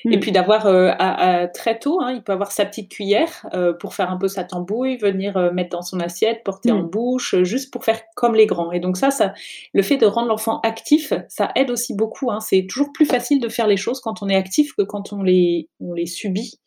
Et 0.05 0.17
mm. 0.17 0.19
puis 0.19 0.31
d'avoir 0.31 0.65
euh, 0.65 1.47
très 1.53 1.79
tôt, 1.79 1.99
hein, 2.01 2.13
il 2.13 2.23
peut 2.23 2.31
avoir 2.31 2.51
sa 2.51 2.65
petite 2.65 2.89
cuillère 2.89 3.45
euh, 3.53 3.73
pour 3.73 3.93
faire 3.93 4.11
un 4.11 4.17
peu 4.17 4.27
sa 4.27 4.43
tambouille, 4.43 4.97
venir 4.97 5.37
euh, 5.37 5.51
mettre 5.51 5.69
dans 5.69 5.81
son 5.81 5.99
assiette, 5.99 6.43
porter 6.43 6.71
en 6.71 6.83
mm. 6.83 6.89
bouche, 6.89 7.35
juste 7.43 7.71
pour 7.71 7.83
faire 7.83 8.01
comme 8.15 8.35
les 8.35 8.45
grands. 8.45 8.71
Et 8.71 8.79
donc 8.79 8.97
ça, 8.97 9.11
ça 9.11 9.33
le 9.73 9.81
fait 9.81 9.97
de 9.97 10.05
rendre 10.05 10.27
l'enfant 10.27 10.59
actif, 10.61 11.13
ça 11.29 11.51
aide 11.55 11.71
aussi 11.71 11.95
beaucoup. 11.95 12.31
Hein. 12.31 12.39
C'est 12.39 12.65
toujours 12.67 12.91
plus 12.93 13.05
facile 13.05 13.39
de 13.39 13.49
faire 13.49 13.67
les 13.67 13.77
choses 13.77 13.99
quand 13.99 14.21
on 14.21 14.29
est 14.29 14.35
actif 14.35 14.73
que 14.77 14.83
quand 14.83 15.13
on 15.13 15.23
les, 15.23 15.69
on 15.79 15.93
les 15.93 16.05
subit. 16.05 16.59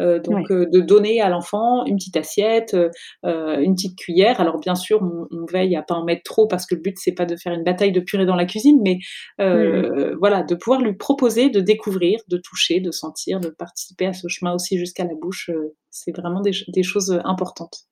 Euh, 0.00 0.18
donc 0.18 0.50
euh, 0.50 0.66
de 0.72 0.80
donner 0.80 1.20
à 1.20 1.28
l'enfant 1.28 1.84
une 1.84 1.96
petite 1.96 2.16
assiette, 2.16 2.74
euh, 2.74 3.60
une 3.60 3.74
petite 3.74 3.96
cuillère. 3.98 4.40
Alors 4.40 4.58
bien 4.58 4.74
sûr, 4.74 5.02
on, 5.02 5.44
veille 5.52 5.76
à 5.76 5.82
pas 5.82 5.94
en 5.94 6.04
mettre 6.04 6.22
trop 6.22 6.46
parce 6.46 6.66
que 6.66 6.74
le 6.74 6.80
but 6.80 6.96
c'est 6.98 7.12
pas 7.12 7.26
de 7.26 7.36
faire 7.36 7.52
une 7.52 7.64
bataille 7.64 7.92
de 7.92 8.00
purée 8.00 8.24
dans 8.24 8.36
la 8.36 8.46
cuisine, 8.46 8.80
mais 8.82 8.98
voilà, 9.38 10.42
de 10.42 10.54
pouvoir 10.54 10.80
lui 10.80 10.94
proposer 10.94 11.50
de 11.50 11.60
découvrir, 11.60 12.20
de 12.28 12.38
toucher, 12.38 12.80
de 12.80 12.90
sentir, 12.90 13.40
de 13.40 13.48
participer 13.48 14.06
à 14.06 14.12
ce 14.12 14.28
chemin 14.28 14.54
aussi 14.54 14.78
jusqu'à 14.78 15.04
la 15.04 15.14
bouche. 15.14 15.50
c'est 15.90 16.16
vraiment 16.16 16.40
des, 16.40 16.82
choses 16.82 17.20
importantes. 17.24 17.84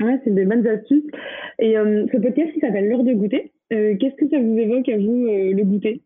Ouais, 0.00 0.18
c'est 0.24 0.34
des 0.34 0.44
bonnes 0.44 0.66
astuces. 0.66 1.04
Et 1.58 1.74
ce 1.74 2.16
podcast 2.16 2.52
qui 2.52 2.60
s'appelle 2.60 2.88
L'heure 2.88 3.04
de 3.04 3.12
goûter, 3.12 3.52
qu'est-ce 3.70 4.16
que 4.16 4.28
ça 4.30 4.38
vous 4.38 4.56
évoque 4.56 4.88
à 4.88 4.96
vous, 4.96 5.26
le 5.26 5.62
goûter? 5.64 6.02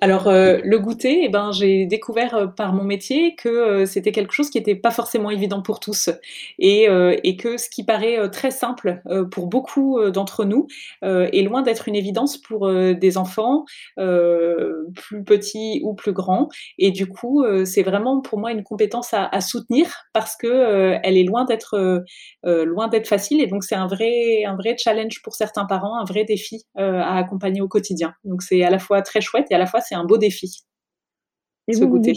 Alors 0.00 0.26
euh, 0.26 0.58
le 0.64 0.78
goûter, 0.78 1.20
eh 1.24 1.28
ben, 1.28 1.52
j'ai 1.52 1.86
découvert 1.86 2.34
euh, 2.34 2.46
par 2.46 2.72
mon 2.72 2.84
métier 2.84 3.34
que 3.36 3.48
euh, 3.48 3.86
c'était 3.86 4.12
quelque 4.12 4.32
chose 4.32 4.50
qui 4.50 4.58
n'était 4.58 4.74
pas 4.74 4.90
forcément 4.90 5.30
évident 5.30 5.62
pour 5.62 5.80
tous 5.80 6.10
et, 6.58 6.88
et 7.22 7.36
que 7.36 7.56
ce 7.56 7.68
qui 7.68 7.84
paraît 7.84 8.28
très 8.30 8.50
simple 8.50 9.02
pour 9.30 9.46
beaucoup 9.46 10.00
d'entre 10.10 10.44
nous 10.44 10.66
est 11.02 11.42
loin 11.42 11.62
d'être 11.62 11.88
une 11.88 11.94
évidence 11.94 12.38
pour 12.38 12.70
des 12.70 13.18
enfants 13.18 13.64
plus 13.96 15.24
petits 15.24 15.80
ou 15.84 15.94
plus 15.94 16.12
grands. 16.12 16.48
Et 16.78 16.90
du 16.90 17.06
coup, 17.06 17.44
c'est 17.64 17.82
vraiment 17.82 18.20
pour 18.20 18.38
moi 18.38 18.52
une 18.52 18.62
compétence 18.62 19.12
à, 19.14 19.26
à 19.26 19.40
soutenir 19.40 20.04
parce 20.12 20.36
que 20.36 20.98
elle 21.02 21.16
est 21.16 21.24
loin 21.24 21.44
d'être 21.44 22.04
loin 22.42 22.88
d'être 22.88 23.08
facile 23.08 23.40
et 23.40 23.46
donc 23.46 23.64
c'est 23.64 23.74
un 23.74 23.86
vrai 23.86 24.44
un 24.44 24.56
vrai 24.56 24.76
challenge 24.78 25.22
pour 25.22 25.34
certains 25.34 25.64
parents, 25.64 25.98
un 25.98 26.04
vrai 26.04 26.24
défi 26.24 26.64
à 26.76 27.18
accompagner 27.18 27.60
au 27.60 27.68
quotidien. 27.68 28.14
Donc 28.24 28.42
c'est 28.42 28.62
à 28.62 28.70
la 28.70 28.78
fois 28.78 29.02
très 29.02 29.20
chouette 29.20 29.46
et 29.50 29.54
à 29.54 29.58
la 29.58 29.66
fois 29.66 29.80
c'est 29.84 29.94
un 29.94 30.04
beau 30.04 30.18
défi. 30.18 30.64
Et 31.68 31.74
vous 31.76 31.88
goûter. 31.88 32.14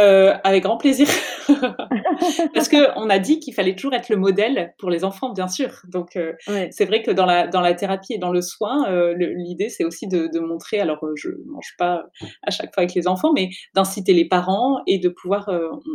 Euh, 0.00 0.34
avec 0.42 0.64
grand 0.64 0.76
plaisir. 0.76 1.06
Parce 2.54 2.68
qu'on 2.68 3.10
a 3.10 3.18
dit 3.20 3.38
qu'il 3.38 3.54
fallait 3.54 3.76
toujours 3.76 3.94
être 3.94 4.08
le 4.08 4.16
modèle 4.16 4.74
pour 4.78 4.90
les 4.90 5.04
enfants, 5.04 5.32
bien 5.32 5.46
sûr. 5.46 5.82
Donc, 5.86 6.16
euh, 6.16 6.32
c'est 6.70 6.84
vrai 6.84 7.02
que 7.02 7.12
dans 7.12 7.26
la, 7.26 7.46
dans 7.46 7.60
la 7.60 7.74
thérapie 7.74 8.14
et 8.14 8.18
dans 8.18 8.32
le 8.32 8.40
soin, 8.40 8.90
euh, 8.90 9.14
l'idée, 9.16 9.68
c'est 9.68 9.84
aussi 9.84 10.08
de, 10.08 10.38
montrer, 10.40 10.80
alors 10.80 10.98
je 11.14 11.28
ne 11.28 11.52
mange 11.52 11.74
pas 11.78 12.02
à 12.42 12.50
chaque 12.50 12.74
fois 12.74 12.82
avec 12.82 12.94
les 12.94 13.06
enfants, 13.06 13.32
mais 13.32 13.50
d'inciter 13.74 14.14
les 14.14 14.26
parents 14.26 14.78
et 14.86 14.98
de 14.98 15.08
pouvoir, 15.08 15.48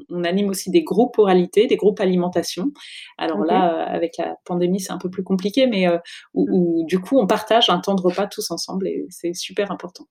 on, 0.09 0.23
anime 0.23 0.49
aussi 0.49 0.71
des 0.71 0.83
groupes 0.83 1.17
oralité, 1.17 1.67
des 1.67 1.75
groupes 1.75 1.99
alimentation. 1.99 2.71
Alors 3.17 3.43
là, 3.43 3.83
avec 3.83 4.17
la 4.17 4.35
pandémie, 4.45 4.79
c'est 4.79 4.93
un 4.93 4.97
peu 4.97 5.09
plus 5.09 5.23
compliqué, 5.23 5.67
mais 5.67 5.87
où, 6.33 6.85
du 6.87 6.99
coup, 6.99 7.19
on 7.19 7.27
partage 7.27 7.69
un 7.69 7.79
temps 7.79 7.95
de 7.95 8.01
repas 8.01 8.27
tous 8.27 8.49
ensemble 8.49 8.87
et 8.87 9.05
c'est 9.09 9.33
super 9.33 9.71
important. 9.71 10.05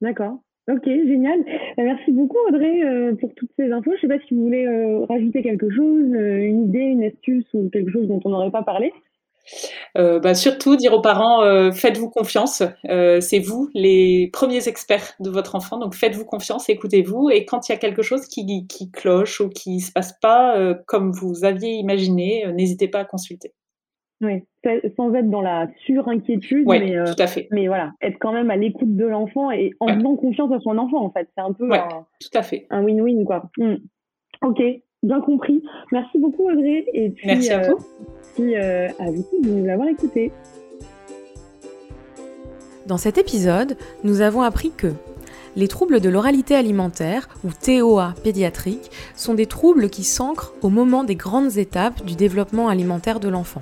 D'accord. 0.00 0.38
Ok, 0.70 0.84
génial. 0.84 1.40
Euh, 1.40 1.82
merci 1.82 2.12
beaucoup 2.12 2.36
Audrey 2.48 2.84
euh, 2.84 3.16
pour 3.16 3.34
toutes 3.34 3.50
ces 3.58 3.72
infos. 3.72 3.90
Je 3.90 3.96
ne 3.96 4.00
sais 4.12 4.18
pas 4.18 4.24
si 4.28 4.34
vous 4.34 4.42
voulez 4.42 4.64
euh, 4.64 5.04
rajouter 5.06 5.42
quelque 5.42 5.68
chose, 5.68 6.06
une 6.14 6.68
idée, 6.68 6.78
une 6.78 7.02
astuce 7.02 7.46
ou 7.52 7.68
quelque 7.72 7.90
chose 7.90 8.06
dont 8.06 8.20
on 8.24 8.30
n'aurait 8.30 8.52
pas 8.52 8.62
parlé. 8.62 8.92
bah 9.96 10.34
surtout 10.34 10.76
dire 10.76 10.92
aux 10.92 11.00
parents, 11.00 11.72
faites-vous 11.72 12.10
confiance. 12.10 12.62
c'est 12.84 13.40
vous 13.40 13.70
les 13.74 14.30
premiers 14.32 14.68
experts 14.68 15.14
de 15.18 15.30
votre 15.30 15.56
enfant, 15.56 15.78
donc 15.78 15.96
faites-vous 15.96 16.24
confiance, 16.24 16.68
écoutez-vous. 16.68 17.30
Et 17.30 17.44
quand 17.44 17.68
il 17.68 17.72
y 17.72 17.74
a 17.74 17.78
quelque 17.78 18.02
chose 18.02 18.26
qui, 18.28 18.66
qui 18.68 18.90
cloche 18.92 19.40
ou 19.40 19.48
qui 19.48 19.76
ne 19.76 19.80
se 19.80 19.90
passe 19.90 20.12
pas 20.20 20.74
comme 20.86 21.10
vous 21.10 21.44
aviez 21.44 21.72
imaginé, 21.72 22.46
n'hésitez 22.52 22.86
pas 22.86 23.00
à 23.00 23.04
consulter. 23.04 23.52
Oui, 24.22 24.44
sans 24.96 25.12
être 25.14 25.28
dans 25.28 25.42
la 25.42 25.68
surinquiétude, 25.84 26.64
mais, 26.68 26.96
euh, 26.96 27.06
tout 27.06 27.20
à 27.20 27.26
fait. 27.26 27.48
mais 27.50 27.66
voilà, 27.66 27.92
être 28.00 28.18
quand 28.20 28.32
même 28.32 28.52
à 28.52 28.56
l'écoute 28.56 28.94
de 28.94 29.04
l'enfant 29.04 29.50
et 29.50 29.72
en 29.80 29.88
faisant 29.88 30.14
confiance 30.14 30.52
à 30.52 30.60
son 30.60 30.78
enfant, 30.78 31.04
en 31.04 31.10
fait. 31.10 31.28
C'est 31.36 31.42
un 31.42 31.52
peu 31.52 31.72
un, 31.72 32.06
tout 32.20 32.38
à 32.38 32.42
fait. 32.42 32.66
un 32.70 32.84
win-win, 32.84 33.24
quoi. 33.24 33.50
Hmm. 33.58 33.74
Ok, 34.42 34.62
bien 35.02 35.20
compris. 35.20 35.64
Merci 35.90 36.18
beaucoup, 36.18 36.48
Audrey. 36.48 36.84
Et 36.92 37.10
puis, 37.10 37.26
Merci 37.26 37.50
à 37.50 37.68
vous. 37.68 37.78
Merci 38.38 38.54
euh, 38.54 38.88
à 39.00 39.10
vous 39.10 39.26
de 39.42 39.48
nous 39.48 39.68
avoir 39.68 39.88
écouté. 39.88 40.30
Dans 42.86 42.98
cet 42.98 43.18
épisode, 43.18 43.76
nous 44.04 44.20
avons 44.20 44.42
appris 44.42 44.70
que 44.70 44.92
les 45.56 45.68
troubles 45.68 46.00
de 46.00 46.08
l'oralité 46.08 46.54
alimentaire, 46.54 47.28
ou 47.44 47.48
TOA 47.50 48.14
pédiatrique, 48.22 48.90
sont 49.16 49.34
des 49.34 49.46
troubles 49.46 49.90
qui 49.90 50.04
s'ancrent 50.04 50.54
au 50.62 50.68
moment 50.68 51.04
des 51.04 51.16
grandes 51.16 51.58
étapes 51.58 52.04
du 52.04 52.14
développement 52.14 52.68
alimentaire 52.68 53.20
de 53.20 53.28
l'enfant 53.28 53.60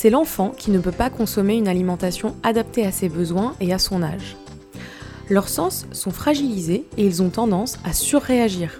c'est 0.00 0.10
l'enfant 0.10 0.52
qui 0.56 0.70
ne 0.70 0.78
peut 0.78 0.92
pas 0.92 1.10
consommer 1.10 1.56
une 1.56 1.66
alimentation 1.66 2.36
adaptée 2.44 2.86
à 2.86 2.92
ses 2.92 3.08
besoins 3.08 3.56
et 3.60 3.72
à 3.72 3.80
son 3.80 4.04
âge. 4.04 4.36
Leurs 5.28 5.48
sens 5.48 5.88
sont 5.90 6.12
fragilisés 6.12 6.84
et 6.96 7.04
ils 7.04 7.20
ont 7.20 7.30
tendance 7.30 7.78
à 7.84 7.92
surréagir. 7.92 8.78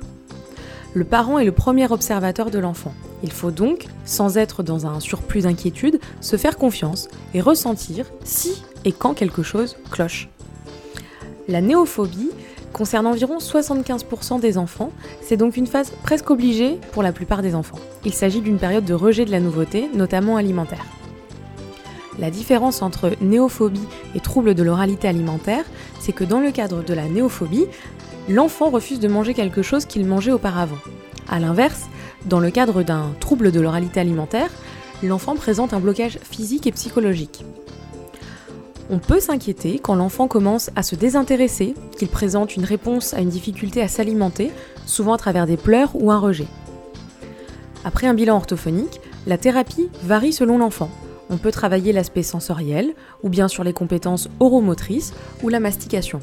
Le 0.94 1.02
parent 1.02 1.40
est 1.40 1.44
le 1.44 1.50
premier 1.50 1.90
observateur 1.90 2.52
de 2.52 2.60
l'enfant. 2.60 2.94
Il 3.24 3.32
faut 3.32 3.50
donc, 3.50 3.86
sans 4.04 4.38
être 4.38 4.62
dans 4.62 4.86
un 4.86 5.00
surplus 5.00 5.40
d'inquiétude, 5.40 5.98
se 6.20 6.36
faire 6.36 6.56
confiance 6.56 7.08
et 7.34 7.40
ressentir 7.40 8.06
si 8.22 8.62
et 8.84 8.92
quand 8.92 9.14
quelque 9.14 9.42
chose 9.42 9.76
cloche. 9.90 10.28
La 11.48 11.60
néophobie 11.60 12.30
concerne 12.72 13.08
environ 13.08 13.38
75% 13.38 14.38
des 14.38 14.56
enfants, 14.56 14.92
c'est 15.20 15.36
donc 15.36 15.56
une 15.56 15.66
phase 15.66 15.90
presque 16.04 16.30
obligée 16.30 16.78
pour 16.92 17.02
la 17.02 17.10
plupart 17.10 17.42
des 17.42 17.56
enfants. 17.56 17.80
Il 18.04 18.14
s'agit 18.14 18.40
d'une 18.40 18.58
période 18.58 18.84
de 18.84 18.94
rejet 18.94 19.24
de 19.24 19.32
la 19.32 19.40
nouveauté, 19.40 19.88
notamment 19.92 20.36
alimentaire. 20.36 20.86
La 22.18 22.30
différence 22.30 22.82
entre 22.82 23.12
néophobie 23.20 23.86
et 24.14 24.20
trouble 24.20 24.54
de 24.54 24.62
l'oralité 24.62 25.08
alimentaire, 25.08 25.64
c'est 26.00 26.12
que 26.12 26.24
dans 26.24 26.40
le 26.40 26.50
cadre 26.50 26.82
de 26.82 26.94
la 26.94 27.08
néophobie, 27.08 27.66
l'enfant 28.28 28.70
refuse 28.70 29.00
de 29.00 29.08
manger 29.08 29.34
quelque 29.34 29.62
chose 29.62 29.84
qu'il 29.84 30.04
mangeait 30.04 30.32
auparavant. 30.32 30.78
A 31.28 31.38
l'inverse, 31.38 31.86
dans 32.26 32.40
le 32.40 32.50
cadre 32.50 32.82
d'un 32.82 33.12
trouble 33.20 33.52
de 33.52 33.60
l'oralité 33.60 34.00
alimentaire, 34.00 34.50
l'enfant 35.02 35.36
présente 35.36 35.72
un 35.72 35.80
blocage 35.80 36.18
physique 36.22 36.66
et 36.66 36.72
psychologique. 36.72 37.44
On 38.90 38.98
peut 38.98 39.20
s'inquiéter 39.20 39.78
quand 39.78 39.94
l'enfant 39.94 40.28
commence 40.28 40.70
à 40.74 40.82
se 40.82 40.96
désintéresser, 40.96 41.74
qu'il 41.98 42.08
présente 42.08 42.56
une 42.56 42.64
réponse 42.64 43.12
à 43.12 43.20
une 43.20 43.28
difficulté 43.28 43.82
à 43.82 43.88
s'alimenter, 43.88 44.50
souvent 44.86 45.12
à 45.12 45.18
travers 45.18 45.46
des 45.46 45.58
pleurs 45.58 45.90
ou 45.94 46.10
un 46.10 46.18
rejet. 46.18 46.48
Après 47.84 48.06
un 48.06 48.14
bilan 48.14 48.36
orthophonique, 48.36 49.00
la 49.26 49.38
thérapie 49.38 49.88
varie 50.02 50.32
selon 50.32 50.58
l'enfant. 50.58 50.90
On 51.30 51.36
peut 51.36 51.50
travailler 51.50 51.92
l'aspect 51.92 52.22
sensoriel, 52.22 52.94
ou 53.22 53.28
bien 53.28 53.48
sur 53.48 53.64
les 53.64 53.72
compétences 53.72 54.28
oromotrices 54.40 55.12
ou 55.42 55.48
la 55.48 55.60
mastication. 55.60 56.20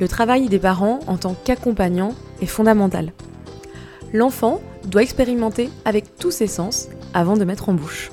Le 0.00 0.08
travail 0.08 0.48
des 0.48 0.58
parents 0.58 1.00
en 1.06 1.16
tant 1.16 1.34
qu'accompagnant 1.44 2.14
est 2.40 2.46
fondamental. 2.46 3.12
L'enfant 4.12 4.60
doit 4.84 5.02
expérimenter 5.02 5.70
avec 5.84 6.16
tous 6.16 6.30
ses 6.30 6.46
sens 6.46 6.88
avant 7.14 7.36
de 7.36 7.44
mettre 7.44 7.68
en 7.68 7.74
bouche. 7.74 8.10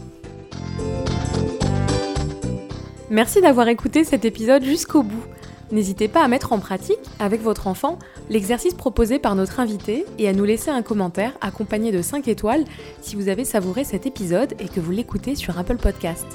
Merci 3.10 3.40
d'avoir 3.42 3.68
écouté 3.70 4.04
cet 4.04 4.26
épisode 4.26 4.64
jusqu'au 4.64 5.02
bout. 5.02 5.24
N'hésitez 5.70 6.08
pas 6.08 6.24
à 6.24 6.30
mettre 6.30 6.54
en 6.54 6.60
pratique, 6.60 7.00
avec 7.20 7.42
votre 7.42 7.68
enfant, 7.68 8.00
l'exercice 8.30 8.74
proposé 8.74 9.20
par 9.20 9.36
notre 9.36 9.60
invité 9.60 10.06
et 10.18 10.30
à 10.30 10.34
nous 10.34 10.46
laisser 10.46 10.70
un 10.70 10.82
commentaire 10.82 11.34
accompagné 11.42 11.92
de 11.92 12.02
5 12.02 12.30
étoiles 12.30 12.64
si 13.02 13.18
vous 13.18 13.28
avez 13.28 13.44
savouré 13.44 13.84
cet 13.84 14.06
épisode 14.06 14.54
et 14.60 14.70
que 14.70 14.80
vous 14.80 14.92
l'écoutez 14.92 15.36
sur 15.36 15.60
Apple 15.60 15.76
Podcast. 15.76 16.26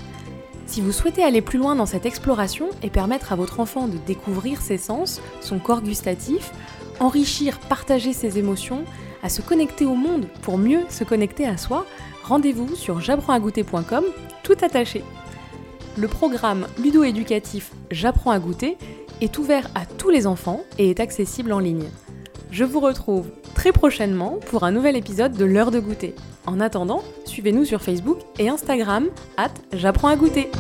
Si 0.67 0.83
vous 0.83 0.93
souhaitez 0.93 1.25
aller 1.25 1.41
plus 1.41 1.59
loin 1.59 1.75
dans 1.75 1.87
cette 1.87 2.05
exploration 2.05 2.69
et 2.83 2.91
permettre 2.91 3.33
à 3.33 3.37
votre 3.37 3.59
enfant 3.59 3.89
de 3.89 3.97
découvrir 4.07 4.61
ses 4.61 4.79
sens, 4.79 5.23
son 5.41 5.59
corps 5.59 5.81
gustatif, 5.81 6.53
enrichir, 7.01 7.59
partager 7.59 8.13
ses 8.13 8.39
émotions, 8.39 8.85
à 9.23 9.31
se 9.31 9.41
connecter 9.41 9.87
au 9.87 9.95
monde 9.95 10.27
pour 10.43 10.59
mieux 10.59 10.81
se 10.91 11.05
connecter 11.05 11.47
à 11.47 11.57
soi, 11.57 11.87
rendez-vous 12.25 12.75
sur 12.75 13.01
j'apprends-à-goûter.com, 13.01 14.05
tout 14.43 14.57
attaché. 14.61 15.03
Le 15.97 16.09
programme 16.09 16.67
ludo-éducatif 16.79 17.71
J'apprends 17.91 18.31
à 18.31 18.39
goûter 18.39 18.79
est 19.23 19.39
ouvert 19.39 19.69
à 19.75 19.87
tous 19.87 20.11
les 20.11 20.27
enfants 20.27 20.65
et 20.79 20.91
est 20.91 21.01
accessible 21.01 21.53
en 21.53 21.61
ligne. 21.61 21.89
Je 22.51 22.65
vous 22.65 22.81
retrouve 22.81 23.31
très 23.55 23.73
prochainement 23.73 24.39
pour 24.47 24.65
un 24.65 24.73
nouvel 24.73 24.97
épisode 24.97 25.33
de 25.33 25.45
l'heure 25.45 25.71
de 25.71 25.79
goûter. 25.79 26.15
En 26.45 26.59
attendant, 26.59 27.03
suivez-nous 27.25 27.65
sur 27.65 27.83
Facebook 27.83 28.19
et 28.39 28.49
Instagram, 28.49 29.07
at 29.37 29.55
J'apprends 29.73 30.09
à 30.09 30.17
goûter. 30.17 30.51